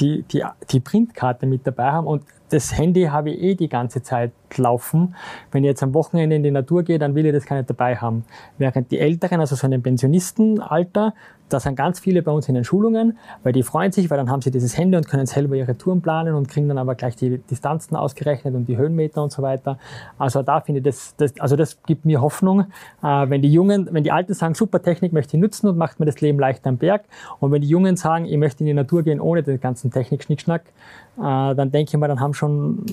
die, 0.00 0.22
die, 0.22 0.44
die 0.70 0.80
Printkarte 0.80 1.46
mit 1.46 1.66
dabei 1.66 1.92
haben 1.92 2.06
und 2.06 2.24
das 2.50 2.76
Handy 2.76 3.04
habe 3.04 3.30
ich 3.30 3.42
eh 3.42 3.54
die 3.54 3.68
ganze 3.68 4.02
Zeit 4.02 4.32
laufen. 4.56 5.14
Wenn 5.52 5.62
ich 5.62 5.68
jetzt 5.68 5.82
am 5.82 5.94
Wochenende 5.94 6.36
in 6.36 6.42
die 6.42 6.50
Natur 6.50 6.82
gehe, 6.82 6.98
dann 6.98 7.14
will 7.14 7.24
ich 7.26 7.32
das 7.32 7.46
gar 7.46 7.56
nicht 7.56 7.70
dabei 7.70 7.96
haben. 7.96 8.24
Während 8.58 8.90
die 8.90 8.98
Älteren, 8.98 9.40
also 9.40 9.54
so 9.54 9.66
in 9.66 9.74
einem 9.74 9.82
Pensionistenalter, 9.82 11.14
da 11.52 11.60
sind 11.60 11.76
ganz 11.76 12.00
viele 12.00 12.22
bei 12.22 12.32
uns 12.32 12.48
in 12.48 12.54
den 12.54 12.64
Schulungen, 12.64 13.18
weil 13.42 13.52
die 13.52 13.62
freuen 13.62 13.92
sich, 13.92 14.10
weil 14.10 14.18
dann 14.18 14.30
haben 14.30 14.42
sie 14.42 14.50
dieses 14.50 14.76
Handy 14.76 14.96
und 14.96 15.08
können 15.08 15.26
selber 15.26 15.56
ihre 15.56 15.76
Touren 15.76 16.00
planen 16.00 16.34
und 16.34 16.48
kriegen 16.48 16.68
dann 16.68 16.78
aber 16.78 16.94
gleich 16.94 17.16
die 17.16 17.38
Distanzen 17.38 17.96
ausgerechnet 17.96 18.54
und 18.54 18.66
die 18.66 18.76
Höhenmeter 18.76 19.22
und 19.22 19.32
so 19.32 19.42
weiter. 19.42 19.78
Also 20.18 20.42
da 20.42 20.60
finde 20.60 20.78
ich 20.78 20.84
das, 20.84 21.14
das 21.16 21.38
also 21.40 21.56
das 21.56 21.82
gibt 21.84 22.04
mir 22.04 22.20
Hoffnung, 22.20 22.66
äh, 23.02 23.28
wenn 23.28 23.42
die 23.42 23.52
Jungen, 23.52 23.88
wenn 23.90 24.04
die 24.04 24.12
Alten 24.12 24.34
sagen, 24.34 24.54
super 24.54 24.82
Technik 24.82 25.12
möchte 25.12 25.36
ich 25.36 25.40
nutzen 25.40 25.68
und 25.68 25.76
macht 25.76 26.00
mir 26.00 26.06
das 26.06 26.20
Leben 26.20 26.38
leichter 26.38 26.68
am 26.68 26.78
Berg 26.78 27.04
und 27.38 27.52
wenn 27.52 27.62
die 27.62 27.68
Jungen 27.68 27.96
sagen, 27.96 28.26
ich 28.26 28.36
möchte 28.36 28.60
in 28.60 28.66
die 28.66 28.74
Natur 28.74 29.02
gehen 29.02 29.20
ohne 29.20 29.42
den 29.42 29.60
ganzen 29.60 29.90
Technik-Schnickschnack, 29.90 30.62
äh, 30.62 31.54
dann 31.54 31.70
denke 31.70 31.90
ich 31.90 31.96
mal, 31.96 32.08
dann 32.08 32.20
haben 32.20 32.34
schon, 32.34 32.84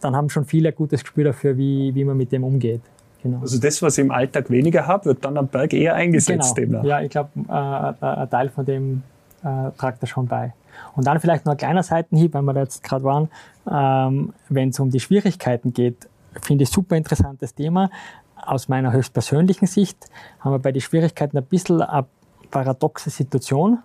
dann 0.00 0.16
haben 0.16 0.30
schon 0.30 0.44
viele 0.44 0.70
ein 0.70 0.74
gutes 0.74 1.02
Gespür 1.02 1.24
dafür, 1.24 1.56
wie, 1.56 1.94
wie 1.94 2.04
man 2.04 2.16
mit 2.16 2.32
dem 2.32 2.44
umgeht. 2.44 2.80
Genau. 3.24 3.40
Also 3.40 3.58
das, 3.58 3.80
was 3.80 3.96
ich 3.96 4.04
im 4.04 4.10
Alltag 4.10 4.50
weniger 4.50 4.86
habe, 4.86 5.06
wird 5.06 5.24
dann 5.24 5.38
am 5.38 5.48
Berg 5.48 5.72
eher 5.72 5.94
eingesetzt. 5.94 6.56
Genau. 6.56 6.84
Ja, 6.84 7.00
ich 7.00 7.08
glaube, 7.08 7.30
äh, 7.48 8.04
äh, 8.04 8.20
ein 8.20 8.28
Teil 8.28 8.50
von 8.50 8.66
dem 8.66 9.02
äh, 9.42 9.70
tragt 9.78 10.02
er 10.02 10.06
schon 10.06 10.26
bei. 10.26 10.52
Und 10.94 11.06
dann 11.06 11.18
vielleicht 11.20 11.46
noch 11.46 11.52
ein 11.52 11.56
kleiner 11.56 11.82
Seitenhieb, 11.82 12.34
weil 12.34 12.42
wir 12.42 12.52
da 12.52 12.60
jetzt 12.60 12.82
gerade 12.82 13.02
waren, 13.02 13.30
ähm, 13.70 14.34
wenn 14.50 14.68
es 14.68 14.78
um 14.78 14.90
die 14.90 15.00
Schwierigkeiten 15.00 15.72
geht, 15.72 16.06
finde 16.42 16.64
ich 16.64 16.70
super 16.70 16.96
interessantes 16.96 17.54
Thema. 17.54 17.88
Aus 18.36 18.68
meiner 18.68 18.92
höchstpersönlichen 18.92 19.68
Sicht 19.68 19.96
haben 20.40 20.52
wir 20.52 20.58
bei 20.58 20.72
den 20.72 20.82
Schwierigkeiten 20.82 21.38
ein 21.38 21.44
bisschen 21.44 21.80
eine 21.80 22.04
paradoxe 22.50 23.08
Situation. 23.08 23.78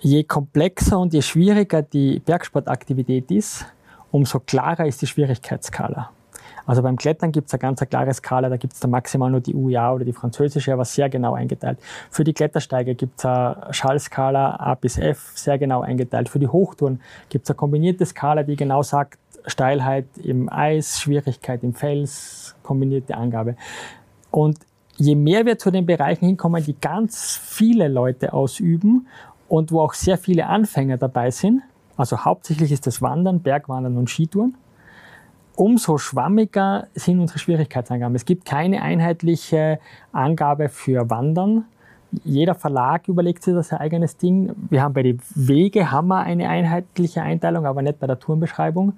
Je 0.00 0.24
komplexer 0.24 0.98
und 0.98 1.14
je 1.14 1.22
schwieriger 1.22 1.82
die 1.82 2.18
Bergsportaktivität 2.18 3.30
ist, 3.30 3.66
umso 4.10 4.40
klarer 4.40 4.84
ist 4.86 5.00
die 5.00 5.06
Schwierigkeitsskala. 5.06 6.10
Also 6.66 6.82
beim 6.82 6.96
Klettern 6.96 7.32
gibt 7.32 7.48
es 7.48 7.54
eine 7.54 7.60
ganz 7.60 7.80
klare 7.80 8.12
Skala, 8.12 8.48
da 8.48 8.56
gibt 8.56 8.74
es 8.74 8.80
dann 8.80 8.90
maximal 8.90 9.30
nur 9.30 9.40
die 9.40 9.54
UA 9.54 9.94
oder 9.94 10.04
die 10.04 10.12
französische, 10.12 10.72
aber 10.72 10.84
sehr 10.84 11.08
genau 11.08 11.34
eingeteilt. 11.34 11.78
Für 12.10 12.24
die 12.24 12.32
Klettersteige 12.32 12.94
gibt 12.94 13.18
es 13.18 13.24
eine 13.24 13.68
Schallskala 13.70 14.56
A 14.56 14.74
bis 14.74 14.98
F, 14.98 15.32
sehr 15.34 15.58
genau 15.58 15.80
eingeteilt. 15.80 16.28
Für 16.28 16.38
die 16.38 16.48
Hochtouren 16.48 17.00
gibt 17.28 17.44
es 17.44 17.50
eine 17.50 17.56
kombinierte 17.56 18.06
Skala, 18.06 18.42
die 18.42 18.56
genau 18.56 18.82
sagt, 18.82 19.18
Steilheit 19.46 20.06
im 20.22 20.48
Eis, 20.52 21.00
Schwierigkeit 21.00 21.62
im 21.64 21.74
Fels, 21.74 22.54
kombinierte 22.62 23.16
Angabe. 23.16 23.56
Und 24.30 24.58
je 24.96 25.14
mehr 25.14 25.46
wir 25.46 25.58
zu 25.58 25.70
den 25.70 25.86
Bereichen 25.86 26.26
hinkommen, 26.26 26.62
die 26.64 26.76
ganz 26.80 27.40
viele 27.42 27.88
Leute 27.88 28.32
ausüben 28.32 29.08
und 29.48 29.72
wo 29.72 29.80
auch 29.80 29.94
sehr 29.94 30.16
viele 30.16 30.46
Anfänger 30.46 30.96
dabei 30.96 31.30
sind, 31.30 31.62
also 31.96 32.24
hauptsächlich 32.24 32.72
ist 32.72 32.86
das 32.86 33.02
Wandern, 33.02 33.40
Bergwandern 33.40 33.96
und 33.96 34.08
Skitouren, 34.08 34.54
umso 35.56 35.98
schwammiger 35.98 36.86
sind 36.94 37.20
unsere 37.20 37.38
Schwierigkeitsangaben. 37.38 38.14
Es 38.14 38.24
gibt 38.24 38.44
keine 38.44 38.82
einheitliche 38.82 39.78
Angabe 40.12 40.68
für 40.68 41.10
Wandern. 41.10 41.64
Jeder 42.24 42.54
Verlag 42.54 43.08
überlegt 43.08 43.42
sich 43.42 43.54
das 43.54 43.68
sein 43.68 43.80
eigenes 43.80 44.16
Ding. 44.16 44.54
Wir 44.70 44.82
haben 44.82 44.92
bei 44.92 45.02
den 45.02 45.20
Wege 45.34 45.90
haben 45.90 46.08
wir 46.08 46.20
eine 46.20 46.48
einheitliche 46.48 47.22
Einteilung, 47.22 47.66
aber 47.66 47.82
nicht 47.82 47.98
bei 48.00 48.06
der 48.06 48.18
Tourenbeschreibung. 48.18 48.94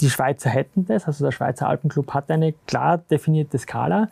Die 0.00 0.08
Schweizer 0.08 0.48
hätten 0.48 0.86
das, 0.86 1.06
also 1.06 1.24
der 1.24 1.32
Schweizer 1.32 1.68
Alpenclub 1.68 2.14
hat 2.14 2.30
eine 2.30 2.54
klar 2.66 2.98
definierte 2.98 3.58
Skala, 3.58 4.08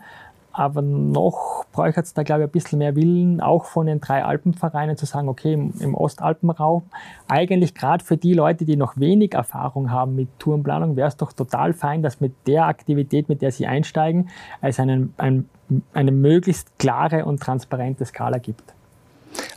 aber 0.58 0.82
noch 0.82 1.64
bräuchte 1.72 2.00
es 2.00 2.14
da, 2.14 2.24
glaube 2.24 2.42
ich, 2.42 2.48
ein 2.48 2.52
bisschen 2.52 2.78
mehr 2.80 2.96
Willen, 2.96 3.40
auch 3.40 3.64
von 3.64 3.86
den 3.86 4.00
drei 4.00 4.24
Alpenvereinen 4.24 4.96
zu 4.96 5.06
sagen, 5.06 5.28
okay, 5.28 5.52
im, 5.52 5.94
Ostalpenraum, 5.94 6.82
eigentlich 7.28 7.74
gerade 7.74 8.04
für 8.04 8.16
die 8.16 8.34
Leute, 8.34 8.64
die 8.64 8.76
noch 8.76 8.96
wenig 8.96 9.34
Erfahrung 9.34 9.92
haben 9.92 10.16
mit 10.16 10.28
Tourenplanung, 10.40 10.96
wäre 10.96 11.08
es 11.08 11.16
doch 11.16 11.32
total 11.32 11.72
fein, 11.72 12.02
dass 12.02 12.20
mit 12.20 12.34
der 12.46 12.66
Aktivität, 12.66 13.28
mit 13.28 13.40
der 13.40 13.52
sie 13.52 13.66
einsteigen, 13.66 14.30
es 14.60 14.80
einen, 14.80 15.14
ein, 15.16 15.48
eine 15.92 16.10
möglichst 16.10 16.76
klare 16.78 17.24
und 17.24 17.40
transparente 17.40 18.04
Skala 18.04 18.38
gibt. 18.38 18.74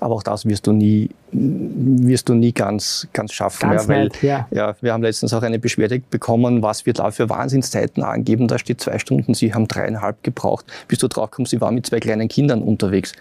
Aber 0.01 0.15
auch 0.15 0.23
das 0.23 0.45
wirst 0.47 0.65
du 0.65 0.71
nie, 0.71 1.11
wirst 1.31 2.27
du 2.27 2.33
nie 2.33 2.51
ganz, 2.53 3.07
ganz 3.13 3.33
schaffen. 3.33 3.69
Ganz 3.69 3.83
ja, 3.83 3.87
weil, 3.87 4.05
weit, 4.05 4.23
ja. 4.23 4.47
ja. 4.49 4.75
wir 4.81 4.93
haben 4.93 5.03
letztens 5.03 5.31
auch 5.31 5.43
eine 5.43 5.59
Beschwerde 5.59 6.01
bekommen, 6.09 6.63
was 6.63 6.87
wir 6.87 6.93
da 6.93 7.11
für 7.11 7.29
Wahnsinnszeiten 7.29 8.01
angeben. 8.01 8.47
Da 8.47 8.57
steht 8.57 8.81
zwei 8.81 8.97
Stunden, 8.97 9.35
sie 9.35 9.53
haben 9.53 9.67
dreieinhalb 9.67 10.23
gebraucht, 10.23 10.65
bis 10.87 10.97
du 10.97 11.07
drauf 11.07 11.29
kommst, 11.29 11.51
sie 11.51 11.61
waren 11.61 11.75
mit 11.75 11.85
zwei 11.85 11.99
kleinen 11.99 12.27
Kindern 12.27 12.63
unterwegs. 12.63 13.13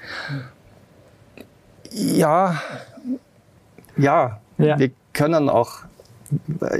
Ja, 1.93 2.63
ja, 3.99 4.41
Ja. 4.57 4.79
wir 4.79 4.91
können 5.13 5.51
auch, 5.51 5.81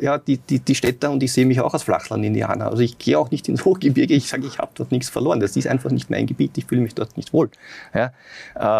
ja, 0.01 0.17
die, 0.17 0.39
die, 0.39 0.61
die 0.61 0.75
Städter 0.75 1.11
und 1.11 1.23
ich 1.23 1.35
sehe 1.35 1.45
mich 1.45 1.61
auch 1.61 1.75
als 1.75 1.83
Flachland-Indianer. 1.83 2.71
Also 2.71 2.83
ich 2.83 2.97
gehe 2.97 3.19
auch 3.19 3.31
nicht 3.31 3.51
ins 3.51 3.67
Hochgebirge, 3.67 4.15
ich 4.15 4.29
sage, 4.29 4.47
ich 4.47 4.59
habe 4.59 4.71
dort 4.75 4.93
nichts 4.93 5.11
verloren. 5.11 5.41
Das 5.41 5.57
ist 5.57 5.67
einfach 5.67 5.91
nicht 5.91 6.09
mein 6.09 6.27
Gebiet, 6.27 6.57
ich 6.57 6.65
fühle 6.65 6.81
mich 6.81 6.95
dort 6.95 7.19
nicht 7.19 7.35
wohl. 7.35 7.51
Ja, 7.93 8.13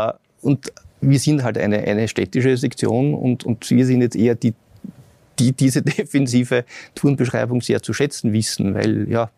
äh, 0.09 0.15
und 0.41 0.73
wir 1.01 1.19
sind 1.19 1.43
halt 1.43 1.59
eine, 1.59 1.79
eine 1.79 2.09
städtische 2.09 2.57
Sektion 2.57 3.15
und, 3.15 3.45
und 3.45 3.71
wir 3.71 3.87
sind 3.87 4.03
jetzt 4.03 4.17
eher 4.17 4.35
die, 4.35 4.55
die 5.39 5.53
diese 5.53 5.83
defensive 5.83 6.65
Tourenbeschreibung 6.95 7.61
sehr 7.61 7.83
zu 7.83 7.93
schätzen 7.93 8.33
wissen, 8.33 8.75
weil 8.75 9.09
ja, 9.09 9.31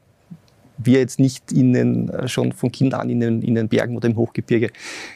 wir 0.79 0.99
jetzt 0.99 1.19
nicht 1.19 1.53
in 1.53 1.73
den, 1.73 2.09
äh, 2.09 2.29
schon 2.29 2.53
von 2.53 2.73
Kind 2.73 2.95
an 2.95 3.11
in 3.11 3.21
den, 3.21 3.43
in 3.43 3.55
den 3.55 3.69
Bergen 3.69 3.97
oder 3.97 4.09
im 4.09 4.17
Hochgebirge 4.17 4.71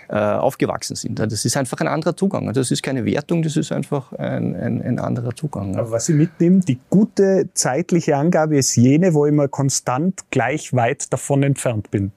äh, 0.08 0.14
aufgewachsen 0.14 0.96
sind. 0.96 1.18
Das 1.18 1.44
ist 1.44 1.56
einfach 1.56 1.80
ein 1.80 1.88
anderer 1.88 2.16
Zugang. 2.16 2.52
Das 2.52 2.70
ist 2.70 2.82
keine 2.82 3.04
Wertung, 3.04 3.42
das 3.42 3.56
ist 3.56 3.72
einfach 3.72 4.12
ein, 4.12 4.54
ein, 4.54 4.82
ein 4.82 4.98
anderer 4.98 5.34
Zugang. 5.34 5.76
Aber 5.76 5.90
was 5.90 6.08
ich 6.08 6.14
mitnehme, 6.14 6.60
die 6.60 6.78
gute 6.90 7.48
zeitliche 7.54 8.16
Angabe 8.16 8.58
ist 8.58 8.76
jene, 8.76 9.14
wo 9.14 9.26
ich 9.26 9.32
immer 9.32 9.48
konstant 9.48 10.24
gleich 10.30 10.72
weit 10.74 11.12
davon 11.12 11.42
entfernt 11.42 11.90
bin. 11.90 12.12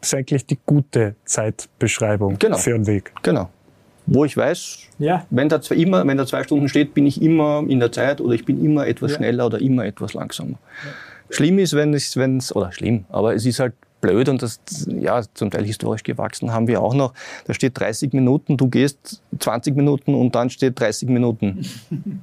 Ist 0.00 0.14
eigentlich 0.14 0.46
die 0.46 0.58
gute 0.64 1.14
Zeitbeschreibung 1.24 2.38
Genau. 2.38 2.56
für 2.56 2.74
einen 2.74 2.86
Weg. 2.86 3.12
Genau. 3.22 3.50
Wo 4.06 4.24
ich 4.24 4.36
weiß, 4.36 4.78
Ja, 4.98 5.24
wenn 5.30 5.48
da, 5.48 5.60
zwei, 5.60 5.76
immer, 5.76 6.06
wenn 6.06 6.16
da 6.16 6.26
zwei 6.26 6.42
Stunden 6.42 6.68
steht, 6.68 6.94
bin 6.94 7.06
ich 7.06 7.20
immer 7.22 7.62
in 7.68 7.78
der 7.80 7.92
Zeit 7.92 8.20
oder 8.20 8.34
ich 8.34 8.44
bin 8.44 8.64
immer 8.64 8.86
etwas 8.86 9.12
Ja. 9.12 9.16
schneller 9.18 9.46
oder 9.46 9.60
immer 9.60 9.84
etwas 9.84 10.14
langsamer. 10.14 10.58
Schlimm 11.28 11.58
ist, 11.58 11.74
wenn 11.74 11.94
es, 11.94 12.16
wenn 12.16 12.38
es, 12.38 12.54
oder 12.56 12.72
schlimm, 12.72 13.04
aber 13.10 13.34
es 13.34 13.46
ist 13.46 13.60
halt 13.60 13.74
blöd 14.00 14.28
und 14.30 14.42
das, 14.42 14.58
ja, 14.88 15.22
zum 15.34 15.50
Teil 15.50 15.64
historisch 15.64 16.02
gewachsen 16.02 16.52
haben 16.52 16.66
wir 16.66 16.80
auch 16.80 16.94
noch. 16.94 17.12
Da 17.46 17.52
steht 17.54 17.78
30 17.78 18.12
Minuten, 18.14 18.56
du 18.56 18.68
gehst 18.68 19.22
20 19.38 19.76
Minuten 19.76 20.14
und 20.14 20.34
dann 20.34 20.48
steht 20.50 20.80
30 20.80 21.08
Minuten. 21.10 21.64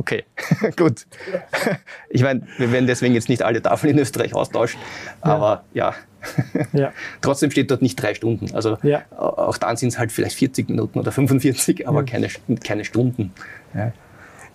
Okay, 0.00 0.24
gut. 0.78 1.06
Ich 2.08 2.22
meine, 2.22 2.42
wir 2.58 2.72
werden 2.72 2.86
deswegen 2.86 3.14
jetzt 3.14 3.28
nicht 3.28 3.42
alle 3.42 3.60
Tafeln 3.62 3.92
in 3.94 3.98
Österreich 4.00 4.34
austauschen, 4.34 4.80
aber 5.20 5.62
ja, 5.74 5.94
ja, 6.72 6.92
trotzdem 7.20 7.50
steht 7.50 7.70
dort 7.70 7.82
nicht 7.82 7.96
drei 7.96 8.14
Stunden. 8.14 8.54
Also 8.54 8.78
Ja. 8.82 9.02
auch 9.16 9.58
dann 9.58 9.76
sind 9.76 9.90
es 9.90 9.98
halt 9.98 10.10
vielleicht 10.10 10.36
40 10.36 10.70
Minuten 10.70 10.98
oder 10.98 11.12
45, 11.12 11.86
aber 11.86 12.04
keine, 12.04 12.28
keine 12.64 12.84
Stunden. 12.84 13.32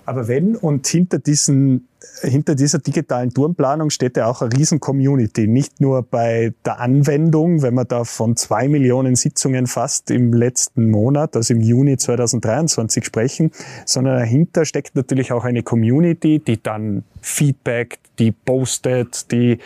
Aber 0.05 0.27
wenn 0.27 0.55
und 0.55 0.85
hinter, 0.87 1.19
diesen, 1.19 1.87
hinter 2.21 2.55
dieser 2.55 2.79
digitalen 2.79 3.31
Tourenplanung 3.33 3.89
steht 3.89 4.17
ja 4.17 4.27
auch 4.27 4.41
eine 4.41 4.53
riesen 4.53 4.79
Community. 4.79 5.47
Nicht 5.47 5.81
nur 5.81 6.03
bei 6.03 6.53
der 6.63 6.79
Anwendung, 6.79 7.61
wenn 7.61 7.73
man 7.73 7.87
da 7.87 8.03
von 8.03 8.35
zwei 8.35 8.67
Millionen 8.67 9.15
Sitzungen 9.15 9.67
fast 9.67 10.11
im 10.11 10.33
letzten 10.33 10.91
Monat, 10.91 11.35
also 11.35 11.53
im 11.53 11.61
Juni 11.61 11.97
2023 11.97 13.03
sprechen, 13.03 13.51
sondern 13.85 14.19
dahinter 14.19 14.65
steckt 14.65 14.95
natürlich 14.95 15.31
auch 15.31 15.43
eine 15.43 15.63
Community, 15.63 16.39
die 16.39 16.61
dann 16.61 17.03
Feedback, 17.21 17.99
die 18.19 18.31
postet, 18.31 19.31
die 19.31 19.57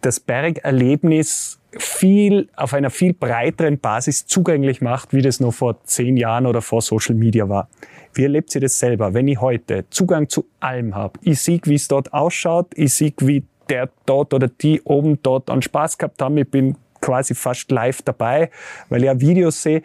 das 0.00 0.20
Bergerlebnis 0.20 1.57
viel 1.76 2.48
auf 2.56 2.72
einer 2.72 2.90
viel 2.90 3.12
breiteren 3.12 3.78
Basis 3.78 4.26
zugänglich 4.26 4.80
macht, 4.80 5.12
wie 5.12 5.22
das 5.22 5.40
noch 5.40 5.52
vor 5.52 5.82
zehn 5.84 6.16
Jahren 6.16 6.46
oder 6.46 6.62
vor 6.62 6.80
Social 6.80 7.14
Media 7.14 7.48
war. 7.48 7.68
Wie 8.14 8.22
erlebt 8.22 8.54
ihr 8.54 8.60
das 8.60 8.78
selber, 8.78 9.12
wenn 9.14 9.28
ich 9.28 9.40
heute 9.40 9.84
Zugang 9.90 10.28
zu 10.28 10.46
allem 10.60 10.94
habe? 10.94 11.18
Ich 11.22 11.40
sehe, 11.40 11.60
wie 11.64 11.74
es 11.74 11.88
dort 11.88 12.12
ausschaut, 12.12 12.68
ich 12.74 12.94
sehe, 12.94 13.12
wie 13.18 13.44
der 13.68 13.90
dort 14.06 14.32
oder 14.32 14.48
die 14.48 14.80
oben 14.82 15.22
dort 15.22 15.50
an 15.50 15.60
Spaß 15.60 15.98
gehabt 15.98 16.22
haben. 16.22 16.38
Ich 16.38 16.50
bin 16.50 16.76
quasi 17.00 17.34
fast 17.34 17.70
live 17.70 18.00
dabei, 18.02 18.50
weil 18.88 19.00
ich 19.00 19.06
ja 19.06 19.20
Videos 19.20 19.62
sehe. 19.62 19.82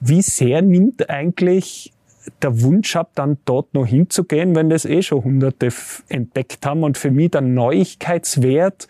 Wie 0.00 0.20
sehr 0.20 0.60
nimmt 0.60 1.08
eigentlich 1.08 1.93
der 2.42 2.62
Wunsch 2.62 2.96
ab, 2.96 3.10
dann 3.14 3.38
dort 3.44 3.74
noch 3.74 3.86
hinzugehen, 3.86 4.54
wenn 4.54 4.70
das 4.70 4.84
eh 4.84 5.02
schon 5.02 5.24
Hunderte 5.24 5.68
entdeckt 6.08 6.64
haben 6.64 6.82
und 6.82 6.96
für 6.98 7.10
mich 7.10 7.30
der 7.32 7.42
Neuigkeitswert, 7.42 8.88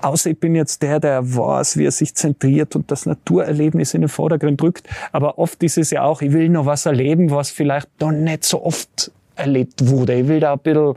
außer 0.00 0.30
ich 0.30 0.40
bin 0.40 0.54
jetzt 0.54 0.82
der, 0.82 1.00
der 1.00 1.36
weiß, 1.36 1.76
wie 1.76 1.84
er 1.84 1.90
sich 1.90 2.14
zentriert 2.14 2.76
und 2.76 2.90
das 2.90 3.06
Naturerlebnis 3.06 3.94
in 3.94 4.02
den 4.02 4.08
Vordergrund 4.08 4.60
drückt, 4.60 4.88
aber 5.12 5.38
oft 5.38 5.62
ist 5.62 5.78
es 5.78 5.90
ja 5.90 6.02
auch, 6.02 6.22
ich 6.22 6.32
will 6.32 6.48
noch 6.48 6.66
was 6.66 6.86
erleben, 6.86 7.30
was 7.30 7.50
vielleicht 7.50 7.88
noch 8.00 8.12
nicht 8.12 8.44
so 8.44 8.64
oft 8.64 9.10
erlebt 9.36 9.88
wurde. 9.88 10.14
Ich 10.14 10.28
will 10.28 10.40
da 10.40 10.52
ein 10.52 10.58
bisschen 10.58 10.94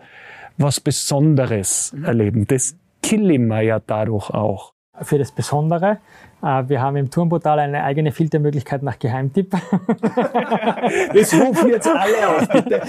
was 0.57 0.79
Besonderes 0.79 1.95
erleben. 2.03 2.45
Das 2.47 2.75
kill 3.01 3.31
ich 3.31 3.39
mir 3.39 3.61
ja 3.61 3.79
dadurch 3.79 4.29
auch. 4.29 4.73
Für 5.01 5.17
das 5.17 5.31
Besondere. 5.31 5.97
Äh, 6.43 6.63
Wir 6.67 6.81
haben 6.81 6.95
im 6.97 7.09
Tourenportal 7.09 7.59
eine 7.59 7.83
eigene 7.83 8.11
Filtermöglichkeit 8.11 8.83
nach 8.83 8.99
Geheimtipp. 8.99 9.55
Das 11.13 11.33
rufen 11.33 11.69
jetzt 11.69 11.87
alle 11.87 12.27
auf, 12.27 12.47
bitte. 12.49 12.81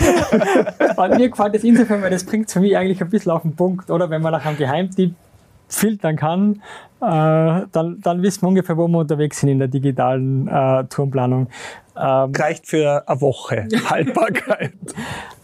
Und 0.96 1.16
mir 1.16 1.28
gefällt 1.30 1.54
das 1.54 1.64
insofern, 1.64 2.02
weil 2.02 2.10
das 2.10 2.24
bringt 2.24 2.50
für 2.50 2.60
mich 2.60 2.76
eigentlich 2.76 3.00
ein 3.00 3.08
bisschen 3.08 3.32
auf 3.32 3.42
den 3.42 3.54
Punkt, 3.54 3.90
oder? 3.90 4.10
Wenn 4.10 4.20
man 4.20 4.32
nach 4.32 4.44
einem 4.44 4.58
Geheimtipp 4.58 5.14
filtern 5.68 6.16
kann, 6.16 6.62
äh, 7.00 7.66
dann, 7.72 8.00
dann 8.02 8.22
wissen 8.22 8.42
wir 8.42 8.48
ungefähr, 8.48 8.76
wo 8.76 8.86
wir 8.88 8.98
unterwegs 8.98 9.40
sind 9.40 9.48
in 9.50 9.58
der 9.58 9.68
digitalen 9.68 10.46
äh, 10.48 10.84
Tourenplanung. 10.84 11.48
Ähm, 11.96 12.32
Reicht 12.36 12.66
für 12.66 13.04
eine 13.08 13.20
Woche 13.20 13.68
Haltbarkeit. 13.90 14.72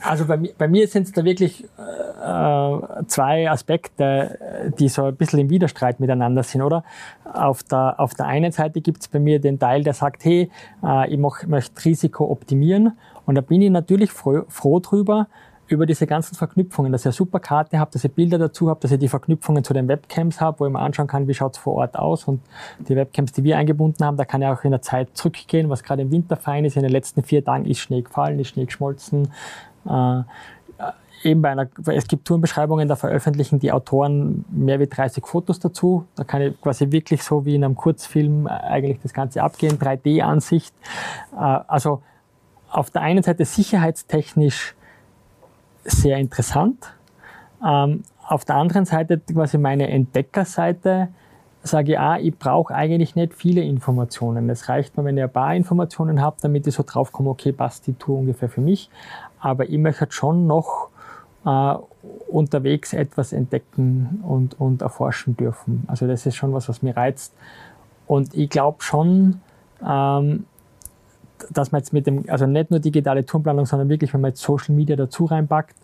Also 0.03 0.25
bei, 0.27 0.37
mir- 0.37 0.53
bei 0.59 0.67
mir 0.69 0.89
sind 0.89 1.05
es 1.05 1.13
da 1.13 1.25
wirklich 1.25 1.65
äh, 1.65 3.05
zwei 3.07 3.49
Aspekte, 3.51 4.73
die 4.79 4.89
so 4.89 5.05
ein 5.05 5.17
bisschen 5.17 5.39
im 5.39 5.51
Widerstreit 5.51 6.01
miteinander 6.01 6.43
sind, 6.43 6.63
oder? 6.63 6.83
Auf 7.33 7.63
der, 7.63 7.95
auf 7.99 8.15
der 8.15 8.27
einen 8.27 8.51
Seite 8.53 8.81
gibt 8.81 9.03
es 9.03 9.09
bei 9.09 9.19
mir 9.21 9.41
den 9.41 9.59
Teil, 9.59 9.83
der 9.85 9.95
sagt, 9.95 10.25
hey, 10.25 10.51
äh, 10.85 11.11
ich 11.13 11.19
mach, 11.19 11.47
möchte 11.47 11.85
Risiko 11.85 12.31
optimieren. 12.31 12.97
Und 13.27 13.37
da 13.37 13.43
bin 13.43 13.63
ich 13.63 13.71
natürlich 13.71 14.11
froh, 14.11 14.43
froh 14.49 14.81
drüber, 14.81 15.29
über 15.71 15.87
diese 15.87 16.07
ganzen 16.07 16.35
Verknüpfungen, 16.35 16.91
dass 16.91 17.03
ich 17.03 17.07
eine 17.07 17.13
super 17.13 17.39
Karte 17.39 17.79
habe, 17.79 17.93
dass 17.93 18.05
ich 18.05 18.13
Bilder 18.13 18.39
dazu 18.39 18.69
habe, 18.69 18.81
dass 18.81 18.91
ich 18.91 18.99
die 18.99 19.09
Verknüpfungen 19.09 19.63
zu 19.63 19.73
den 19.73 19.87
Webcams 19.87 20.41
habe, 20.41 20.59
wo 20.59 20.67
ich 20.67 20.73
mir 20.73 20.81
anschauen 20.81 21.07
kann, 21.07 21.29
wie 21.29 21.35
schaut's 21.35 21.59
vor 21.59 21.75
Ort 21.75 21.97
aus. 21.97 22.25
Und 22.25 22.41
die 22.81 22.97
Webcams, 22.97 23.31
die 23.33 23.45
wir 23.45 23.57
eingebunden 23.57 24.05
haben, 24.05 24.17
da 24.17 24.25
kann 24.25 24.43
ich 24.43 24.49
auch 24.49 24.65
in 24.65 24.73
der 24.73 24.83
Zeit 24.83 25.17
zurückgehen, 25.17 25.71
was 25.71 25.85
gerade 25.85 26.03
im 26.03 26.11
Winter 26.11 26.37
fein 26.37 26.65
ist. 26.65 26.77
In 26.77 26.83
den 26.83 26.91
letzten 26.91 27.23
vier 27.23 27.45
Tagen 27.45 27.67
ist 27.67 27.79
Schnee 27.79 28.03
gefallen, 28.03 28.41
ist 28.41 28.49
Schnee 28.49 28.65
geschmolzen. 28.65 29.29
Äh, 29.89 30.23
eben 31.23 31.41
bei 31.41 31.51
einer, 31.51 31.69
es 31.87 32.09
gibt 32.09 32.27
Tourenbeschreibungen, 32.27 32.89
da 32.89 32.97
veröffentlichen 32.97 33.61
die 33.61 33.71
Autoren 33.71 34.45
mehr 34.51 34.81
wie 34.81 34.89
30 34.89 35.25
Fotos 35.25 35.61
dazu. 35.61 36.05
Da 36.17 36.25
kann 36.25 36.43
ich 36.43 36.61
quasi 36.61 36.91
wirklich 36.91 37.23
so 37.23 37.45
wie 37.45 37.55
in 37.55 37.63
einem 37.63 37.77
Kurzfilm 37.77 38.49
eigentlich 38.49 38.99
das 39.03 39.13
Ganze 39.13 39.41
abgehen, 39.45 39.79
3D-Ansicht. 39.79 40.75
Äh, 41.33 41.61
Also 41.69 42.03
auf 42.71 42.91
der 42.91 43.03
einen 43.03 43.23
Seite 43.23 43.45
sicherheitstechnisch 43.45 44.75
sehr 45.85 46.19
interessant. 46.19 46.93
Ähm, 47.67 48.03
auf 48.27 48.45
der 48.45 48.57
anderen 48.57 48.85
Seite 48.85 49.19
quasi 49.19 49.59
meine 49.59 49.89
Entdeckerseite 49.89 51.09
sage 51.63 51.93
ich, 51.93 51.99
ah, 51.99 52.19
ich 52.19 52.39
brauche 52.39 52.75
eigentlich 52.75 53.17
nicht 53.17 53.35
viele 53.35 53.63
Informationen. 53.63 54.49
Es 54.49 54.69
reicht 54.69 54.97
mir, 54.97 55.05
wenn 55.05 55.17
ich 55.17 55.25
ein 55.25 55.33
paar 55.33 55.55
Informationen 55.55 56.21
habe, 56.23 56.37
damit 56.41 56.67
ich 56.67 56.75
so 56.75 56.83
draufkomme, 56.87 57.31
okay, 57.31 57.53
passt 57.53 57.87
die 57.87 57.95
Tour 57.95 58.19
ungefähr 58.19 58.49
für 58.49 58.63
mich. 58.63 58.89
Aber 59.41 59.69
ich 59.69 59.79
möchte 59.79 60.07
schon 60.11 60.47
noch 60.47 60.89
äh, 61.45 61.75
unterwegs 62.29 62.93
etwas 62.93 63.33
entdecken 63.33 64.23
und, 64.27 64.59
und 64.59 64.83
erforschen 64.83 65.37
dürfen. 65.37 65.85
Also 65.87 66.07
das 66.07 66.25
ist 66.25 66.37
schon 66.37 66.53
was, 66.53 66.69
was 66.69 66.83
mir 66.83 66.97
reizt. 66.97 67.35
Und 68.07 68.35
ich 68.35 68.49
glaube 68.49 68.83
schon, 68.83 69.41
ähm, 69.87 70.47
dass 71.51 71.73
man 71.73 71.81
jetzt 71.81 71.93
mit 71.93 72.07
dem, 72.07 72.25
also 72.29 72.47
nicht 72.47 72.71
nur 72.71 72.81
digitale 72.81 73.25
Tourenplanung, 73.25 73.67
sondern 73.67 73.89
wirklich, 73.89 74.13
wenn 74.13 74.21
man 74.21 74.31
jetzt 74.31 74.43
Social 74.43 74.75
Media 74.75 74.97
dazu 74.97 75.25
reinpackt, 75.25 75.77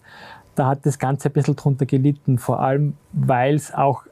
da 0.55 0.69
hat 0.69 0.87
das 0.87 0.99
Ganze 0.99 1.29
ein 1.29 1.33
bisschen 1.33 1.57
drunter 1.57 1.87
gelitten, 1.87 2.38
vor 2.38 2.61
allem, 2.61 2.95
weil 3.12 3.55
es 3.55 3.75
auch 3.75 4.05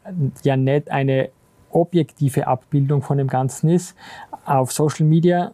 ja 0.42 0.56
nicht 0.56 0.90
eine 0.90 1.30
objektive 1.70 2.46
Abbildung 2.46 3.02
von 3.02 3.18
dem 3.18 3.28
Ganzen 3.28 3.68
ist. 3.70 3.96
Auf 4.44 4.72
Social 4.72 5.06
Media 5.06 5.52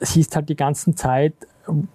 siehst 0.00 0.34
halt 0.34 0.48
die 0.48 0.56
ganze 0.56 0.94
Zeit 0.94 1.34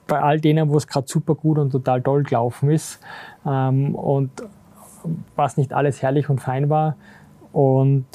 bei 0.07 0.19
all 0.19 0.39
denen, 0.39 0.69
wo 0.69 0.77
es 0.77 0.87
gerade 0.87 1.07
super 1.07 1.35
gut 1.35 1.57
und 1.57 1.71
total 1.71 2.01
toll 2.01 2.23
gelaufen 2.23 2.71
ist 2.71 2.99
ähm, 3.45 3.93
und 3.93 4.31
was 5.35 5.57
nicht 5.57 5.73
alles 5.73 6.01
herrlich 6.01 6.29
und 6.29 6.39
fein 6.39 6.69
war. 6.69 6.95
Und 7.51 8.05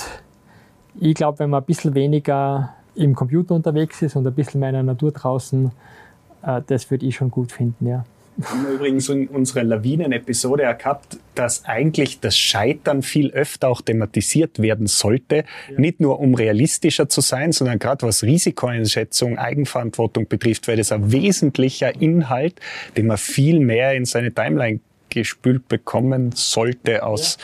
ich 0.98 1.14
glaube, 1.14 1.40
wenn 1.40 1.50
man 1.50 1.62
ein 1.62 1.66
bisschen 1.66 1.94
weniger 1.94 2.74
im 2.94 3.14
Computer 3.14 3.54
unterwegs 3.54 4.02
ist 4.02 4.16
und 4.16 4.26
ein 4.26 4.34
bisschen 4.34 4.60
mehr 4.60 4.70
in 4.70 4.74
der 4.74 4.82
Natur 4.82 5.12
draußen, 5.12 5.70
äh, 6.42 6.60
das 6.66 6.90
würde 6.90 7.06
ich 7.06 7.16
schon 7.16 7.30
gut 7.30 7.52
finden, 7.52 7.86
ja. 7.86 8.04
Wir 8.36 8.48
haben 8.50 8.66
übrigens 8.66 9.08
in 9.08 9.28
unserer 9.28 9.62
Lawinen-Episode 9.62 10.64
ja 10.64 10.72
gehabt, 10.72 11.18
dass 11.36 11.64
eigentlich 11.66 12.18
das 12.18 12.36
Scheitern 12.36 13.02
viel 13.02 13.30
öfter 13.30 13.68
auch 13.68 13.80
thematisiert 13.80 14.60
werden 14.60 14.88
sollte. 14.88 15.44
Nicht 15.76 16.00
nur 16.00 16.18
um 16.18 16.34
realistischer 16.34 17.08
zu 17.08 17.20
sein, 17.20 17.52
sondern 17.52 17.78
gerade 17.78 18.04
was 18.04 18.24
Risikoeinschätzung, 18.24 19.38
Eigenverantwortung 19.38 20.26
betrifft, 20.26 20.66
weil 20.66 20.76
das 20.76 20.90
ein 20.90 21.12
wesentlicher 21.12 21.94
Inhalt, 22.00 22.60
den 22.96 23.06
man 23.06 23.18
viel 23.18 23.60
mehr 23.60 23.94
in 23.94 24.04
seine 24.04 24.34
Timeline 24.34 24.80
gespült 25.10 25.68
bekommen 25.68 26.32
sollte 26.34 27.04
aus 27.04 27.38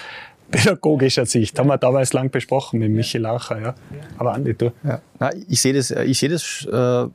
pädagogischer 0.51 1.27
Sicht. 1.27 1.59
Haben 1.59 1.69
wir 1.69 1.79
damals 1.79 2.13
lang 2.13 2.31
besprochen 2.31 2.81
mit 2.81 2.91
Michi 2.91 3.19
Lacher. 3.19 3.61
Ja. 3.61 3.75
Aber 4.19 4.35
Andi, 4.35 4.55
du? 4.55 4.73
Ja. 4.85 5.01
Na, 5.19 5.31
ich 5.49 5.61
sehe 5.61 5.73
das, 5.73 5.91
ich 5.91 6.19
sehe 6.19 6.29
das 6.29 6.67
äh, 6.71 7.07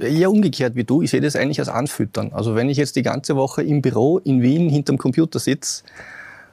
eher 0.00 0.30
umgekehrt 0.30 0.74
wie 0.74 0.84
du. 0.84 1.02
Ich 1.02 1.10
sehe 1.10 1.20
das 1.20 1.36
eigentlich 1.36 1.60
als 1.60 1.68
Anfüttern. 1.68 2.32
Also 2.32 2.54
wenn 2.54 2.68
ich 2.68 2.78
jetzt 2.78 2.96
die 2.96 3.02
ganze 3.02 3.36
Woche 3.36 3.62
im 3.62 3.82
Büro 3.82 4.18
in 4.18 4.42
Wien 4.42 4.68
hinterm 4.68 4.98
Computer 4.98 5.38
sitze 5.38 5.84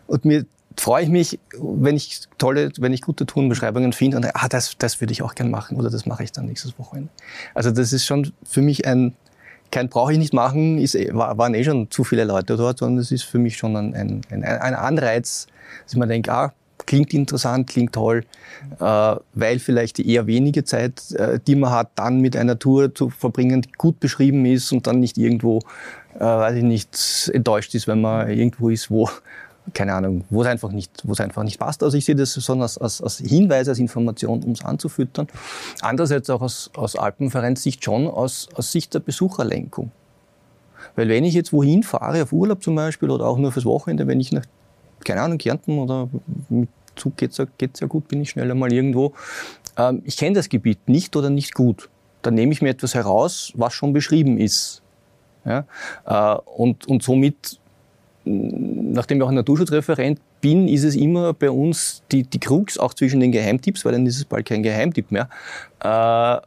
und 0.08 0.26
mir 0.26 0.46
freue 0.78 1.04
ich 1.04 1.10
mich, 1.10 1.40
wenn 1.58 1.96
ich 1.96 2.22
tolle, 2.38 2.72
wenn 2.80 2.94
ich 2.94 3.02
gute 3.02 3.26
Tourenbeschreibungen 3.26 3.94
finde 3.94 4.18
und 4.18 4.26
ah, 4.26 4.48
das, 4.50 4.78
das 4.78 5.02
würde 5.02 5.12
ich 5.12 5.22
auch 5.22 5.36
gern 5.36 5.52
machen 5.52 5.78
oder 5.78 5.90
das 5.90 6.06
mache 6.06 6.24
ich 6.24 6.32
dann 6.32 6.46
nächstes 6.46 6.78
Wochenende. 6.78 7.10
Also 7.54 7.72
das 7.72 7.94
ist 7.94 8.06
schon 8.06 8.32
für 8.44 8.62
mich 8.62 8.88
ein, 8.88 9.14
kein 9.72 9.89
brauche 9.89 10.13
ich 10.13 10.20
nicht 10.20 10.34
machen, 10.34 10.78
ist, 10.78 10.95
eh, 10.95 11.09
waren 11.13 11.53
eh 11.53 11.63
schon 11.63 11.89
zu 11.91 12.03
viele 12.03 12.24
Leute 12.24 12.57
dort, 12.57 12.80
sondern 12.80 12.99
es 12.99 13.11
ist 13.11 13.24
für 13.24 13.39
mich 13.39 13.57
schon 13.57 13.76
ein, 13.76 13.93
ein, 13.95 14.22
ein, 14.30 14.76
Anreiz, 14.76 15.47
dass 15.86 15.95
man 15.95 16.09
denkt, 16.09 16.30
ah, 16.30 16.53
klingt 16.86 17.13
interessant, 17.13 17.67
klingt 17.67 17.93
toll, 17.93 18.26
äh, 18.80 19.15
weil 19.34 19.59
vielleicht 19.59 19.97
die 19.97 20.09
eher 20.09 20.28
wenige 20.28 20.63
Zeit, 20.63 21.11
äh, 21.11 21.39
die 21.45 21.55
man 21.55 21.72
hat, 21.72 21.91
dann 21.95 22.20
mit 22.20 22.36
einer 22.36 22.57
Tour 22.57 22.93
zu 22.93 23.09
verbringen, 23.09 23.61
die 23.61 23.72
gut 23.74 23.99
beschrieben 23.99 24.45
ist 24.45 24.72
und 24.72 24.88
dann 24.88 24.99
nicht 24.99 25.17
irgendwo, 25.17 25.59
äh, 26.15 26.22
weiß 26.22 26.55
ich 26.55 26.63
nicht, 26.63 27.32
enttäuscht 27.34 27.76
ist, 27.76 27.88
wenn 27.88 28.01
man 28.01 28.30
irgendwo 28.30 28.70
ist, 28.70 28.89
wo 28.89 29.09
keine 29.74 29.93
Ahnung, 29.93 30.24
wo 30.30 30.41
es 30.41 30.47
einfach 30.47 30.72
nicht, 30.72 30.91
wo 31.03 31.13
es 31.13 31.20
einfach 31.20 31.43
nicht 31.43 31.59
passt. 31.59 31.84
Also 31.84 31.97
ich 31.97 32.05
sehe 32.05 32.15
das 32.15 32.41
schon 32.43 32.61
als, 32.61 32.78
als, 32.78 33.01
als 33.01 33.17
Hinweis, 33.17 33.67
als 33.67 33.80
Information, 33.80 34.43
um 34.43 34.51
es 34.51 34.63
anzufüttern. 34.63 35.28
Andererseits 35.82 36.30
auch 36.30 36.41
aus, 36.41 36.72
aus 36.76 36.95
Alpenvereinssicht 36.95 37.84
schon 37.84 38.07
aus, 38.07 38.49
aus 38.55 38.72
Sicht 38.72 38.93
der 38.93 38.99
Besucherlenkung. 38.99 39.91
Weil 40.95 41.09
wenn 41.09 41.24
ich 41.24 41.34
jetzt 41.34 41.53
wohin 41.53 41.84
fahre, 41.84 42.24
auf 42.24 42.32
Urlaub 42.32 42.63
zum 42.63 42.76
Beispiel 42.76 43.09
oder 43.09 43.26
auch 43.26 43.38
nur 43.38 43.51
fürs 43.51 43.65
Wochenende, 43.65 44.07
wenn 44.07 44.20
ich 44.20 44.32
nach, 44.32 44.45
keine 45.03 45.22
Ahnung, 45.22 45.38
Kärnten 45.38 45.80
oder 45.80 46.09
mit 46.49 46.70
Zug 46.95 47.17
geht's 47.17 47.38
ja, 47.38 47.45
geht's 47.57 47.80
ja 47.80 47.88
gut, 47.88 48.07
bin 48.07 48.22
ich 48.22 48.32
schneller 48.32 48.55
mal 48.55 48.72
irgendwo. 48.72 49.13
Ähm, 49.78 50.01
ich 50.05 50.17
kenne 50.17 50.36
das 50.36 50.49
Gebiet 50.49 50.88
nicht 50.88 51.15
oder 51.15 51.30
nicht 51.30 51.53
gut. 51.53 51.89
Dann 52.22 52.34
nehme 52.34 52.51
ich 52.51 52.61
mir 52.61 52.70
etwas 52.70 52.95
heraus, 52.95 53.53
was 53.55 53.74
schon 53.74 53.93
beschrieben 53.93 54.38
ist. 54.38 54.82
Ja? 55.45 55.65
Äh, 56.05 56.39
und, 56.45 56.88
und 56.88 57.03
somit 57.03 57.59
nachdem 58.30 59.18
ich 59.18 59.24
auch 59.24 59.32
Naturschutzreferent 59.32 60.20
bin, 60.42 60.68
ist 60.68 60.84
es 60.84 60.96
immer 60.96 61.34
bei 61.34 61.50
uns 61.50 62.04
die, 62.12 62.24
die 62.24 62.40
Krux, 62.40 62.78
auch 62.78 62.94
zwischen 62.94 63.20
den 63.20 63.32
Geheimtipps, 63.32 63.84
weil 63.86 63.94
dann 63.94 64.06
ist 64.06 64.18
es 64.18 64.26
bald 64.26 64.46
kein 64.46 64.62
Geheimtipp 64.62 65.12
mehr, 65.12 65.30
äh, 65.84 66.38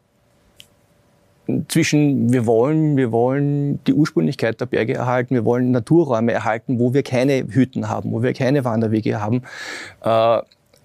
zwischen 1.69 2.33
wir 2.33 2.47
wollen, 2.47 2.97
wir 2.97 3.11
wollen 3.11 3.83
die 3.85 3.95
Ursprünglichkeit 3.95 4.61
der 4.61 4.67
Berge 4.67 4.95
erhalten, 4.95 5.35
wir 5.35 5.45
wollen 5.45 5.73
Naturräume 5.73 6.33
erhalten, 6.33 6.79
wo 6.79 6.95
wir 6.95 7.03
keine 7.03 7.45
Hütten 7.49 7.89
haben, 7.89 8.13
wo 8.13 8.23
wir 8.23 8.33
keine 8.33 8.65
Wanderwege 8.65 9.21
haben. 9.21 9.43
Äh, 10.03 10.41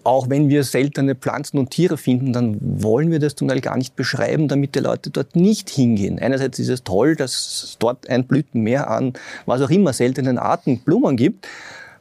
auch 0.07 0.29
wenn 0.29 0.47
wir 0.47 0.63
seltene 0.63 1.15
Pflanzen 1.15 1.57
und 1.57 1.69
Tiere 1.69 1.97
finden, 1.97 2.31
dann 2.31 2.57
wollen 2.61 3.11
wir 3.11 3.19
das 3.19 3.35
zum 3.35 3.49
Teil 3.49 3.59
gar 3.59 3.75
nicht 3.75 3.97
beschreiben, 3.97 4.47
damit 4.47 4.73
die 4.73 4.79
Leute 4.79 5.09
dort 5.09 5.35
nicht 5.35 5.69
hingehen. 5.69 6.17
Einerseits 6.17 6.59
ist 6.59 6.69
es 6.69 6.85
toll, 6.85 7.17
dass 7.17 7.33
es 7.33 7.77
dort 7.77 8.09
ein 8.09 8.25
Blütenmeer 8.25 8.89
an 8.89 9.11
was 9.45 9.61
auch 9.61 9.69
immer 9.69 9.91
seltenen 9.91 10.37
Arten 10.37 10.79
Blumen 10.79 11.17
gibt. 11.17 11.45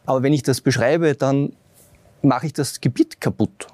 Aber 0.05 0.23
wenn 0.23 0.33
ich 0.33 0.45
das 0.45 0.61
beschreibe, 0.61 1.17
dann 1.17 1.53
mache 2.23 2.47
ich 2.47 2.53
das 2.53 2.81
Gebiet 2.81 3.21
kaputt. 3.21 3.67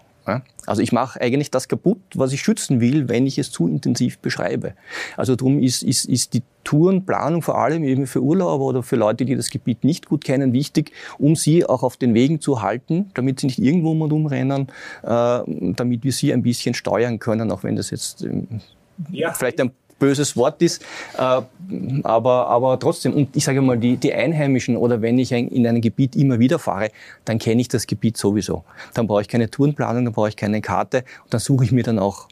Also 0.67 0.83
ich 0.83 0.93
mache 0.93 1.21
eigentlich 1.21 1.51
das 1.51 1.69
kaputt, 1.69 2.01
was 2.15 2.33
ich 2.33 2.41
schützen 2.41 2.81
will, 2.81 3.09
wenn 3.09 3.27
ich 3.27 3.39
es 3.39 3.51
zu 3.51 3.67
intensiv 3.67 4.19
beschreibe. 4.19 4.75
Also 5.17 5.35
darum 5.35 5.61
ist, 5.61 5.83
ist, 5.83 6.05
ist 6.05 6.35
die 6.35 6.43
Tourenplanung 6.65 7.43
vor 7.43 7.59
allem 7.59 7.83
eben 7.83 8.07
für 8.07 8.23
Urlauber 8.23 8.65
oder 8.65 8.83
für 8.83 8.97
Leute, 8.97 9.25
die 9.25 9.35
das 9.35 9.51
Gebiet 9.51 9.83
nicht 9.83 10.07
gut 10.07 10.25
kennen, 10.25 10.53
wichtig, 10.53 10.93
um 11.19 11.35
sie 11.35 11.67
auch 11.67 11.83
auf 11.83 11.97
den 11.97 12.15
Wegen 12.15 12.41
zu 12.41 12.63
halten, 12.63 13.11
damit 13.15 13.41
sie 13.41 13.47
nicht 13.47 13.59
irgendwo 13.59 13.95
mal 13.95 14.09
rumrennen, 14.09 14.69
äh, 15.03 15.41
damit 15.75 16.05
wir 16.05 16.13
sie 16.13 16.33
ein 16.33 16.43
bisschen 16.43 16.75
steuern 16.75 17.19
können, 17.19 17.51
auch 17.51 17.65
wenn 17.65 17.75
das 17.75 17.91
jetzt 17.91 18.23
ähm, 18.23 18.61
ja. 19.11 19.33
vielleicht 19.33 19.61
ein 19.61 19.73
böses 19.99 20.37
Wort 20.37 20.61
ist, 20.63 20.83
äh, 21.17 21.43
aber, 22.03 22.49
aber 22.49 22.79
trotzdem, 22.79 23.15
und 23.15 23.37
ich 23.37 23.45
sage 23.45 23.61
mal, 23.63 23.79
die, 23.79 23.97
die 23.97 24.13
Einheimischen 24.13 24.77
oder 24.77 25.03
wenn 25.03 25.19
ich 25.19 25.33
in 25.33 25.67
einem 25.67 25.81
Gebiet 25.81 26.17
immer 26.17 26.39
wieder 26.39 26.59
fahre, 26.59 26.91
dann 27.25 27.39
kenne 27.39 27.61
ich 27.61 27.69
das 27.69 27.87
Gebiet 27.87 28.17
sowieso. 28.17 28.65
Dann 28.95 29.07
brauche 29.07 29.23
ich 29.23 29.29
keine 29.29 29.51
Tourenplanung, 29.51 30.05
dann 30.05 30.15
brauche 30.15 30.29
ich 30.29 30.37
keine 30.37 30.61
Karte 30.61 31.05
und 31.25 31.35
dann 31.35 31.41
suche 31.41 31.65
ich 31.65 31.73
mir 31.73 31.83
dann 31.83 31.99
auch 31.99 32.29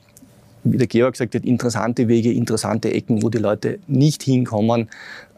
wie 0.65 0.77
der 0.77 0.87
Georg 0.87 1.15
gesagt 1.15 1.35
hat, 1.35 1.45
interessante 1.45 2.09
Wege, 2.09 2.33
interessante 2.33 2.93
Ecken, 2.93 3.23
wo 3.23 3.31
die 3.31 3.39
Leute 3.39 3.79
nicht 3.87 4.23
hinkommen, 4.23 4.91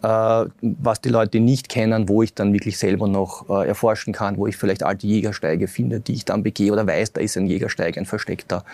äh, 0.03 0.45
was 0.61 1.01
die 1.01 1.11
Leute 1.11 1.41
nicht 1.41 1.69
kennen, 1.69 2.09
wo 2.09 2.23
ich 2.23 2.35
dann 2.35 2.53
wirklich 2.53 2.79
selber 2.79 3.07
noch 3.07 3.49
äh, 3.49 3.69
erforschen 3.69 4.13
kann, 4.13 4.37
wo 4.37 4.47
ich 4.47 4.57
vielleicht 4.57 4.83
alte 4.83 5.07
Jägersteige 5.07 5.69
finde, 5.69 6.01
die 6.01 6.15
ich 6.15 6.25
dann 6.25 6.43
begehe 6.43 6.73
oder 6.73 6.87
weiß, 6.87 7.13
da 7.13 7.21
ist 7.21 7.37
ein 7.37 7.47
Jägersteig, 7.47 7.97
ein 7.99 8.07
versteckter, 8.07 8.65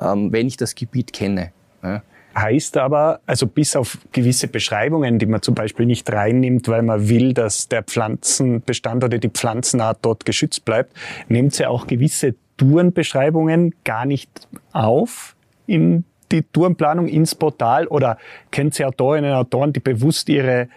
ähm, 0.00 0.32
wenn 0.32 0.46
ich 0.46 0.56
das 0.56 0.74
Gebiet 0.74 1.12
kenne. 1.12 1.52
Ja. 1.82 2.02
Heißt 2.34 2.78
aber, 2.78 3.20
also 3.26 3.46
bis 3.46 3.76
auf 3.76 3.98
gewisse 4.12 4.48
Beschreibungen, 4.48 5.18
die 5.18 5.26
man 5.26 5.42
zum 5.42 5.54
Beispiel 5.54 5.86
nicht 5.86 6.10
reinnimmt, 6.10 6.68
weil 6.68 6.82
man 6.82 7.08
will, 7.08 7.34
dass 7.34 7.68
der 7.68 7.82
Pflanzenbestand 7.82 9.04
oder 9.04 9.18
die 9.18 9.28
Pflanzenart 9.28 9.98
dort 10.02 10.24
geschützt 10.24 10.64
bleibt, 10.64 10.96
nimmt 11.28 11.54
sie 11.54 11.66
auch 11.66 11.86
gewisse 11.86 12.34
Tourenbeschreibungen 12.56 13.74
gar 13.84 14.06
nicht 14.06 14.48
auf 14.72 15.36
in 15.66 16.04
die 16.30 16.42
Tourenplanung 16.42 17.08
ins 17.08 17.34
Portal 17.34 17.86
oder 17.86 18.18
kennt 18.50 18.74
sie 18.74 18.84
Autorinnen 18.84 19.30
und 19.30 19.36
Autoren, 19.36 19.72
die 19.72 19.80
bewusst 19.80 20.28
ihre, 20.28 20.68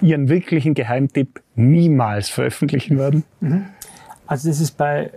ihren 0.00 0.28
wirklichen 0.28 0.74
Geheimtipp 0.74 1.42
niemals 1.54 2.30
veröffentlichen 2.30 2.98
werden? 2.98 3.24
Mhm. 3.40 3.66
Also 4.26 4.48
das 4.48 4.60
ist 4.60 4.72
bei 4.72 5.10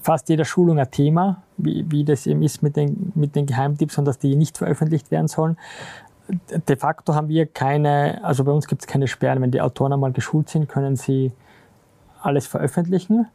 fast 0.00 0.28
jeder 0.28 0.44
Schulung 0.44 0.78
ein 0.78 0.90
Thema, 0.90 1.42
wie, 1.56 1.84
wie 1.90 2.04
das 2.04 2.26
eben 2.26 2.42
ist 2.42 2.62
mit 2.62 2.76
den, 2.76 3.12
mit 3.14 3.36
den 3.36 3.46
Geheimtipps 3.46 3.98
und 3.98 4.04
dass 4.04 4.18
die 4.18 4.36
nicht 4.36 4.58
veröffentlicht 4.58 5.10
werden 5.10 5.28
sollen. 5.28 5.56
De 6.68 6.76
facto 6.76 7.14
haben 7.14 7.28
wir 7.28 7.46
keine, 7.46 8.20
also 8.22 8.44
bei 8.44 8.52
uns 8.52 8.66
gibt 8.66 8.82
es 8.82 8.86
keine 8.86 9.08
Sperren. 9.08 9.42
Wenn 9.42 9.50
die 9.50 9.60
Autoren 9.60 9.92
einmal 9.92 10.12
geschult 10.12 10.48
sind, 10.48 10.68
können 10.68 10.96
sie 10.96 11.32
alles 12.22 12.46
veröffentlichen 12.46 13.26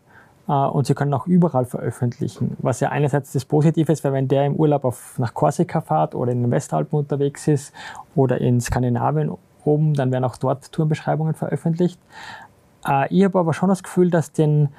äh, 0.47 0.53
und 0.53 0.87
sie 0.87 0.93
können 0.93 1.13
auch 1.13 1.27
überall 1.27 1.65
veröffentlichen. 1.65 2.55
Was 2.59 2.79
ja 2.79 2.89
einerseits 2.89 3.33
das 3.33 3.45
Positive 3.45 3.91
ist, 3.91 4.03
weil 4.03 4.13
wenn 4.13 4.27
der 4.27 4.45
im 4.45 4.55
Urlaub 4.55 4.85
auf, 4.85 5.19
nach 5.19 5.33
Korsika 5.33 5.81
fährt 5.81 6.15
oder 6.15 6.31
in 6.31 6.41
den 6.41 6.51
Westalpen 6.51 6.97
unterwegs 6.97 7.47
ist 7.47 7.73
oder 8.15 8.39
in 8.39 8.61
Skandinavien 8.61 9.31
oben, 9.63 9.93
dann 9.93 10.11
werden 10.11 10.23
auch 10.23 10.37
dort 10.37 10.71
Tourenbeschreibungen 10.71 11.33
veröffentlicht. 11.33 11.99
Äh, 12.87 13.13
ich 13.13 13.23
habe 13.25 13.39
aber 13.39 13.53
schon 13.53 13.69
das 13.69 13.83
Gefühl, 13.83 14.09
dass 14.09 14.31
den 14.31 14.69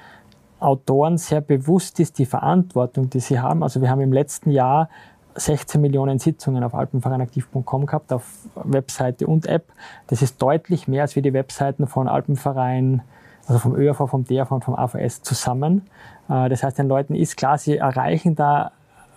Autoren 0.61 1.19
sehr 1.19 1.41
bewusst 1.41 2.01
ist, 2.01 2.19
die 2.19 2.27
Verantwortung, 2.27 3.11
die 3.11 3.21
sie 3.21 3.41
haben. 3.41 3.63
Also 3.63 3.81
wir 3.81 3.91
haben 3.91 4.01
im 4.01 4.13
letzten 4.13 4.51
Jahr 4.51 4.89
16 5.35 5.81
Millionen 5.81 6.19
Sitzungen 6.19 6.65
auf 6.65 6.75
alpenvereinaktiv.com 6.75 7.87
gehabt, 7.87 8.13
auf 8.13 8.27
Webseite 8.55 9.27
und 9.27 9.47
App. 9.47 9.67
Das 10.07 10.23
ist 10.23 10.41
deutlich 10.41 10.89
mehr 10.89 11.03
als 11.03 11.15
wie 11.15 11.23
die 11.23 11.33
Webseiten 11.33 11.87
von 11.87 12.09
Alpenverein, 12.09 13.03
also 13.47 13.59
vom 13.59 13.77
ÖAV, 13.77 14.09
vom 14.09 14.25
DRV 14.25 14.51
und 14.53 14.65
vom 14.65 14.75
AVS 14.75 15.23
zusammen. 15.23 15.83
Äh, 16.29 16.49
das 16.49 16.63
heißt, 16.63 16.79
den 16.79 16.89
Leuten 16.89 17.15
ist 17.15 17.37
klar, 17.37 17.59
sie 17.59 17.77
erreichen 17.77 18.35
da 18.35 18.73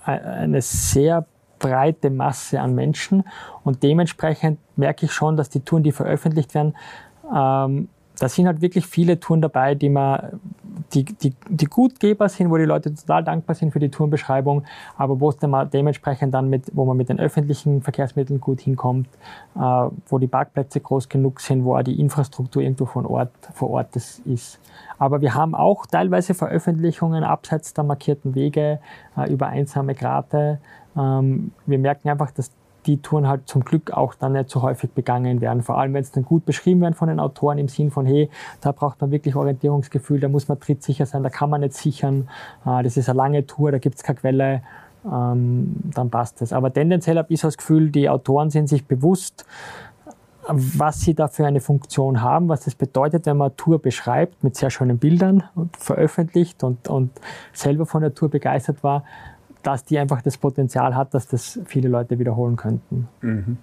eine 0.05 0.61
sehr 0.61 1.25
breite 1.59 2.09
Masse 2.09 2.59
an 2.59 2.73
Menschen 2.73 3.23
und 3.63 3.83
dementsprechend 3.83 4.59
merke 4.75 5.05
ich 5.05 5.11
schon, 5.11 5.37
dass 5.37 5.49
die 5.49 5.59
Touren, 5.59 5.83
die 5.83 5.91
veröffentlicht 5.91 6.53
werden, 6.55 6.75
ähm, 7.33 7.89
da 8.17 8.27
sind 8.27 8.47
halt 8.47 8.61
wirklich 8.61 8.85
viele 8.85 9.19
Touren 9.19 9.41
dabei, 9.41 9.75
die 9.75 9.89
man 9.89 10.39
die, 10.93 11.05
die, 11.05 11.33
die 11.47 11.65
Gutgeber 11.65 12.29
sind, 12.29 12.49
wo 12.49 12.57
die 12.57 12.65
Leute 12.65 12.93
total 12.93 13.23
dankbar 13.23 13.55
sind 13.55 13.71
für 13.71 13.79
die 13.79 13.89
Tourenbeschreibung, 13.89 14.63
aber 14.97 15.19
wo 15.19 15.29
es 15.29 15.37
dann 15.37 15.51
mal 15.51 15.65
dementsprechend 15.65 16.33
dann 16.33 16.49
mit, 16.49 16.71
wo 16.73 16.85
man 16.85 16.97
mit 16.97 17.09
den 17.09 17.19
öffentlichen 17.19 17.81
Verkehrsmitteln 17.81 18.39
gut 18.39 18.61
hinkommt, 18.61 19.07
äh, 19.55 19.59
wo 19.59 20.19
die 20.19 20.27
Parkplätze 20.27 20.79
groß 20.79 21.09
genug 21.09 21.39
sind, 21.39 21.63
wo 21.63 21.75
auch 21.75 21.83
die 21.83 21.99
Infrastruktur 21.99 22.61
irgendwo 22.61 22.85
von 22.85 23.05
Ort, 23.05 23.31
vor 23.53 23.69
Ort 23.71 23.95
ist. 23.95 24.59
Aber 24.97 25.21
wir 25.21 25.33
haben 25.33 25.55
auch 25.55 25.85
teilweise 25.85 26.33
Veröffentlichungen 26.33 27.23
abseits 27.23 27.73
der 27.73 27.83
markierten 27.83 28.35
Wege 28.35 28.79
äh, 29.17 29.31
über 29.31 29.47
einsame 29.47 29.95
Grate. 29.95 30.59
Ähm, 30.97 31.51
wir 31.65 31.79
merken 31.79 32.09
einfach, 32.09 32.31
dass 32.31 32.51
die 32.89 33.01
Touren 33.01 33.27
halt 33.27 33.47
zum 33.47 33.63
Glück 33.63 33.91
auch 33.91 34.15
dann 34.15 34.33
nicht 34.33 34.49
so 34.49 34.61
häufig 34.61 34.91
begangen 34.91 35.41
werden. 35.41 35.61
Vor 35.61 35.77
allem, 35.77 35.93
wenn 35.93 36.01
es 36.01 36.11
dann 36.11 36.25
gut 36.25 36.45
beschrieben 36.45 36.81
werden 36.81 36.95
von 36.95 37.07
den 37.07 37.19
Autoren 37.19 37.57
im 37.57 37.67
Sinn 37.67 37.91
von, 37.91 38.05
hey, 38.05 38.29
da 38.61 38.71
braucht 38.71 38.99
man 39.01 39.11
wirklich 39.11 39.35
Orientierungsgefühl, 39.35 40.19
da 40.19 40.27
muss 40.27 40.47
man 40.47 40.59
trittsicher 40.59 41.05
sein, 41.05 41.23
da 41.23 41.29
kann 41.29 41.49
man 41.49 41.61
nicht 41.61 41.73
sichern, 41.73 42.27
äh, 42.65 42.83
das 42.83 42.97
ist 42.97 43.09
eine 43.09 43.17
lange 43.17 43.45
Tour, 43.45 43.71
da 43.71 43.77
gibt 43.77 43.97
es 43.97 44.03
keine 44.03 44.19
Quelle, 44.19 44.61
ähm, 45.05 45.75
dann 45.93 46.09
passt 46.09 46.41
es. 46.41 46.51
Aber 46.51 46.73
tendenziell 46.73 47.17
habe 47.17 47.31
ich 47.31 47.39
so 47.39 47.47
das 47.47 47.57
Gefühl, 47.57 47.91
die 47.91 48.09
Autoren 48.09 48.49
sind 48.49 48.67
sich 48.67 48.85
bewusst, 48.85 49.45
was 50.51 51.01
sie 51.01 51.13
da 51.13 51.27
für 51.27 51.45
eine 51.45 51.61
Funktion 51.61 52.21
haben, 52.21 52.49
was 52.49 52.61
das 52.61 52.73
bedeutet, 52.73 53.27
wenn 53.27 53.37
man 53.37 53.47
eine 53.47 53.55
Tour 53.55 53.79
beschreibt 53.79 54.43
mit 54.43 54.55
sehr 54.55 54.71
schönen 54.71 54.97
Bildern 54.97 55.43
und 55.53 55.77
veröffentlicht 55.77 56.63
und, 56.63 56.87
und 56.87 57.11
selber 57.53 57.85
von 57.85 58.01
der 58.01 58.15
Tour 58.15 58.29
begeistert 58.29 58.83
war, 58.83 59.03
dass 59.63 59.83
die 59.83 59.99
einfach 59.99 60.21
das 60.21 60.37
Potenzial 60.37 60.95
hat, 60.95 61.13
dass 61.13 61.27
das 61.27 61.59
viele 61.65 61.89
Leute 61.89 62.19
wiederholen 62.19 62.55
könnten. 62.55 63.07
Mhm. 63.21 63.57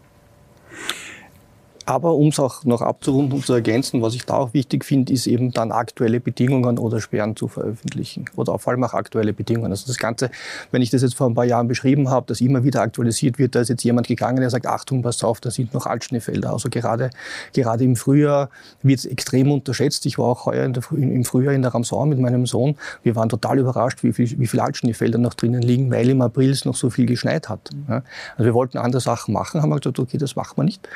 Aber 1.88 2.14
um 2.14 2.28
es 2.28 2.40
auch 2.40 2.64
noch 2.64 2.82
abzurunden 2.82 3.38
und 3.38 3.46
zu 3.46 3.52
ergänzen, 3.52 4.02
was 4.02 4.14
ich 4.14 4.26
da 4.26 4.34
auch 4.34 4.52
wichtig 4.54 4.84
finde, 4.84 5.12
ist 5.12 5.28
eben 5.28 5.52
dann 5.52 5.70
aktuelle 5.70 6.18
Bedingungen 6.18 6.78
oder 6.78 7.00
Sperren 7.00 7.36
zu 7.36 7.46
veröffentlichen. 7.46 8.24
Oder 8.34 8.58
vor 8.58 8.72
allem 8.72 8.82
auch 8.82 8.92
aktuelle 8.92 9.32
Bedingungen. 9.32 9.70
Also 9.70 9.86
das 9.86 9.96
Ganze, 9.96 10.30
wenn 10.72 10.82
ich 10.82 10.90
das 10.90 11.02
jetzt 11.02 11.14
vor 11.14 11.28
ein 11.28 11.34
paar 11.34 11.44
Jahren 11.44 11.68
beschrieben 11.68 12.10
habe, 12.10 12.26
dass 12.26 12.40
immer 12.40 12.64
wieder 12.64 12.82
aktualisiert 12.82 13.38
wird, 13.38 13.54
da 13.54 13.60
ist 13.60 13.68
jetzt 13.68 13.84
jemand 13.84 14.08
gegangen, 14.08 14.40
der 14.40 14.50
sagt, 14.50 14.66
Achtung, 14.66 15.02
pass 15.02 15.22
auf, 15.22 15.40
da 15.40 15.52
sind 15.52 15.74
noch 15.74 15.86
Altschneefelder. 15.86 16.52
Also 16.52 16.68
gerade, 16.70 17.10
gerade 17.54 17.84
im 17.84 17.94
Frühjahr 17.94 18.50
wird 18.82 18.98
es 18.98 19.04
extrem 19.04 19.52
unterschätzt. 19.52 20.06
Ich 20.06 20.18
war 20.18 20.26
auch 20.26 20.46
heuer 20.46 20.64
im 20.90 21.24
Frühjahr 21.24 21.54
in 21.54 21.62
der 21.62 21.72
Ramsau 21.72 22.04
mit 22.04 22.18
meinem 22.18 22.46
Sohn. 22.46 22.74
Wir 23.04 23.14
waren 23.14 23.28
total 23.28 23.60
überrascht, 23.60 24.02
wie 24.02 24.12
viel, 24.12 24.36
wie 24.40 24.48
viel 24.48 24.58
Altschneefelder 24.58 25.18
noch 25.18 25.34
drinnen 25.34 25.62
liegen, 25.62 25.88
weil 25.92 26.10
im 26.10 26.20
April 26.20 26.50
es 26.50 26.64
noch 26.64 26.74
so 26.74 26.90
viel 26.90 27.06
geschneit 27.06 27.48
hat. 27.48 27.70
Also 27.86 28.44
wir 28.44 28.54
wollten 28.54 28.78
andere 28.78 29.00
Sachen 29.00 29.32
machen, 29.32 29.62
haben 29.62 29.70
wir 29.70 29.78
gesagt, 29.78 30.00
okay, 30.00 30.18
das 30.18 30.34
machen 30.34 30.56
wir 30.56 30.64
nicht. 30.64 30.88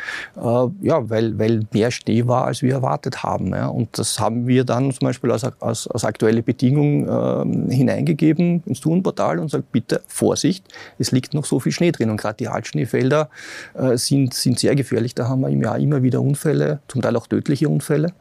Ja, 0.83 1.11
weil, 1.11 1.39
weil 1.39 1.67
mehr 1.73 1.91
Schnee 1.91 2.27
war, 2.27 2.47
als 2.47 2.63
wir 2.63 2.73
erwartet 2.73 3.23
haben. 3.23 3.49
Ja. 3.49 3.67
Und 3.67 3.99
das 3.99 4.19
haben 4.19 4.47
wir 4.47 4.65
dann 4.65 4.93
zum 4.93 5.07
Beispiel 5.07 5.31
als, 5.31 5.45
als, 5.45 5.87
als 5.87 6.05
aktuelle 6.05 6.43
Bedingung 6.43 7.07
äh, 7.07 7.75
hineingegeben 7.75 8.63
ins 8.65 8.81
Tourenportal 8.81 9.39
und 9.39 9.51
sagt, 9.51 9.73
bitte 9.73 10.01
Vorsicht, 10.07 10.65
es 10.99 11.13
liegt 11.13 11.35
noch 11.35 11.45
so 11.45 11.61
viel 11.61 11.73
Schnee 11.73 11.93
drin. 11.93 12.11
Und 12.11 12.17
gerade 12.17 12.37
die 12.39 12.49
Altschneefelder 12.49 13.29
äh, 13.75 13.97
sind, 13.97 14.33
sind 14.33 14.59
sehr 14.59 14.75
gefährlich. 14.75 15.15
Da 15.15 15.29
haben 15.29 15.43
wir 15.43 15.49
im 15.51 15.63
Jahr 15.63 15.79
immer 15.79 16.03
wieder 16.03 16.23
Unfälle, 16.23 16.81
zum 16.89 17.03
Teil 17.03 17.17
auch 17.17 17.27
tödliche 17.27 17.69
Unfälle. 17.69 18.13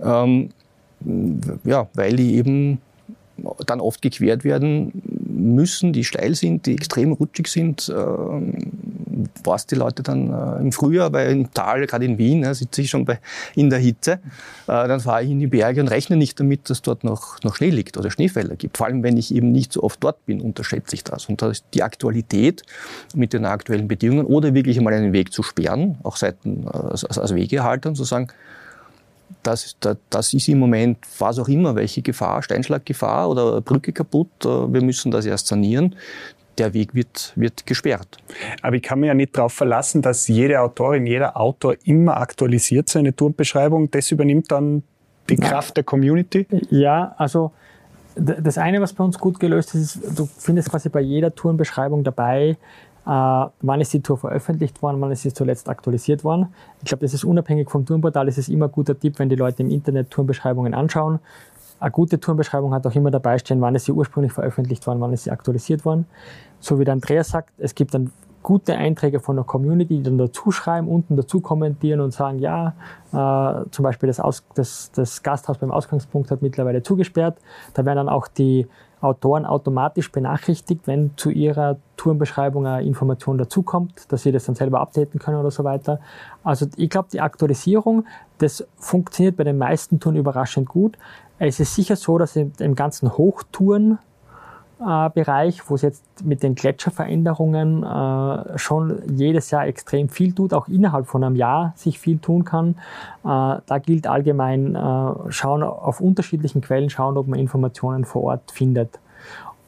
Ähm, 0.00 0.50
ja, 1.64 1.88
weil 1.94 2.16
die 2.16 2.36
eben 2.36 2.80
dann 3.66 3.80
oft 3.80 4.00
gequert 4.00 4.44
werden 4.44 5.02
müssen, 5.04 5.92
die 5.92 6.04
steil 6.04 6.34
sind, 6.34 6.66
die 6.66 6.74
extrem 6.74 7.12
rutschig 7.12 7.48
sind, 7.48 7.88
äh, 7.88 7.92
was 9.44 9.66
die 9.66 9.74
Leute 9.74 10.02
dann 10.02 10.32
äh, 10.32 10.60
im 10.60 10.72
Frühjahr, 10.72 11.12
weil 11.12 11.30
im 11.30 11.52
Tal, 11.52 11.86
gerade 11.86 12.04
in 12.04 12.18
Wien, 12.18 12.42
ja, 12.42 12.54
sitze 12.54 12.82
ich 12.82 12.90
schon 12.90 13.04
bei, 13.04 13.18
in 13.54 13.70
der 13.70 13.78
Hitze, 13.78 14.12
äh, 14.12 14.18
dann 14.66 15.00
fahre 15.00 15.24
ich 15.24 15.30
in 15.30 15.38
die 15.38 15.46
Berge 15.46 15.80
und 15.80 15.88
rechne 15.88 16.16
nicht 16.16 16.38
damit, 16.38 16.68
dass 16.70 16.82
dort 16.82 17.04
noch, 17.04 17.42
noch 17.42 17.56
Schnee 17.56 17.70
liegt 17.70 17.96
oder 17.96 18.10
Schneefelder 18.10 18.56
gibt. 18.56 18.76
Vor 18.76 18.86
allem, 18.86 19.02
wenn 19.02 19.16
ich 19.16 19.34
eben 19.34 19.52
nicht 19.52 19.72
so 19.72 19.82
oft 19.82 20.02
dort 20.02 20.24
bin, 20.26 20.40
unterschätze 20.40 20.94
ich 20.94 21.04
das. 21.04 21.26
Und 21.26 21.42
da 21.42 21.50
ist 21.50 21.64
die 21.74 21.82
Aktualität 21.82 22.62
mit 23.14 23.32
den 23.32 23.44
aktuellen 23.44 23.88
Bedingungen 23.88 24.26
oder 24.26 24.54
wirklich 24.54 24.78
einmal 24.78 24.94
einen 24.94 25.12
Weg 25.12 25.32
zu 25.32 25.42
sperren, 25.42 25.98
auch 26.02 26.16
seiten, 26.16 26.64
äh, 26.64 26.76
als, 26.76 27.04
und 27.04 27.96
zu 27.96 28.04
sagen, 28.04 28.28
das, 29.42 29.76
das 30.10 30.34
ist 30.34 30.48
im 30.48 30.58
Moment, 30.58 30.98
was 31.18 31.38
auch 31.38 31.48
immer, 31.48 31.74
welche 31.74 32.02
Gefahr, 32.02 32.42
Steinschlaggefahr 32.42 33.28
oder 33.30 33.60
Brücke 33.60 33.92
kaputt, 33.92 34.28
äh, 34.44 34.48
wir 34.48 34.82
müssen 34.82 35.10
das 35.10 35.26
erst 35.26 35.46
sanieren. 35.46 35.94
Der 36.58 36.72
Weg 36.74 36.94
wird, 36.94 37.32
wird 37.36 37.66
gesperrt. 37.66 38.16
Aber 38.62 38.76
ich 38.76 38.82
kann 38.82 39.00
mir 39.00 39.08
ja 39.08 39.14
nicht 39.14 39.36
darauf 39.36 39.52
verlassen, 39.52 40.02
dass 40.02 40.26
jede 40.28 40.60
Autorin, 40.60 41.06
jeder 41.06 41.36
Autor 41.36 41.76
immer 41.84 42.16
aktualisiert 42.16 42.88
seine 42.88 43.14
Turnbeschreibung. 43.14 43.90
Das 43.90 44.10
übernimmt 44.10 44.50
dann 44.50 44.82
die 45.28 45.36
Kraft 45.36 45.76
der 45.76 45.84
Community? 45.84 46.46
Ja, 46.70 47.14
also 47.18 47.52
das 48.14 48.58
eine, 48.58 48.80
was 48.80 48.92
bei 48.92 49.04
uns 49.04 49.18
gut 49.18 49.38
gelöst 49.38 49.74
ist, 49.74 49.96
ist, 49.96 50.18
du 50.18 50.26
findest 50.26 50.70
quasi 50.70 50.88
bei 50.88 51.00
jeder 51.00 51.34
Tourenbeschreibung 51.34 52.02
dabei, 52.02 52.56
äh, 53.06 53.06
wann 53.06 53.80
ist 53.80 53.92
die 53.92 54.00
Tour 54.00 54.16
veröffentlicht 54.16 54.80
worden, 54.82 55.00
wann 55.00 55.12
ist 55.12 55.22
sie 55.22 55.32
zuletzt 55.32 55.68
aktualisiert 55.68 56.24
worden. 56.24 56.48
Ich 56.80 56.86
glaube, 56.86 57.02
das 57.02 57.12
ist 57.12 57.24
unabhängig 57.24 57.70
vom 57.70 57.84
Tourenportal, 57.84 58.26
das 58.26 58.38
ist 58.38 58.48
immer 58.48 58.66
ein 58.66 58.72
guter 58.72 58.98
Tipp, 58.98 59.18
wenn 59.18 59.28
die 59.28 59.36
Leute 59.36 59.62
im 59.62 59.70
Internet 59.70 60.10
Tourenbeschreibungen 60.10 60.72
anschauen. 60.74 61.20
Eine 61.78 61.90
gute 61.90 62.18
Tourenbeschreibung 62.20 62.72
hat 62.72 62.86
auch 62.86 62.94
immer 62.94 63.10
dabei 63.10 63.38
stehen, 63.38 63.60
wann 63.60 63.74
ist 63.74 63.84
sie 63.84 63.92
ursprünglich 63.92 64.32
veröffentlicht 64.32 64.86
worden, 64.86 65.00
wann 65.00 65.12
ist 65.12 65.24
sie 65.24 65.30
aktualisiert 65.30 65.84
worden. 65.84 66.06
So 66.58 66.78
wie 66.78 66.84
der 66.84 66.92
Andreas 66.92 67.28
sagt, 67.28 67.52
es 67.58 67.74
gibt 67.74 67.94
dann 67.94 68.12
gute 68.46 68.76
Einträge 68.76 69.18
von 69.18 69.34
der 69.34 69.44
Community, 69.44 69.96
die 69.96 70.02
dann 70.04 70.18
dazu 70.18 70.52
schreiben, 70.52 70.86
unten 70.86 71.16
dazu 71.16 71.40
kommentieren 71.40 72.00
und 72.00 72.12
sagen, 72.12 72.38
ja, 72.38 72.74
äh, 73.12 73.68
zum 73.72 73.82
Beispiel 73.82 74.06
das, 74.06 74.20
Aus, 74.20 74.44
das, 74.54 74.92
das 74.92 75.24
Gasthaus 75.24 75.58
beim 75.58 75.72
Ausgangspunkt 75.72 76.30
hat 76.30 76.42
mittlerweile 76.42 76.80
zugesperrt. 76.80 77.38
Da 77.74 77.84
werden 77.84 77.96
dann 77.96 78.08
auch 78.08 78.28
die 78.28 78.68
Autoren 79.00 79.44
automatisch 79.46 80.12
benachrichtigt, 80.12 80.86
wenn 80.86 81.10
zu 81.16 81.30
ihrer 81.30 81.78
Tourenbeschreibung 81.96 82.66
eine 82.66 82.86
Information 82.86 83.36
dazukommt, 83.36 84.10
dass 84.12 84.22
sie 84.22 84.30
das 84.30 84.44
dann 84.44 84.54
selber 84.54 84.80
updaten 84.80 85.18
können 85.18 85.38
oder 85.38 85.50
so 85.50 85.64
weiter. 85.64 85.98
Also 86.44 86.66
ich 86.76 86.88
glaube, 86.88 87.08
die 87.12 87.20
Aktualisierung, 87.20 88.06
das 88.38 88.66
funktioniert 88.76 89.36
bei 89.36 89.44
den 89.44 89.58
meisten 89.58 89.98
Touren 89.98 90.16
überraschend 90.16 90.68
gut. 90.68 90.96
Es 91.38 91.60
ist 91.60 91.74
sicher 91.74 91.96
so, 91.96 92.18
dass 92.18 92.36
im 92.36 92.74
ganzen 92.74 93.16
Hochtouren 93.16 93.98
äh, 94.78 94.84
wo 94.84 95.74
es 95.74 95.82
jetzt 95.82 96.04
mit 96.24 96.42
den 96.42 96.54
Gletscherveränderungen 96.54 97.82
äh, 97.82 98.58
schon 98.58 99.02
jedes 99.16 99.50
Jahr 99.50 99.66
extrem 99.66 100.08
viel 100.08 100.32
tut, 100.32 100.52
auch 100.52 100.68
innerhalb 100.68 101.06
von 101.06 101.24
einem 101.24 101.36
Jahr 101.36 101.72
sich 101.76 101.98
viel 101.98 102.18
tun 102.18 102.44
kann. 102.44 102.76
Äh, 103.24 103.60
da 103.64 103.78
gilt 103.82 104.06
allgemein, 104.06 104.76
schauen 105.28 105.62
auf 105.62 106.00
unterschiedlichen 106.00 106.60
Quellen 106.60 106.90
schauen, 106.90 107.16
ob 107.16 107.26
man 107.26 107.38
Informationen 107.38 108.04
vor 108.04 108.24
Ort 108.24 108.50
findet. 108.50 108.98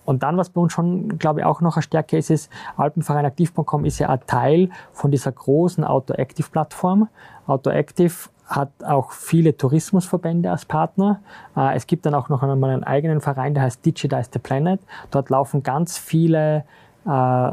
Und 0.09 0.23
dann, 0.23 0.39
was 0.39 0.49
bei 0.49 0.63
uns 0.63 0.73
schon, 0.73 1.19
glaube 1.19 1.41
ich, 1.41 1.45
auch 1.45 1.61
noch 1.61 1.77
eine 1.77 1.83
Stärke 1.83 2.17
ist, 2.17 2.31
ist, 2.31 2.51
Alpenvereinaktiv.com 2.79 3.85
ist 3.85 3.99
ja 3.99 4.09
ein 4.09 4.21
Teil 4.27 4.71
von 4.91 5.11
dieser 5.11 5.31
großen 5.31 5.85
Autoactive-Plattform. 5.85 7.09
Autoactive 7.47 8.15
hat 8.47 8.71
auch 8.87 9.13
viele 9.13 9.55
Tourismusverbände 9.55 10.51
als 10.51 10.65
Partner. 10.65 11.21
Äh, 11.55 11.77
es 11.77 11.87
gibt 11.87 12.07
dann 12.07 12.15
auch 12.15 12.31
noch 12.31 12.43
einmal 12.43 12.71
einen 12.71 12.85
eigenen 12.85 13.21
Verein, 13.21 13.53
der 13.53 13.65
heißt 13.65 13.85
Digitize 13.85 14.31
the 14.33 14.39
Planet. 14.39 14.81
Dort 15.11 15.29
laufen 15.29 15.63
ganz 15.63 15.99
viele 15.99 16.65
äh, 17.07 17.51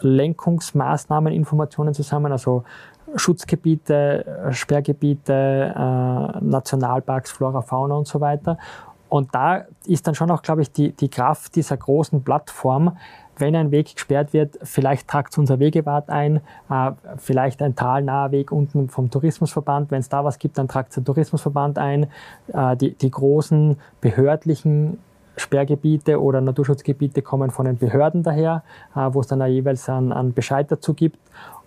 Lenkungsmaßnahmen, 0.00 1.30
Informationen 1.30 1.92
zusammen, 1.92 2.32
also 2.32 2.64
Schutzgebiete, 3.16 4.48
Sperrgebiete, 4.50 5.74
äh, 5.76 6.44
Nationalparks, 6.44 7.32
Flora, 7.32 7.60
Fauna 7.60 7.96
und 7.96 8.06
so 8.06 8.20
weiter. 8.22 8.56
Und 9.08 9.34
da 9.34 9.64
ist 9.86 10.06
dann 10.06 10.14
schon 10.14 10.30
auch, 10.30 10.42
glaube 10.42 10.62
ich, 10.62 10.70
die, 10.72 10.92
die 10.92 11.08
Kraft 11.08 11.56
dieser 11.56 11.76
großen 11.76 12.22
Plattform, 12.22 12.96
wenn 13.38 13.54
ein 13.54 13.70
Weg 13.70 13.94
gesperrt 13.94 14.32
wird, 14.32 14.58
vielleicht 14.62 15.08
tragt 15.08 15.32
es 15.32 15.38
unser 15.38 15.60
Wegewart 15.60 16.10
ein, 16.10 16.40
äh, 16.68 16.90
vielleicht 17.16 17.62
ein 17.62 17.76
talnaher 17.76 18.32
Weg 18.32 18.50
unten 18.50 18.88
vom 18.88 19.10
Tourismusverband. 19.10 19.90
Wenn 19.90 20.00
es 20.00 20.08
da 20.08 20.24
was 20.24 20.38
gibt, 20.38 20.58
dann 20.58 20.68
tragt 20.68 20.90
es 20.90 20.96
der 20.96 21.04
Tourismusverband 21.04 21.78
ein. 21.78 22.08
Äh, 22.52 22.76
die, 22.76 22.94
die 22.94 23.10
großen 23.10 23.76
behördlichen 24.00 24.98
Sperrgebiete 25.36 26.20
oder 26.20 26.40
Naturschutzgebiete 26.40 27.22
kommen 27.22 27.50
von 27.50 27.66
den 27.66 27.78
Behörden 27.78 28.22
daher, 28.22 28.64
äh, 28.94 29.08
wo 29.12 29.20
es 29.20 29.28
dann 29.28 29.44
jeweils 29.46 29.88
einen, 29.88 30.12
einen 30.12 30.34
Bescheid 30.34 30.70
dazu 30.70 30.94
gibt. 30.94 31.18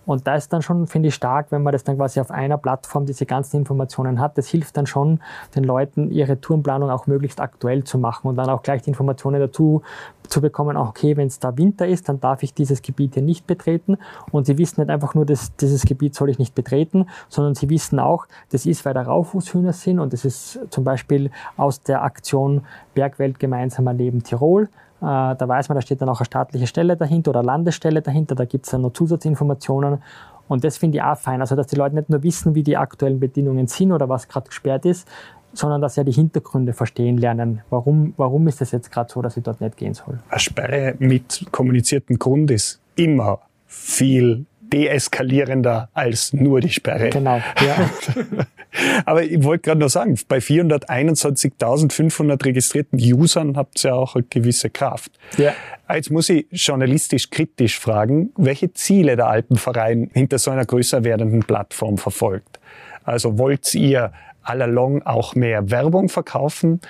Und 0.04 0.26
da 0.26 0.34
ist 0.34 0.52
dann 0.52 0.62
schon, 0.62 0.86
finde 0.86 1.08
ich, 1.08 1.14
stark, 1.14 1.46
wenn 1.50 1.62
man 1.62 1.72
das 1.72 1.84
dann 1.84 1.96
quasi 1.96 2.20
auf 2.20 2.30
einer 2.30 2.58
Plattform 2.58 3.06
diese 3.06 3.26
ganzen 3.26 3.58
Informationen 3.58 4.20
hat. 4.20 4.36
Das 4.36 4.48
hilft 4.48 4.76
dann 4.76 4.86
schon 4.86 5.20
den 5.54 5.64
Leuten, 5.64 6.10
ihre 6.10 6.40
Tourenplanung 6.40 6.90
auch 6.90 7.06
möglichst 7.06 7.40
aktuell 7.40 7.84
zu 7.84 7.98
machen 7.98 8.28
und 8.28 8.36
dann 8.36 8.48
auch 8.48 8.62
gleich 8.62 8.82
die 8.82 8.90
Informationen 8.90 9.40
dazu 9.40 9.82
zu 10.28 10.40
bekommen, 10.40 10.76
okay, 10.76 11.16
wenn 11.16 11.26
es 11.26 11.38
da 11.38 11.56
Winter 11.56 11.86
ist, 11.86 12.08
dann 12.08 12.20
darf 12.20 12.42
ich 12.42 12.54
dieses 12.54 12.82
Gebiet 12.82 13.14
hier 13.14 13.22
nicht 13.22 13.46
betreten. 13.46 13.98
Und 14.30 14.46
sie 14.46 14.58
wissen 14.58 14.80
nicht 14.80 14.90
einfach 14.90 15.14
nur, 15.14 15.26
dass 15.26 15.54
dieses 15.56 15.82
Gebiet 15.84 16.14
soll 16.14 16.30
ich 16.30 16.38
nicht 16.38 16.54
betreten, 16.54 17.06
sondern 17.28 17.54
sie 17.54 17.68
wissen 17.70 17.98
auch, 17.98 18.26
das 18.50 18.66
ist, 18.66 18.84
weil 18.84 18.94
da 18.94 19.02
Raufußhühner 19.02 19.72
sind 19.72 19.98
und 20.00 20.12
das 20.12 20.24
ist 20.24 20.58
zum 20.70 20.84
Beispiel 20.84 21.30
aus 21.56 21.82
der 21.82 22.02
Aktion 22.02 22.62
Bergwelt 22.94 23.38
gemeinsamer 23.38 23.92
Leben 23.92 24.22
Tirol. 24.22 24.68
Äh, 25.02 25.34
da 25.34 25.48
weiß 25.48 25.68
man, 25.68 25.76
da 25.76 25.82
steht 25.82 26.00
dann 26.00 26.08
auch 26.08 26.20
eine 26.20 26.26
staatliche 26.26 26.68
Stelle 26.68 26.96
dahinter 26.96 27.30
oder 27.30 27.42
Landesstelle 27.42 28.02
dahinter, 28.02 28.36
da 28.36 28.44
gibt 28.44 28.66
es 28.66 28.70
dann 28.70 28.82
noch 28.82 28.92
Zusatzinformationen. 28.92 30.00
Und 30.46 30.64
das 30.64 30.78
finde 30.78 30.98
ich 30.98 31.02
auch 31.02 31.16
fein, 31.16 31.40
also 31.40 31.56
dass 31.56 31.66
die 31.66 31.76
Leute 31.76 31.96
nicht 31.96 32.08
nur 32.08 32.22
wissen, 32.22 32.54
wie 32.54 32.62
die 32.62 32.76
aktuellen 32.76 33.18
Bedingungen 33.18 33.66
sind 33.66 33.90
oder 33.90 34.08
was 34.08 34.28
gerade 34.28 34.46
gesperrt 34.46 34.84
ist, 34.84 35.08
sondern 35.54 35.80
dass 35.80 35.94
sie 35.94 36.00
ja 36.00 36.04
die 36.04 36.12
Hintergründe 36.12 36.72
verstehen 36.72 37.18
lernen. 37.18 37.62
Warum, 37.70 38.14
warum 38.16 38.46
ist 38.46 38.62
es 38.62 38.70
jetzt 38.70 38.92
gerade 38.92 39.12
so, 39.12 39.22
dass 39.22 39.36
ich 39.36 39.42
dort 39.42 39.60
nicht 39.60 39.76
gehen 39.76 39.94
soll? 39.94 40.18
Eine 40.28 40.40
Sperre 40.40 40.94
mit 40.98 41.46
kommuniziertem 41.50 42.18
Grund 42.18 42.50
ist 42.50 42.80
immer 42.94 43.40
viel 43.66 44.46
deeskalierender 44.72 45.90
als 45.92 46.32
nur 46.32 46.60
die 46.60 46.70
Sperre. 46.70 47.10
Genau, 47.10 47.42
ja. 47.60 47.90
Aber 49.04 49.22
ich 49.22 49.44
wollte 49.44 49.64
gerade 49.64 49.80
noch 49.80 49.90
sagen, 49.90 50.18
bei 50.28 50.38
421.500 50.38 52.42
registrierten 52.44 52.98
Usern 52.98 53.56
habt 53.56 53.84
ihr 53.84 53.90
ja 53.90 53.96
auch 53.96 54.14
eine 54.14 54.24
gewisse 54.24 54.70
Kraft. 54.70 55.12
Ja. 55.36 55.52
Jetzt 55.92 56.10
muss 56.10 56.30
ich 56.30 56.46
journalistisch 56.50 57.28
kritisch 57.30 57.78
fragen, 57.78 58.30
welche 58.36 58.72
Ziele 58.72 59.16
der 59.16 59.26
Alpenverein 59.26 60.10
hinter 60.14 60.38
so 60.38 60.50
einer 60.50 60.64
größer 60.64 61.04
werdenden 61.04 61.40
Plattform 61.40 61.98
verfolgt. 61.98 62.58
Also 63.04 63.38
wollt 63.38 63.74
ihr 63.74 64.12
allalong 64.42 65.02
auch 65.02 65.34
mehr 65.34 65.70
Werbung 65.70 66.08
verkaufen 66.08 66.80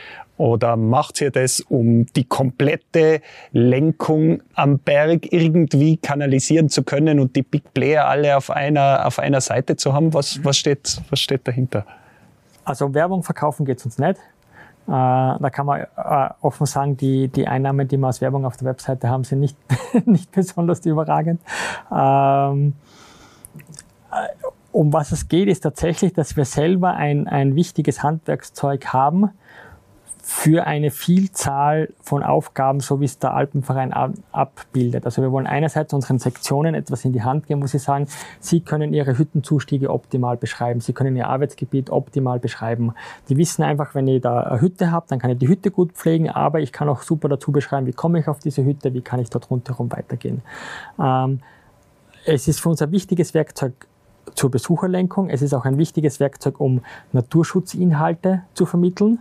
oder 0.43 0.77
macht 0.77 1.21
ihr 1.21 1.31
das, 1.31 1.61
um 1.61 2.07
die 2.17 2.25
komplette 2.25 3.21
Lenkung 3.53 4.43
am 4.55 4.81
Berg 4.81 5.33
irgendwie 5.33 5.99
kanalisieren 5.99 6.69
zu 6.69 6.83
können 6.83 7.21
und 7.21 7.37
die 7.37 7.43
Big 7.43 7.73
Player 7.73 8.09
alle 8.09 8.37
auf 8.37 8.51
einer, 8.51 9.07
auf 9.07 9.21
einer 9.21 9.41
Seite 9.41 9.77
zu 9.77 9.93
haben? 9.93 10.13
Was, 10.15 10.45
was, 10.45 10.57
steht, 10.57 11.01
was 11.11 11.21
steht 11.21 11.47
dahinter? 11.47 11.87
Also 12.65 12.93
Werbung 12.93 13.23
verkaufen 13.23 13.65
geht 13.65 13.85
uns 13.85 13.99
nicht. 13.99 14.19
Äh, 14.19 14.19
da 14.89 15.49
kann 15.53 15.65
man 15.65 15.83
äh, 15.83 16.31
offen 16.41 16.67
sagen, 16.67 16.97
die, 16.97 17.29
die 17.29 17.47
Einnahmen, 17.47 17.87
die 17.87 17.97
wir 17.97 18.09
aus 18.09 18.21
Werbung 18.21 18.45
auf 18.45 18.57
der 18.57 18.67
Webseite 18.67 19.09
haben, 19.09 19.23
sind 19.23 19.39
nicht, 19.39 19.57
nicht 20.07 20.33
besonders 20.33 20.85
überragend. 20.85 21.41
Ähm, 21.93 22.73
um 24.73 24.93
was 24.93 25.13
es 25.13 25.29
geht, 25.29 25.49
ist 25.49 25.61
tatsächlich, 25.61 26.15
dass 26.15 26.37
wir 26.37 26.47
selber 26.47 26.95
ein, 26.95 27.29
ein 27.29 27.55
wichtiges 27.55 28.03
Handwerkszeug 28.03 28.87
haben, 28.87 29.31
für 30.25 30.69
eine 30.69 30.93
Vielzahl 30.93 31.89
von 32.01 32.23
Aufgaben, 32.23 32.79
so 32.79 33.01
wie 33.01 33.07
es 33.07 33.19
der 33.19 33.35
Alpenverein 33.35 33.93
abbildet. 34.31 35.05
Also 35.05 35.21
wir 35.21 35.33
wollen 35.33 35.49
einerseits 35.49 35.93
unseren 35.93 36.21
Sektionen 36.21 36.77
etwas 36.77 37.05
in 37.05 37.13
die 37.13 37.23
Hand 37.23 37.49
geben, 37.49 37.61
wo 37.61 37.67
sie 37.67 37.81
sagen, 37.81 38.07
sie 38.39 38.61
können 38.61 38.95
ihre 38.95 39.19
Hüttenzustiege 39.19 39.91
optimal 39.91 40.37
beschreiben, 40.37 40.81
sie 40.81 40.93
können 40.93 41.17
ihr 41.17 41.27
Arbeitsgebiet 41.27 41.91
optimal 41.91 42.39
beschreiben. 42.39 42.95
Die 43.29 43.37
wissen 43.37 43.65
einfach, 43.65 43.97
wenn 43.97 44.07
ich 44.07 44.23
da 44.23 44.41
eine 44.41 44.61
Hütte 44.61 44.93
habe, 44.93 45.07
dann 45.09 45.19
kann 45.19 45.33
ich 45.33 45.39
die 45.39 45.49
Hütte 45.49 45.73
gut 45.73 45.93
pflegen, 45.93 46.31
aber 46.31 46.61
ich 46.61 46.73
kann 46.73 46.89
auch 46.89 47.03
super 47.03 47.29
dazu 47.29 47.51
beschreiben, 47.51 47.89
wie 47.89 47.93
komme 47.93 48.21
ich 48.21 48.29
auf 48.29 48.39
diese 48.39 48.65
Hütte, 48.65 48.95
wie 48.95 49.03
kann 49.03 49.19
ich 49.19 49.29
dort 49.29 49.51
rundherum 49.51 49.91
weitergehen. 49.91 50.43
Ähm, 51.01 51.41
es 52.25 52.47
ist 52.47 52.61
für 52.61 52.69
uns 52.69 52.81
ein 52.81 52.93
wichtiges 52.93 53.35
Werkzeug 53.35 53.73
zur 54.35 54.53
Besucherlenkung. 54.53 55.31
Es 55.31 55.43
ist 55.43 55.53
auch 55.53 55.65
ein 55.65 55.79
wichtiges 55.79 56.21
Werkzeug, 56.21 56.61
um 56.61 56.83
Naturschutzinhalte 57.13 58.43
zu 58.55 58.67
vermitteln. 58.67 59.19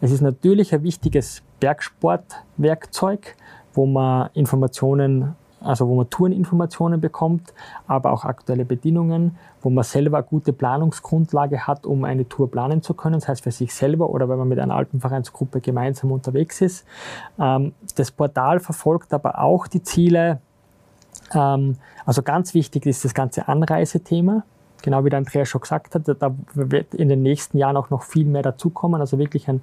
Es 0.00 0.12
ist 0.12 0.20
natürlich 0.20 0.72
ein 0.74 0.82
wichtiges 0.84 1.42
Bergsportwerkzeug, 1.58 3.34
wo 3.74 3.84
man 3.86 4.30
Informationen, 4.34 5.34
also 5.60 5.88
wo 5.88 5.96
man 5.96 6.08
Toureninformationen 6.08 7.00
bekommt, 7.00 7.52
aber 7.88 8.12
auch 8.12 8.24
aktuelle 8.24 8.64
Bedingungen, 8.64 9.36
wo 9.60 9.70
man 9.70 9.82
selber 9.82 10.18
eine 10.18 10.26
gute 10.26 10.52
Planungsgrundlage 10.52 11.66
hat, 11.66 11.84
um 11.84 12.04
eine 12.04 12.28
Tour 12.28 12.48
planen 12.48 12.80
zu 12.80 12.94
können, 12.94 13.14
das 13.14 13.26
heißt 13.26 13.42
für 13.42 13.50
sich 13.50 13.74
selber 13.74 14.10
oder 14.10 14.28
wenn 14.28 14.38
man 14.38 14.48
mit 14.48 14.60
einer 14.60 14.76
Alpenvereinsgruppe 14.76 15.60
gemeinsam 15.60 16.12
unterwegs 16.12 16.60
ist. 16.60 16.86
Ähm, 17.38 17.72
das 17.96 18.12
Portal 18.12 18.60
verfolgt 18.60 19.12
aber 19.12 19.40
auch 19.40 19.66
die 19.66 19.82
Ziele, 19.82 20.40
ähm, 21.34 21.76
also 22.06 22.22
ganz 22.22 22.54
wichtig 22.54 22.86
ist 22.86 23.04
das 23.04 23.14
ganze 23.14 23.48
Anreisethema 23.48 24.44
genau 24.82 25.04
wie 25.04 25.10
der 25.10 25.18
Andreas 25.18 25.48
schon 25.48 25.60
gesagt 25.60 25.94
hat, 25.94 26.02
da 26.06 26.34
wird 26.54 26.94
in 26.94 27.08
den 27.08 27.22
nächsten 27.22 27.58
Jahren 27.58 27.76
auch 27.76 27.90
noch 27.90 28.02
viel 28.02 28.26
mehr 28.26 28.42
dazukommen. 28.42 29.00
Also 29.00 29.18
wirklich 29.18 29.48
ein, 29.48 29.62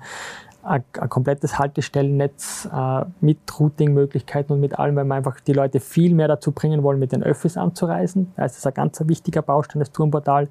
ein, 0.63 0.83
ein 0.99 1.09
komplettes 1.09 1.59
Haltestellennetz 1.59 2.67
äh, 2.73 3.05
mit 3.21 3.39
Routing-Möglichkeiten 3.59 4.53
und 4.53 4.59
mit 4.59 4.79
allem, 4.79 4.95
weil 4.95 5.05
wir 5.05 5.15
einfach 5.15 5.39
die 5.39 5.53
Leute 5.53 5.79
viel 5.79 6.13
mehr 6.13 6.27
dazu 6.27 6.51
bringen 6.51 6.83
wollen, 6.83 6.99
mit 6.99 7.11
den 7.11 7.23
Öffis 7.23 7.57
anzureisen. 7.57 8.33
Da 8.35 8.45
ist 8.45 8.57
das 8.57 8.65
ein 8.65 8.73
ganz 8.73 9.01
wichtiger 9.05 9.41
Baustein, 9.41 9.79
das 9.79 9.91
Tourenportal. 9.91 10.47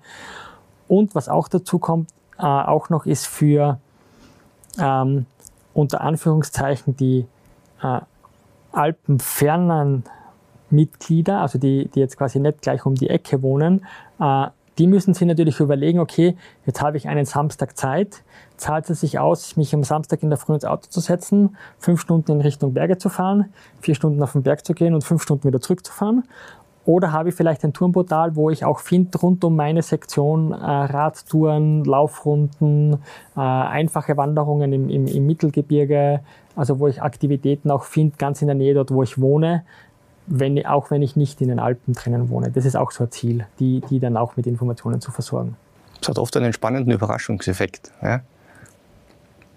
Und 0.88 1.14
was 1.14 1.28
auch 1.28 1.48
dazu 1.48 1.78
kommt, 1.78 2.10
äh, 2.38 2.42
auch 2.42 2.90
noch 2.90 3.06
ist 3.06 3.26
für 3.26 3.78
ähm, 4.78 5.26
unter 5.72 6.00
Anführungszeichen 6.00 6.96
die 6.96 7.26
äh, 7.82 8.00
alpenfernen 8.72 10.04
Mitglieder, 10.70 11.40
also 11.40 11.58
die, 11.58 11.88
die 11.88 12.00
jetzt 12.00 12.16
quasi 12.16 12.40
nicht 12.40 12.62
gleich 12.62 12.84
um 12.84 12.94
die 12.94 13.08
Ecke 13.08 13.42
wohnen, 13.42 13.84
die 14.78 14.86
müssen 14.86 15.14
sich 15.14 15.26
natürlich 15.26 15.60
überlegen, 15.60 16.00
okay, 16.00 16.36
jetzt 16.66 16.82
habe 16.82 16.96
ich 16.96 17.08
einen 17.08 17.24
Samstag 17.24 17.76
Zeit, 17.76 18.22
zahlt 18.56 18.90
es 18.90 19.00
sich 19.00 19.18
aus, 19.18 19.56
mich 19.56 19.74
am 19.74 19.84
Samstag 19.84 20.22
in 20.22 20.30
der 20.30 20.38
Früh 20.38 20.54
ins 20.54 20.64
Auto 20.64 20.88
zu 20.88 21.00
setzen, 21.00 21.56
fünf 21.78 22.00
Stunden 22.00 22.32
in 22.32 22.40
Richtung 22.40 22.74
Berge 22.74 22.98
zu 22.98 23.08
fahren, 23.08 23.52
vier 23.80 23.94
Stunden 23.94 24.22
auf 24.22 24.32
den 24.32 24.42
Berg 24.42 24.64
zu 24.64 24.74
gehen 24.74 24.94
und 24.94 25.04
fünf 25.04 25.22
Stunden 25.22 25.44
wieder 25.44 25.60
zurückzufahren? 25.60 26.24
Oder 26.86 27.12
habe 27.12 27.30
ich 27.30 27.34
vielleicht 27.34 27.64
ein 27.64 27.72
Tourenportal, 27.72 28.36
wo 28.36 28.50
ich 28.50 28.64
auch 28.64 28.80
finde, 28.80 29.16
rund 29.18 29.42
um 29.42 29.56
meine 29.56 29.80
Sektion 29.80 30.52
äh, 30.52 30.56
Radtouren, 30.56 31.82
Laufrunden, 31.84 32.98
äh, 33.36 33.40
einfache 33.40 34.18
Wanderungen 34.18 34.72
im, 34.72 34.90
im, 34.90 35.06
im 35.06 35.26
Mittelgebirge, 35.26 36.20
also 36.56 36.78
wo 36.80 36.86
ich 36.86 37.00
Aktivitäten 37.00 37.70
auch 37.70 37.84
finde, 37.84 38.16
ganz 38.18 38.42
in 38.42 38.48
der 38.48 38.54
Nähe 38.54 38.74
dort, 38.74 38.90
wo 38.90 39.02
ich 39.02 39.18
wohne, 39.18 39.64
wenn, 40.26 40.64
auch 40.66 40.90
wenn 40.90 41.02
ich 41.02 41.16
nicht 41.16 41.40
in 41.40 41.48
den 41.48 41.58
Alpen 41.58 41.94
drinnen 41.94 42.28
wohne. 42.28 42.50
Das 42.50 42.64
ist 42.64 42.76
auch 42.76 42.90
so 42.90 43.04
ein 43.04 43.10
Ziel, 43.10 43.46
die, 43.58 43.82
die 43.90 44.00
dann 44.00 44.16
auch 44.16 44.36
mit 44.36 44.46
Informationen 44.46 45.00
zu 45.00 45.10
versorgen. 45.10 45.56
Es 46.00 46.08
hat 46.08 46.18
oft 46.18 46.36
einen 46.36 46.52
spannenden 46.52 46.92
Überraschungseffekt. 46.92 47.92
Ja? 48.02 48.20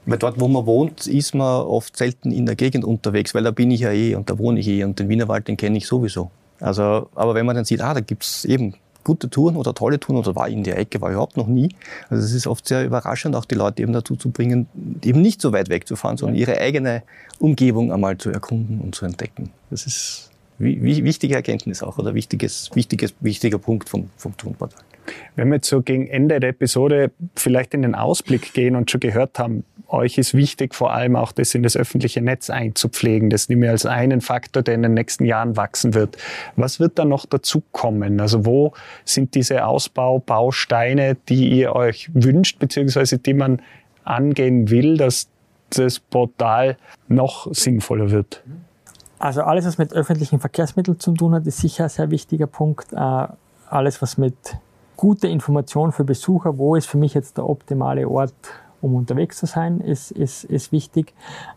Weil 0.05 0.18
dort, 0.18 0.39
wo 0.39 0.47
man 0.47 0.65
wohnt, 0.65 1.07
ist 1.07 1.36
man 1.36 1.63
oft 1.63 1.97
selten 1.97 2.32
in 2.32 2.45
der 2.45 2.55
Gegend 2.55 2.86
unterwegs, 2.86 3.36
weil 3.36 3.43
da 3.43 3.51
bin 3.51 3.72
ich 3.72 3.82
ja 3.82 3.91
eh 3.91 4.15
und 4.15 4.30
da 4.30 4.38
wohne 4.38 4.59
ich 4.59 4.68
eh 4.68 4.84
und 4.84 4.97
den 4.99 5.09
Wienerwald, 5.09 5.47
den 5.47 5.57
kenne 5.57 5.78
ich 5.78 5.88
sowieso. 5.88 6.32
Also, 6.59 7.09
aber 7.13 7.36
wenn 7.36 7.45
man 7.45 7.55
dann 7.55 7.65
sieht, 7.65 7.82
ah, 7.82 7.93
da 7.93 7.99
gibt 7.99 8.24
es 8.24 8.45
eben 8.45 8.76
gute 9.03 9.30
Touren 9.30 9.55
oder 9.55 9.74
tolle 9.74 9.99
Touren 9.99 10.20
oder 10.20 10.36
war 10.36 10.49
in 10.49 10.63
der 10.63 10.78
Ecke, 10.78 10.99
war 11.01 11.11
überhaupt 11.11 11.38
noch 11.38 11.47
nie. 11.47 11.70
Also 12.09 12.24
es 12.24 12.34
ist 12.34 12.47
oft 12.47 12.68
sehr 12.68 12.86
überraschend, 12.86 13.36
auch 13.36 13.45
die 13.45 13.55
Leute 13.55 13.82
eben 13.82 13.93
dazu 13.93 14.15
zu 14.15 14.32
bringen, 14.32 14.68
eben 15.03 15.22
nicht 15.22 15.41
so 15.41 15.53
weit 15.53 15.70
weg 15.70 15.88
zu 15.88 15.95
fahren, 15.95 16.18
sondern 16.18 16.36
ihre 16.36 16.57
eigene 16.59 17.03
Umgebung 17.39 17.91
einmal 17.91 18.18
zu 18.18 18.30
erkunden 18.30 18.82
und 18.82 18.95
zu 18.95 19.05
entdecken. 19.05 19.51
Das 19.70 19.86
ist 19.86 20.30
wichtige 20.60 21.36
Erkenntnis 21.36 21.84
auch 21.84 21.97
oder 21.97 22.14
wichtiges, 22.14 22.70
wichtiges, 22.74 23.14
wichtiger 23.20 23.58
Punkt 23.58 23.89
vom, 23.89 24.10
vom 24.18 24.36
Tonportal. 24.38 24.84
Wenn 25.36 25.49
wir 25.49 25.55
jetzt 25.55 25.70
so 25.70 25.82
gegen 25.82 26.08
Ende 26.08 26.39
der 26.39 26.49
Episode 26.49 27.12
vielleicht 27.36 27.74
in 27.74 27.82
den 27.82 27.95
Ausblick 27.95 28.53
gehen 28.53 28.76
und 28.76 28.91
schon 28.91 28.99
gehört 28.99 29.39
haben, 29.39 29.64
euch 29.88 30.18
ist 30.18 30.34
wichtig, 30.34 30.76
vor 30.76 30.93
allem 30.93 31.16
auch 31.16 31.32
das 31.32 31.55
in 31.55 31.64
das 31.64 31.78
öffentliche 31.78 32.22
Netz 32.22 32.49
einzupflegen. 32.49 33.30
Das 33.30 33.47
nehme 33.47 33.68
ich 33.68 33.72
als 33.72 33.86
einen 33.86 34.20
Faktor, 34.20 34.64
der 34.64 34.76
in 34.76 34.84
den 34.84 34.93
nächsten 34.93 35.24
Jahren 35.26 35.55
wachsen 35.55 35.93
wird. 35.93 36.18
Was 36.55 36.80
wird 36.80 36.99
da 36.99 37.05
noch 37.05 37.26
dazu 37.26 37.64
kommen? 37.72 38.20
Also 38.20 38.45
wo 38.45 38.74
sind 39.05 39.36
diese 39.36 39.66
Ausbaubausteine, 39.66 41.16
die 41.30 41.49
ihr 41.49 41.74
euch 41.74 42.10
wünscht, 42.14 42.60
beziehungsweise 42.60 43.18
die 43.18 43.34
man 43.34 43.62
angehen 44.03 44.70
will, 44.70 44.97
dass 44.97 45.30
das 45.70 45.99
Portal 45.99 46.78
noch 47.08 47.53
sinnvoller 47.53 48.12
wird? 48.12 48.43
Also 49.20 49.41
alles, 49.41 49.65
was 49.65 49.78
mit 49.78 49.93
öffentlichen 49.93 50.39
Verkehrsmitteln 50.39 50.99
zu 50.99 51.11
tun 51.13 51.34
hat, 51.34 51.47
ist 51.47 51.57
sicher 51.57 51.86
ein 51.86 51.89
sehr 51.89 52.11
wichtiger 52.11 52.47
Punkt. 52.47 52.93
Äh, 52.93 53.28
alles, 53.70 54.01
was 54.01 54.18
mit 54.18 54.36
guter 54.95 55.28
Information 55.28 55.91
für 55.91 56.03
Besucher, 56.03 56.57
wo 56.57 56.76
ist 56.76 56.88
für 56.88 56.97
mich 56.97 57.13
jetzt 57.13 57.38
der 57.38 57.49
optimale 57.49 58.07
Ort, 58.07 58.34
um 58.80 58.95
unterwegs 58.95 59.38
zu 59.38 59.47
sein, 59.47 59.82
ist, 59.82 60.11
ist, 60.11 60.43
ist 60.43 60.72
wichtig. 60.72 61.13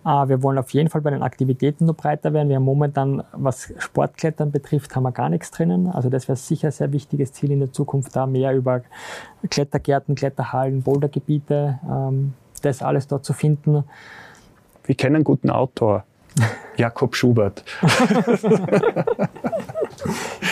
Äh, 0.07 0.29
wir 0.29 0.43
wollen 0.43 0.57
auf 0.57 0.71
jeden 0.71 0.89
Fall 0.89 1.03
bei 1.03 1.11
den 1.11 1.23
Aktivitäten 1.23 1.85
noch 1.85 1.97
breiter 1.97 2.33
werden. 2.33 2.49
Wir 2.49 2.57
haben 2.57 2.65
momentan, 2.65 3.23
was 3.33 3.73
Sportklettern 3.77 4.51
betrifft, 4.51 4.97
haben 4.97 5.03
wir 5.03 5.13
gar 5.13 5.29
nichts 5.29 5.51
drinnen. 5.51 5.89
Also 5.89 6.09
das 6.09 6.29
wäre 6.29 6.37
sicher 6.37 6.69
ein 6.69 6.73
sehr 6.73 6.93
wichtiges 6.93 7.33
Ziel 7.33 7.51
in 7.51 7.61
der 7.61 7.73
Zukunft, 7.73 8.17
da 8.17 8.27
mehr 8.27 8.55
über 8.55 8.83
Klettergärten, 9.49 10.15
Kletterhallen, 10.15 10.83
Bouldergebiete, 10.83 11.79
ähm, 11.85 12.33
das 12.63 12.83
alles 12.83 13.07
dort 13.07 13.25
zu 13.25 13.35
finden. 13.35 13.85
Wir 14.85 14.95
kennen 14.95 15.25
guten 15.25 15.51
Autor. 15.51 16.05
Jakob 16.77 17.15
Schubert. 17.15 17.65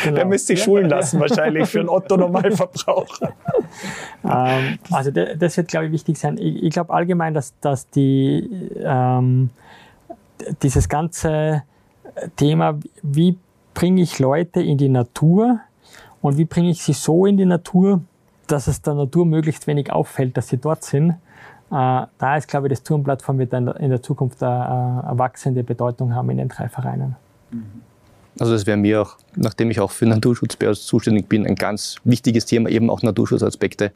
genau. 0.04 0.16
Der 0.16 0.26
müsste 0.26 0.48
sich 0.48 0.62
schulen 0.62 0.88
lassen, 0.90 1.20
wahrscheinlich 1.20 1.68
für 1.68 1.80
einen 1.80 1.88
Otto-Normalverbraucher. 1.88 3.32
ähm, 4.24 4.78
also 4.90 5.10
das 5.10 5.56
wird, 5.56 5.68
glaube 5.68 5.86
ich, 5.86 5.92
wichtig 5.92 6.18
sein. 6.18 6.36
Ich, 6.38 6.62
ich 6.62 6.70
glaube 6.70 6.92
allgemein, 6.92 7.34
dass, 7.34 7.58
dass 7.60 7.88
die, 7.90 8.70
ähm, 8.82 9.50
dieses 10.62 10.88
ganze 10.88 11.62
Thema, 12.36 12.78
wie 13.02 13.38
bringe 13.74 14.02
ich 14.02 14.18
Leute 14.18 14.60
in 14.60 14.76
die 14.76 14.88
Natur 14.88 15.60
und 16.20 16.36
wie 16.36 16.44
bringe 16.44 16.70
ich 16.70 16.82
sie 16.82 16.92
so 16.92 17.26
in 17.26 17.36
die 17.36 17.46
Natur, 17.46 18.02
dass 18.46 18.66
es 18.66 18.82
der 18.82 18.94
Natur 18.94 19.24
möglichst 19.24 19.66
wenig 19.66 19.92
auffällt, 19.92 20.36
dass 20.36 20.48
sie 20.48 20.58
dort 20.58 20.84
sind, 20.84 21.14
da 21.70 22.36
ist, 22.36 22.48
glaube 22.48 22.66
ich, 22.66 22.70
das 22.70 22.82
Turmplattform 22.82 23.38
wird 23.38 23.52
dann 23.52 23.68
in 23.68 23.90
der 23.90 24.02
Zukunft 24.02 24.42
eine, 24.42 25.04
eine 25.04 25.18
wachsende 25.18 25.62
Bedeutung 25.62 26.14
haben 26.14 26.30
in 26.30 26.38
den 26.38 26.48
drei 26.48 26.68
Vereinen. 26.68 27.16
Also 28.40 28.52
das 28.52 28.66
wäre 28.66 28.76
mir 28.76 29.02
auch, 29.02 29.16
nachdem 29.36 29.70
ich 29.70 29.80
auch 29.80 29.90
für 29.90 30.06
Naturschutz 30.06 30.56
zuständig 30.86 31.28
bin, 31.28 31.46
ein 31.46 31.56
ganz 31.56 31.96
wichtiges 32.04 32.46
Thema, 32.46 32.70
eben 32.70 32.88
auch 32.88 33.02
Naturschutzaspekte 33.02 33.92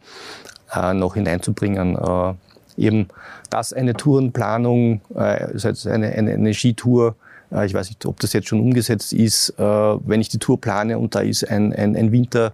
äh, 0.74 0.94
noch 0.94 1.14
hineinzubringen. 1.14 1.96
Äh, 1.96 2.34
eben, 2.76 3.08
dass 3.50 3.72
eine 3.72 3.94
Tourenplanung, 3.94 5.00
äh, 5.14 5.46
eine, 5.86 6.08
eine, 6.08 6.32
eine 6.32 6.54
Skitour, 6.54 7.08
äh, 7.10 7.31
ich 7.64 7.74
weiß 7.74 7.88
nicht, 7.88 8.06
ob 8.06 8.18
das 8.20 8.32
jetzt 8.32 8.48
schon 8.48 8.60
umgesetzt 8.60 9.12
ist, 9.12 9.50
äh, 9.58 9.62
wenn 9.62 10.20
ich 10.20 10.28
die 10.28 10.38
Tour 10.38 10.60
plane 10.60 10.98
und 10.98 11.14
da 11.14 11.20
ist 11.20 11.48
ein, 11.48 11.72
ein, 11.72 11.96
ein 11.96 12.10
Winter, 12.12 12.52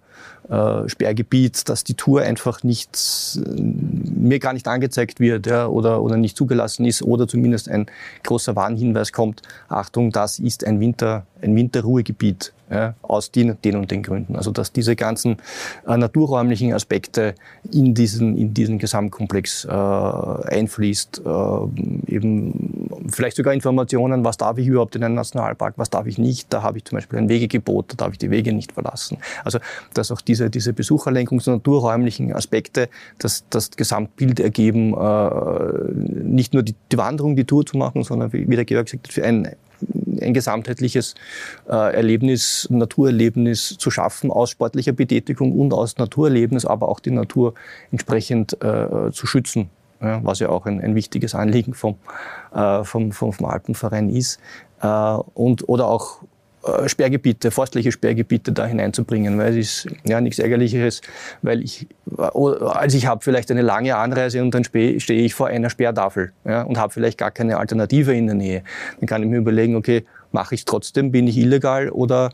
äh, 0.48 1.50
dass 1.64 1.84
die 1.84 1.94
Tour 1.94 2.22
einfach 2.22 2.62
nicht, 2.62 2.98
äh, 3.36 3.60
mir 3.60 4.38
gar 4.38 4.52
nicht 4.52 4.66
angezeigt 4.66 5.20
wird 5.20 5.46
ja, 5.46 5.66
oder, 5.66 6.02
oder 6.02 6.16
nicht 6.16 6.36
zugelassen 6.36 6.84
ist 6.84 7.02
oder 7.02 7.28
zumindest 7.28 7.68
ein 7.68 7.86
großer 8.24 8.56
Warnhinweis 8.56 9.12
kommt, 9.12 9.42
Achtung, 9.68 10.10
das 10.10 10.38
ist 10.38 10.64
ein, 10.64 10.80
Winter, 10.80 11.26
ein 11.42 11.54
Winterruhegebiet 11.54 12.52
ja, 12.70 12.94
aus 13.02 13.30
den, 13.30 13.60
den 13.62 13.76
und 13.76 13.90
den 13.90 14.02
Gründen. 14.02 14.36
Also 14.36 14.50
dass 14.50 14.72
diese 14.72 14.96
ganzen 14.96 15.36
äh, 15.86 15.96
naturräumlichen 15.96 16.72
Aspekte 16.72 17.34
in 17.72 17.94
diesen, 17.94 18.36
in 18.36 18.54
diesen 18.54 18.78
Gesamtkomplex 18.78 19.64
äh, 19.64 19.70
einfließt, 19.70 21.22
äh, 21.24 22.12
eben 22.14 22.87
vielleicht 23.10 23.36
sogar 23.36 23.54
Informationen, 23.54 24.24
was 24.24 24.36
darf 24.36 24.58
ich 24.58 24.66
überhaupt 24.66 24.96
in 24.96 25.04
einem 25.04 25.14
Nationalpark, 25.14 25.74
was 25.76 25.90
darf 25.90 26.06
ich 26.06 26.18
nicht. 26.18 26.52
Da 26.52 26.62
habe 26.62 26.78
ich 26.78 26.84
zum 26.84 26.96
Beispiel 26.96 27.18
ein 27.18 27.28
Wegegebot, 27.28 27.92
da 27.92 27.96
darf 27.96 28.12
ich 28.12 28.18
die 28.18 28.30
Wege 28.30 28.52
nicht 28.52 28.72
verlassen. 28.72 29.18
Also 29.44 29.58
dass 29.94 30.10
auch 30.10 30.20
diese, 30.20 30.50
diese 30.50 30.72
Besucherlenkungs- 30.72 31.48
und 31.48 31.56
naturräumlichen 31.56 32.32
Aspekte 32.32 32.88
das, 33.18 33.44
das 33.50 33.70
Gesamtbild 33.70 34.40
ergeben, 34.40 34.94
äh, 34.94 36.24
nicht 36.24 36.54
nur 36.54 36.62
die, 36.62 36.74
die 36.92 36.98
Wanderung, 36.98 37.36
die 37.36 37.44
Tour 37.44 37.64
zu 37.64 37.76
machen, 37.76 38.04
sondern 38.04 38.32
wie 38.32 38.56
der 38.56 38.64
Georg 38.64 38.86
gesagt 38.86 39.08
hat, 39.08 39.12
für 39.12 39.24
ein 39.24 39.56
ein 40.20 40.34
gesamtheitliches 40.34 41.14
äh, 41.68 41.94
Erlebnis, 41.94 42.66
Naturerlebnis 42.70 43.76
zu 43.78 43.90
schaffen 43.90 44.30
aus 44.30 44.50
sportlicher 44.50 44.92
Betätigung 44.92 45.52
und 45.52 45.72
aus 45.72 45.96
Naturerlebnis, 45.96 46.64
aber 46.64 46.88
auch 46.88 47.00
die 47.00 47.10
Natur 47.10 47.54
entsprechend 47.92 48.60
äh, 48.62 49.12
zu 49.12 49.26
schützen. 49.26 49.70
Was 50.00 50.38
ja 50.38 50.48
auch 50.48 50.66
ein, 50.66 50.80
ein 50.80 50.94
wichtiges 50.94 51.34
Anliegen 51.34 51.74
vom, 51.74 51.96
äh, 52.54 52.84
vom, 52.84 53.12
vom, 53.12 53.32
vom 53.32 53.46
Alpenverein 53.46 54.08
ist. 54.08 54.38
Äh, 54.80 54.86
und, 54.86 55.68
oder 55.68 55.88
auch 55.88 56.22
äh, 56.64 56.88
Sperrgebiete, 56.88 57.50
forstliche 57.50 57.92
Sperrgebiete 57.92 58.52
da 58.52 58.66
hineinzubringen, 58.66 59.38
weil 59.38 59.56
es 59.56 59.84
ist 59.84 59.94
ja 60.04 60.20
nichts 60.20 60.38
Ärgerlicheres, 60.38 61.02
weil 61.42 61.62
ich, 61.62 61.86
als 62.16 62.94
ich 62.94 63.06
habe 63.06 63.22
vielleicht 63.22 63.50
eine 63.50 63.62
lange 63.62 63.96
Anreise 63.96 64.42
und 64.42 64.54
dann 64.54 64.64
stehe 64.64 64.96
ich 64.96 65.34
vor 65.34 65.48
einer 65.48 65.70
Sperrtafel 65.70 66.32
ja, 66.44 66.62
und 66.62 66.78
habe 66.78 66.92
vielleicht 66.92 67.18
gar 67.18 67.30
keine 67.30 67.58
Alternative 67.58 68.12
in 68.12 68.26
der 68.26 68.34
Nähe. 68.34 68.62
Dann 68.98 69.06
kann 69.06 69.22
ich 69.22 69.28
mir 69.28 69.38
überlegen, 69.38 69.76
okay, 69.76 70.04
mache 70.32 70.54
ich 70.54 70.62
es 70.62 70.64
trotzdem, 70.64 71.12
bin 71.12 71.26
ich 71.26 71.36
illegal 71.36 71.90
oder 71.90 72.30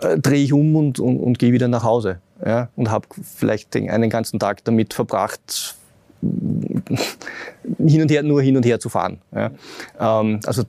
äh, 0.00 0.18
drehe 0.18 0.42
ich 0.42 0.52
um 0.52 0.74
und, 0.76 0.98
und, 0.98 1.18
und 1.18 1.38
gehe 1.38 1.52
wieder 1.52 1.68
nach 1.68 1.84
Hause 1.84 2.20
ja, 2.44 2.68
und 2.76 2.90
habe 2.90 3.06
vielleicht 3.22 3.74
den, 3.74 3.88
einen 3.88 4.10
ganzen 4.10 4.38
Tag 4.40 4.64
damit 4.64 4.94
verbracht, 4.94 5.76
hin 6.22 8.02
und 8.02 8.10
her, 8.10 8.22
nur 8.22 8.42
hin 8.42 8.56
und 8.56 8.66
her 8.66 8.80
zu 8.80 8.88
fahren. 8.88 9.20
Ja. 9.34 9.50
Ähm, 9.98 10.40
also 10.44 10.64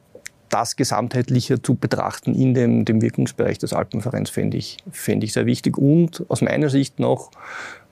das 0.50 0.76
gesamtheitlicher 0.76 1.64
zu 1.64 1.76
betrachten 1.76 2.36
in 2.36 2.54
dem, 2.54 2.86
dem 2.86 3.02
Wirkungsbereich 3.02 3.58
des 3.58 3.74
Alpenvereins 3.74 4.30
fände 4.30 4.58
ich, 4.58 4.78
fände 4.92 5.26
ich 5.26 5.34
sehr 5.34 5.46
wichtig. 5.46 5.78
Und 5.78 6.26
aus 6.28 6.42
meiner 6.42 6.70
Sicht 6.70 7.00
noch 7.00 7.32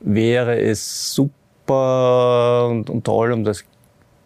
wäre 0.02 0.60
es 0.60 1.14
super 1.14 2.68
und, 2.70 2.90
und 2.90 3.06
toll, 3.06 3.32
um 3.32 3.44
das 3.44 3.64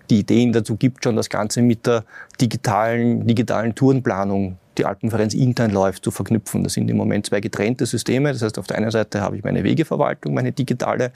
die 0.10 0.20
Ideen 0.20 0.52
dazu 0.52 0.76
gibt 0.76 1.04
schon, 1.04 1.16
das 1.16 1.30
Ganze 1.30 1.62
mit 1.62 1.86
der 1.86 2.04
digitalen, 2.42 3.26
digitalen 3.26 3.74
Tourenplanung, 3.74 4.58
die 4.78 4.86
Alpenvereins 4.86 5.34
intern 5.34 5.72
läuft, 5.72 6.04
zu 6.04 6.12
verknüpfen. 6.12 6.64
Das 6.64 6.74
sind 6.74 6.90
im 6.90 6.98
Moment 6.98 7.28
zwei 7.28 7.40
getrennte 7.40 7.86
Systeme. 7.86 8.34
Das 8.34 8.42
heißt, 8.42 8.58
auf 8.58 8.68
der 8.68 8.78
einen 8.78 8.92
Seite 8.92 9.22
habe 9.22 9.38
ich 9.38 9.44
meine 9.44 9.64
Wegeverwaltung, 9.64 10.34
meine 10.34 10.52
digitale, 10.52 11.12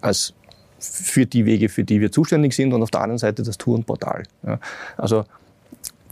als 0.00 0.32
für 0.84 1.26
die 1.26 1.44
Wege, 1.46 1.68
für 1.68 1.84
die 1.84 2.00
wir 2.00 2.12
zuständig 2.12 2.54
sind, 2.54 2.72
und 2.72 2.82
auf 2.82 2.90
der 2.90 3.02
anderen 3.02 3.18
Seite 3.18 3.42
das 3.42 3.58
Tourenportal. 3.58 4.24
Ja. 4.46 4.58
Also 4.96 5.24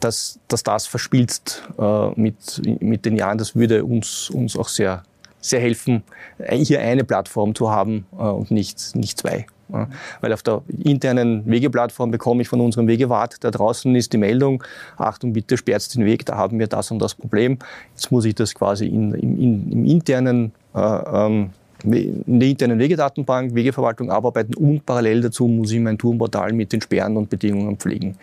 dass, 0.02 0.38
dass 0.48 0.62
das 0.62 0.86
verschmilzt 0.86 1.62
äh, 1.78 2.08
mit, 2.20 2.60
mit 2.80 3.04
den 3.04 3.16
Jahren. 3.16 3.38
Das 3.38 3.54
würde 3.54 3.84
uns, 3.84 4.30
uns 4.30 4.56
auch 4.56 4.68
sehr, 4.68 5.02
sehr 5.40 5.60
helfen, 5.60 6.02
hier 6.50 6.80
eine 6.80 7.04
Plattform 7.04 7.54
zu 7.54 7.70
haben 7.70 8.06
äh, 8.12 8.22
und 8.22 8.50
nicht, 8.50 8.96
nicht 8.96 9.18
zwei. 9.18 9.46
Ja. 9.72 9.88
Weil 10.20 10.32
auf 10.32 10.42
der 10.42 10.62
internen 10.84 11.46
Wegeplattform 11.46 12.10
bekomme 12.10 12.42
ich 12.42 12.48
von 12.48 12.60
unserem 12.60 12.88
Wegewart, 12.88 13.36
da 13.40 13.50
draußen 13.50 13.94
ist 13.94 14.12
die 14.12 14.18
Meldung, 14.18 14.62
Achtung, 14.98 15.32
bitte 15.32 15.56
sperrt 15.56 15.94
den 15.94 16.04
Weg, 16.04 16.26
da 16.26 16.36
haben 16.36 16.58
wir 16.58 16.66
das 16.66 16.90
und 16.90 16.98
das 16.98 17.14
Problem. 17.14 17.58
Jetzt 17.94 18.12
muss 18.12 18.24
ich 18.24 18.34
das 18.34 18.54
quasi 18.54 18.86
in, 18.86 19.14
in, 19.14 19.72
im 19.72 19.84
internen 19.86 20.52
äh, 20.74 20.78
ähm, 20.78 21.50
in 21.84 22.40
der 22.40 22.48
internen 22.48 22.78
Wegedatenbank, 22.78 23.54
Wegeverwaltung 23.54 24.10
abarbeiten 24.10 24.54
und 24.54 24.86
parallel 24.86 25.22
dazu 25.22 25.46
muss 25.48 25.72
ich 25.72 25.80
mein 25.80 25.98
Tourenportal 25.98 26.52
mit 26.52 26.72
den 26.72 26.80
Sperren 26.80 27.16
und 27.16 27.28
Bedingungen 27.28 27.76
pflegen. 27.76 28.16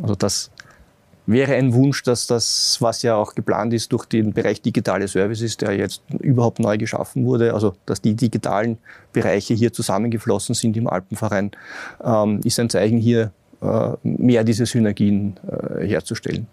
Also 0.00 0.14
das 0.14 0.50
wäre 1.26 1.54
ein 1.54 1.72
Wunsch, 1.74 2.02
dass 2.02 2.26
das, 2.26 2.78
was 2.80 3.02
ja 3.02 3.14
auch 3.14 3.34
geplant 3.34 3.72
ist 3.72 3.92
durch 3.92 4.06
den 4.06 4.32
Bereich 4.32 4.62
digitale 4.62 5.06
Services, 5.06 5.56
der 5.56 5.72
jetzt 5.72 6.02
überhaupt 6.20 6.58
neu 6.58 6.76
geschaffen 6.78 7.24
wurde, 7.24 7.54
also 7.54 7.74
dass 7.86 8.00
die 8.00 8.14
digitalen 8.14 8.78
Bereiche 9.12 9.54
hier 9.54 9.72
zusammengeflossen 9.72 10.54
sind 10.54 10.76
im 10.76 10.88
Alpenverein, 10.88 11.52
ähm, 12.02 12.40
ist 12.44 12.58
ein 12.58 12.70
Zeichen 12.70 12.98
hier, 12.98 13.32
äh, 13.60 13.90
mehr 14.02 14.42
diese 14.44 14.66
Synergien 14.66 15.38
äh, 15.46 15.86
herzustellen. 15.86 16.46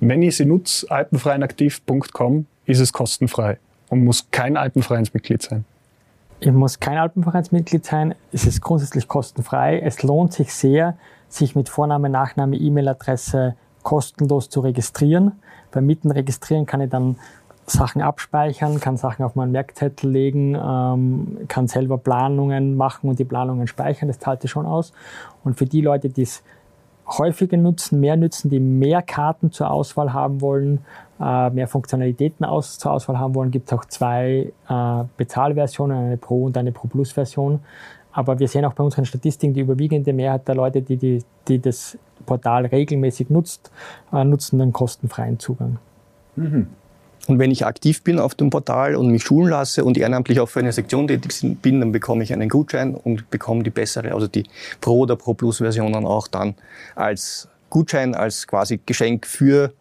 Wenn 0.00 0.22
ich 0.22 0.36
sie 0.36 0.44
nutze, 0.44 0.90
alpenvereinaktiv.com, 0.90 2.46
ist 2.66 2.80
es 2.80 2.92
kostenfrei 2.92 3.58
und 3.90 4.04
muss 4.04 4.30
kein 4.30 4.56
Alpenvereinsmitglied 4.56 5.42
sein. 5.42 5.64
Ich 6.38 6.50
muss 6.50 6.80
kein 6.80 6.96
Alpenvereinsmitglied 6.96 7.84
sein. 7.84 8.14
Es 8.32 8.46
ist 8.46 8.62
grundsätzlich 8.62 9.06
kostenfrei. 9.06 9.78
Es 9.78 10.02
lohnt 10.02 10.32
sich 10.32 10.54
sehr, 10.54 10.96
sich 11.28 11.54
mit 11.54 11.68
Vorname, 11.68 12.08
Nachname, 12.08 12.56
E-Mail-Adresse 12.56 13.56
kostenlos 13.82 14.48
zu 14.48 14.60
registrieren. 14.60 15.32
Beim 15.70 15.84
Mitten 15.84 16.10
registrieren 16.10 16.64
kann 16.64 16.80
ich 16.80 16.88
dann 16.88 17.16
Sachen 17.66 18.00
abspeichern, 18.00 18.80
kann 18.80 18.96
Sachen 18.96 19.24
auf 19.24 19.34
meinen 19.34 19.52
Merkzettel 19.52 20.10
legen, 20.10 20.56
ähm, 20.56 21.38
kann 21.46 21.68
selber 21.68 21.98
Planungen 21.98 22.76
machen 22.76 23.10
und 23.10 23.18
die 23.18 23.24
Planungen 23.24 23.66
speichern. 23.66 24.08
Das 24.08 24.18
zahlt 24.18 24.42
sich 24.42 24.50
schon 24.50 24.66
aus. 24.66 24.92
Und 25.44 25.58
für 25.58 25.66
die 25.66 25.82
Leute, 25.82 26.08
die 26.08 26.22
es 26.22 26.42
häufiger 27.18 27.56
nutzen, 27.56 28.00
mehr 28.00 28.16
nutzen, 28.16 28.50
die 28.50 28.60
mehr 28.60 29.02
Karten 29.02 29.52
zur 29.52 29.70
Auswahl 29.70 30.12
haben 30.12 30.40
wollen, 30.40 30.84
äh, 31.20 31.50
mehr 31.50 31.68
Funktionalitäten 31.68 32.44
aus, 32.44 32.78
zur 32.78 32.92
Auswahl 32.92 33.18
haben 33.18 33.34
wollen, 33.34 33.50
gibt 33.50 33.70
es 33.70 33.78
auch 33.78 33.84
zwei 33.84 34.52
äh, 34.68 35.04
Bezahlversionen, 35.16 35.96
eine 35.96 36.16
Pro 36.16 36.44
und 36.44 36.56
eine 36.56 36.72
Pro 36.72 36.88
Plus 36.88 37.12
Version. 37.12 37.60
Aber 38.12 38.38
wir 38.38 38.48
sehen 38.48 38.64
auch 38.64 38.72
bei 38.72 38.82
unseren 38.82 39.04
Statistiken, 39.04 39.54
die 39.54 39.60
überwiegende 39.60 40.12
Mehrheit 40.12 40.48
der 40.48 40.56
Leute, 40.56 40.82
die, 40.82 40.96
die, 40.96 41.22
die 41.46 41.60
das 41.60 41.96
Portal 42.26 42.66
regelmäßig 42.66 43.30
nutzt, 43.30 43.70
äh, 44.12 44.24
nutzen 44.24 44.58
den 44.58 44.72
kostenfreien 44.72 45.38
Zugang. 45.38 45.78
Mhm. 46.36 46.68
Und 47.28 47.38
wenn 47.38 47.50
ich 47.50 47.66
aktiv 47.66 48.02
bin 48.02 48.18
auf 48.18 48.34
dem 48.34 48.50
Portal 48.50 48.96
und 48.96 49.08
mich 49.10 49.22
schulen 49.22 49.50
lasse 49.50 49.84
und 49.84 49.98
ehrenamtlich 49.98 50.40
auch 50.40 50.48
für 50.48 50.60
eine 50.60 50.72
Sektion 50.72 51.06
tätig 51.06 51.58
bin, 51.62 51.80
dann 51.80 51.92
bekomme 51.92 52.24
ich 52.24 52.32
einen 52.32 52.48
Gutschein 52.48 52.94
und 52.94 53.30
bekomme 53.30 53.62
die 53.62 53.70
bessere, 53.70 54.14
also 54.14 54.26
die 54.26 54.44
Pro- 54.80 55.00
oder 55.00 55.16
Pro-Plus-Versionen 55.16 56.06
auch 56.06 56.28
dann 56.28 56.54
als 56.94 57.48
Gutschein, 57.68 58.14
als 58.14 58.46
quasi 58.46 58.80
Geschenk 58.84 59.26
für, 59.26 59.72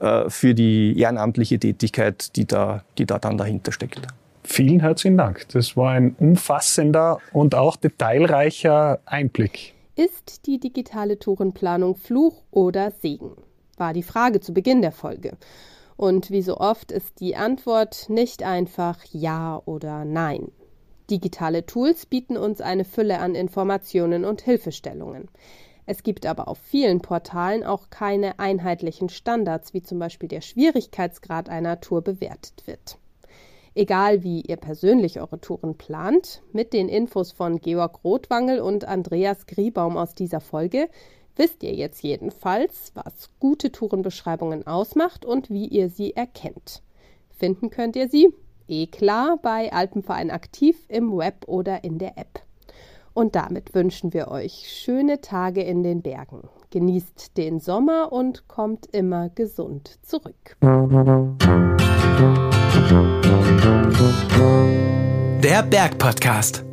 äh, 0.00 0.28
für 0.28 0.54
die 0.54 0.98
ehrenamtliche 0.98 1.58
Tätigkeit, 1.58 2.34
die 2.36 2.46
da, 2.46 2.82
die 2.96 3.06
da 3.06 3.18
dann 3.18 3.38
dahinter 3.38 3.72
steckt. 3.72 4.00
Vielen 4.42 4.80
herzlichen 4.80 5.18
Dank. 5.18 5.46
Das 5.50 5.76
war 5.76 5.90
ein 5.90 6.16
umfassender 6.18 7.18
und 7.32 7.54
auch 7.54 7.76
detailreicher 7.76 8.98
Einblick. 9.04 9.74
Ist 9.94 10.46
die 10.46 10.58
digitale 10.58 11.18
Tourenplanung 11.18 11.96
Fluch 11.96 12.42
oder 12.50 12.92
Segen? 13.02 13.32
War 13.76 13.92
die 13.92 14.02
Frage 14.02 14.40
zu 14.40 14.54
Beginn 14.54 14.80
der 14.80 14.92
Folge. 14.92 15.36
Und 15.98 16.30
wie 16.30 16.42
so 16.42 16.58
oft 16.58 16.92
ist 16.92 17.18
die 17.18 17.34
Antwort 17.34 18.08
nicht 18.08 18.44
einfach 18.44 19.04
Ja 19.10 19.60
oder 19.64 20.04
Nein. 20.04 20.52
Digitale 21.10 21.66
Tools 21.66 22.06
bieten 22.06 22.36
uns 22.36 22.60
eine 22.60 22.84
Fülle 22.84 23.18
an 23.18 23.34
Informationen 23.34 24.24
und 24.24 24.40
Hilfestellungen. 24.40 25.28
Es 25.86 26.04
gibt 26.04 26.24
aber 26.24 26.46
auf 26.46 26.58
vielen 26.58 27.00
Portalen 27.00 27.64
auch 27.64 27.90
keine 27.90 28.38
einheitlichen 28.38 29.08
Standards, 29.08 29.74
wie 29.74 29.82
zum 29.82 29.98
Beispiel 29.98 30.28
der 30.28 30.40
Schwierigkeitsgrad 30.40 31.48
einer 31.48 31.80
Tour 31.80 32.02
bewertet 32.02 32.62
wird. 32.66 32.98
Egal 33.74 34.22
wie 34.22 34.42
ihr 34.42 34.56
persönlich 34.56 35.20
eure 35.20 35.40
Touren 35.40 35.76
plant, 35.76 36.42
mit 36.52 36.72
den 36.72 36.88
Infos 36.88 37.32
von 37.32 37.58
Georg 37.58 38.04
Rothwangel 38.04 38.60
und 38.60 38.84
Andreas 38.84 39.46
Griebaum 39.46 39.96
aus 39.96 40.14
dieser 40.14 40.40
Folge 40.40 40.88
wisst 41.38 41.62
ihr 41.62 41.74
jetzt 41.74 42.02
jedenfalls, 42.02 42.92
was 42.94 43.30
gute 43.40 43.72
Tourenbeschreibungen 43.72 44.66
ausmacht 44.66 45.24
und 45.24 45.48
wie 45.48 45.66
ihr 45.66 45.88
sie 45.88 46.14
erkennt. 46.14 46.82
Finden 47.30 47.70
könnt 47.70 47.96
ihr 47.96 48.08
sie, 48.08 48.34
eh 48.66 48.86
klar, 48.86 49.38
bei 49.40 49.72
Alpenverein 49.72 50.30
aktiv 50.30 50.76
im 50.88 51.16
Web 51.16 51.44
oder 51.46 51.84
in 51.84 51.98
der 51.98 52.18
App. 52.18 52.42
Und 53.14 53.34
damit 53.34 53.74
wünschen 53.74 54.12
wir 54.12 54.28
euch 54.28 54.68
schöne 54.68 55.20
Tage 55.20 55.62
in 55.62 55.82
den 55.82 56.02
Bergen. 56.02 56.48
Genießt 56.70 57.36
den 57.36 57.58
Sommer 57.58 58.12
und 58.12 58.46
kommt 58.46 58.86
immer 58.86 59.30
gesund 59.30 59.98
zurück. 60.02 60.56
Der 65.42 65.62
Berg 65.62 65.98
Podcast. 65.98 66.67